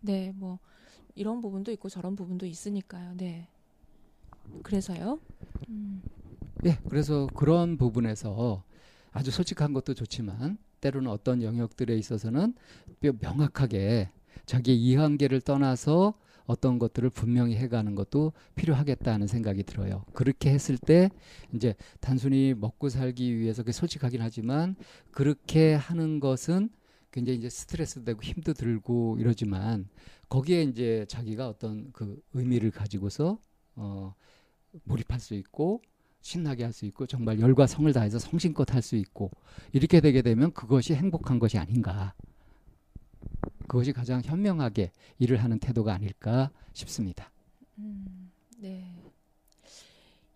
[0.03, 0.59] 네, 뭐
[1.15, 3.15] 이런 부분도 있고 저런 부분도 있으니까요.
[3.17, 3.49] 네.
[4.63, 5.21] 그래서요.
[5.71, 6.03] 음,
[6.67, 8.63] 예, 그래서 그런 부분에서
[9.13, 12.55] 아주 솔직한 것도 좋지만 때로는 어떤 영역들에 있어서는
[13.01, 14.11] 뼈- 명확하게
[14.47, 16.15] 자기의 이한계를 떠나서
[16.45, 20.05] 어떤 것들을 분명히 해가는 것도 필요하겠다는 생각이 들어요.
[20.13, 21.11] 그렇게 했을 때
[21.55, 24.75] 이제 단순히 먹고 살기 위해서 그 솔직하긴 하지만
[25.13, 26.71] 그렇게 하는 것은
[27.13, 29.89] 굉장히 이제 스트레스도 되고 힘도 들고 이러지만
[30.29, 33.39] 거기에 이제 자기가 어떤 그 의미를 가지고서
[33.77, 34.15] 어
[34.85, 35.83] 몰입할 수 있고
[36.23, 39.31] 신나게 할 수 있고 정말 열과 성을 다해서 성심껏 할 수 있고
[39.73, 42.15] 이렇게 되게 되면 그것이 행복한 것이 아닌가.
[43.67, 47.31] 그것이 가장 현명하게 일을 하는 태도가 아닐까 싶습니다.
[47.79, 48.95] 음, 네.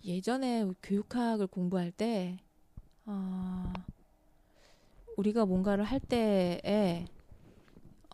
[0.04, 2.38] 예전에 교육학을 공부할 때,
[3.04, 3.72] 어,
[5.16, 7.06] 우리가 뭔가를 할 때에,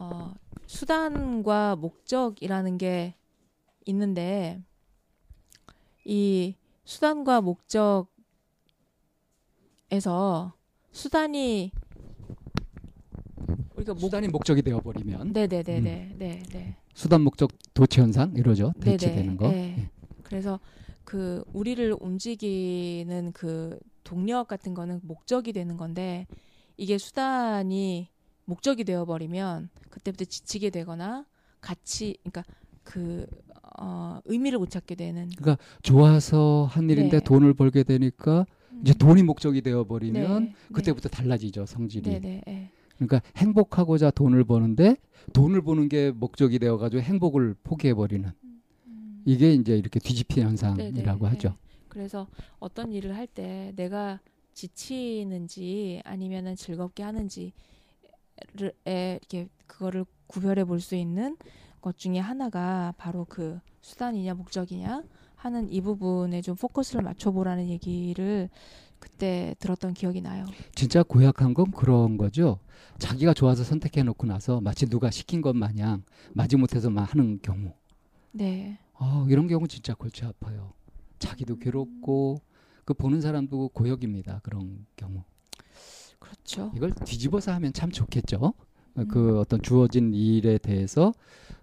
[0.00, 0.34] 어,
[0.66, 3.14] 수단과 목적이라는 게
[3.84, 4.62] 있는데,
[6.04, 8.08] 이 수단과 목적에서
[10.90, 11.72] 수단이
[13.90, 16.76] 목 수단이 목적이 되어버리면 네네네네 네 네.
[16.94, 18.72] 수단 목적 도치 현상 이러죠.
[18.76, 18.96] 네네.
[18.96, 19.48] 대치되는 거.
[19.48, 19.76] 네.
[19.78, 19.90] 예.
[20.22, 20.60] 그래서
[21.04, 26.26] 그 우리를 움직이는 그 동력 같은 거는 목적이 되는 건데
[26.76, 28.08] 이게 수단이
[28.44, 31.26] 목적이 되어 버리면 그때부터 지치게 되거나
[31.60, 32.44] 같이 그러니까
[32.82, 33.26] 그
[33.78, 35.30] 어, 의미를 못 찾게 되는
[35.82, 37.24] 좋아서 한 일인데 네.
[37.24, 38.46] 돈을 벌게 되니까
[38.82, 42.10] 이제 돈이 목적이 되어 버리면 네, 그때부터 달라지죠 성질이.
[42.10, 42.72] 네, 네, 네.
[43.06, 44.96] 그러니까 행복하고자 돈을 버는데
[45.32, 48.30] 돈을 버는 게 목적이 되어가지고 행복을 포기해버리는
[49.24, 51.34] 이게 이제 이렇게 뒤집힌 현상이라고 네네.
[51.34, 51.56] 하죠.
[51.88, 52.26] 그래서
[52.58, 54.20] 어떤 일을 할 때 내가
[54.54, 57.52] 지치는지 아니면은 즐겁게 하는지를
[58.86, 61.36] 에 이렇게 그거를 구별해 볼 수 있는
[61.80, 65.02] 것 중에 하나가 바로 그 수단이냐 목적이냐
[65.36, 68.48] 하는 이 부분에 좀 포커스를 맞춰보라는 얘기를
[69.02, 70.46] 그때 들었던 기억이 나요.
[70.76, 72.60] 진짜 고약한 건 그런 거죠.
[73.00, 76.04] 자기가 좋아서 선택해 놓고 나서 마치 누가 시킨 것 마냥
[76.34, 77.72] 마지못해서 만 하는 경우.
[78.30, 78.78] 네.
[78.94, 80.72] 아, 이런 경우 진짜 골치 아파요.
[81.18, 82.42] 자기도 괴롭고
[82.84, 84.38] 그 보는 사람도 고역입니다.
[84.44, 85.24] 그런 경우.
[86.20, 86.70] 그렇죠.
[86.76, 88.54] 이걸 뒤집어서 하면 참 좋겠죠.
[88.98, 89.08] 음.
[89.08, 91.12] 그 어떤 주어진 일에 대해서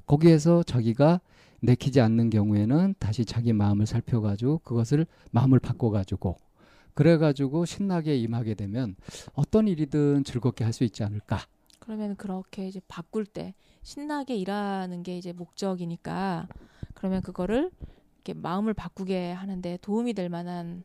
[0.05, 1.21] 거기에서 자기가
[1.61, 6.48] 내키지 않는 경우에는 다시 자기 마음을 살펴가지고 그것을 마음을 바꿔가지고
[6.93, 8.95] 그래가지고 신나게 임하게 되면
[9.33, 11.39] 어떤 일이든 즐겁게 할 수 있지 않을까.
[11.79, 16.47] 그러면 그렇게 이제 바꿀 때 신나게 일하는 게 이제 목적이니까
[16.93, 17.71] 그러면 그거를
[18.15, 20.83] 이렇게 마음을 바꾸게 하는데 도움이 될 만한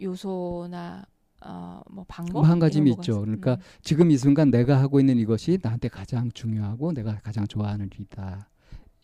[0.00, 1.04] 요소나
[1.42, 3.12] 어뭐 방법 뭐한 가지 이런 거가 있죠.
[3.12, 3.60] 있- 그러니까 음.
[3.82, 8.48] 지금 이 순간 내가 하고 있는 이것이 나한테 가장 중요하고 내가 가장 좋아하는 일이다.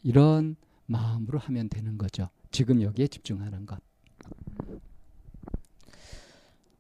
[0.03, 0.57] 이런
[0.87, 2.29] 마음으로 하면 되는 거죠.
[2.51, 3.81] 지금 여기에 집중하는 것.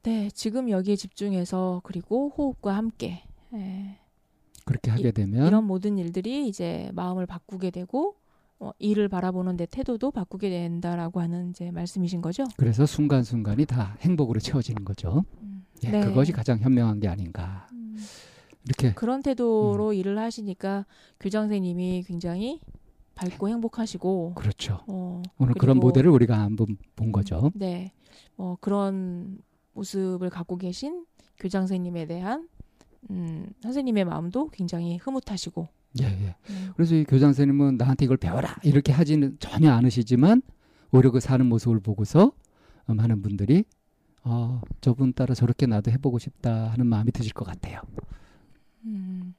[0.06, 3.24] 네, 지금 여기에 집중해서 그리고 호흡과 함께
[3.54, 3.98] 예,
[4.64, 8.14] 그렇게 하게 되면 이 런 모든 일들이 이제 마음을 바꾸게 되고
[8.60, 12.44] 어, 일을 바라보는 내 태도도 바꾸게 된다라고 하는 이제 말씀이신 거죠?
[12.56, 15.24] 그래서 순간순간이 다 행복으로 채워지는 거죠.
[15.42, 15.66] 음.
[15.84, 16.00] 예, 네.
[16.00, 17.66] 그것이 가장 현명한 게 아닌가.
[17.72, 17.96] 음.
[18.64, 20.86] 이렇게 그런 태도로 일을 하시니까
[21.20, 22.60] 교장선생님이 굉장히
[23.16, 24.80] 밝고 행복하시고 그렇죠.
[24.86, 27.50] 어, 오늘 그런 모델을 우리가 한번 본 거죠.
[27.54, 27.92] 네,
[28.36, 29.38] 어, 그런
[29.76, 31.04] 모습을 갖고 계신
[31.38, 32.48] 교장 선생님에 대한
[33.10, 35.68] 음, 선생님의 마음도 굉장히 흐뭇하시고
[36.00, 36.36] 예, 예.
[36.50, 40.42] 음, 그래서 이 교장 선생님은 나한테 이걸 배워라 이렇게 하지는 전혀 않으시지만
[40.90, 42.32] 오히려 그 사는 모습을 보고서
[42.86, 43.64] 어, 많은 분들이
[44.24, 47.80] 어, 저분 따라 저렇게 나도 해보고 싶다 하는 마음이 드실 것 같아요.
[48.84, 49.34] 음,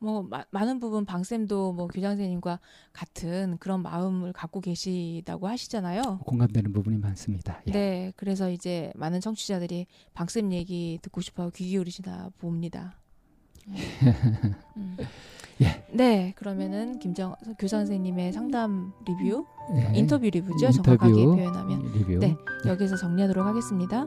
[0.00, 2.60] 뭐 마- 많은 부분 방 쌤도 뭐 교장 선생님과
[2.92, 6.20] 같은 그런 마음을 갖고 계시다고 하시잖아요.
[6.24, 7.60] 공감되는 부분이 많습니다.
[7.66, 7.72] 예.
[7.72, 12.96] 네, 그래서 이제 많은 청취자들이 방쌤 얘기 듣고 싶어 귀 기울이시나 봅니다.
[14.76, 14.96] 음.
[15.60, 15.84] 예.
[15.92, 19.44] 네, 그러면은 김정 교장 선생님의 상담 리뷰,
[19.76, 19.98] 예.
[19.98, 22.18] 인터뷰 리뷰죠, 인터뷰, 정확하게 표현하면 리뷰.
[22.20, 22.36] 네.
[22.64, 24.06] 여기서 정리하도록 하겠습니다.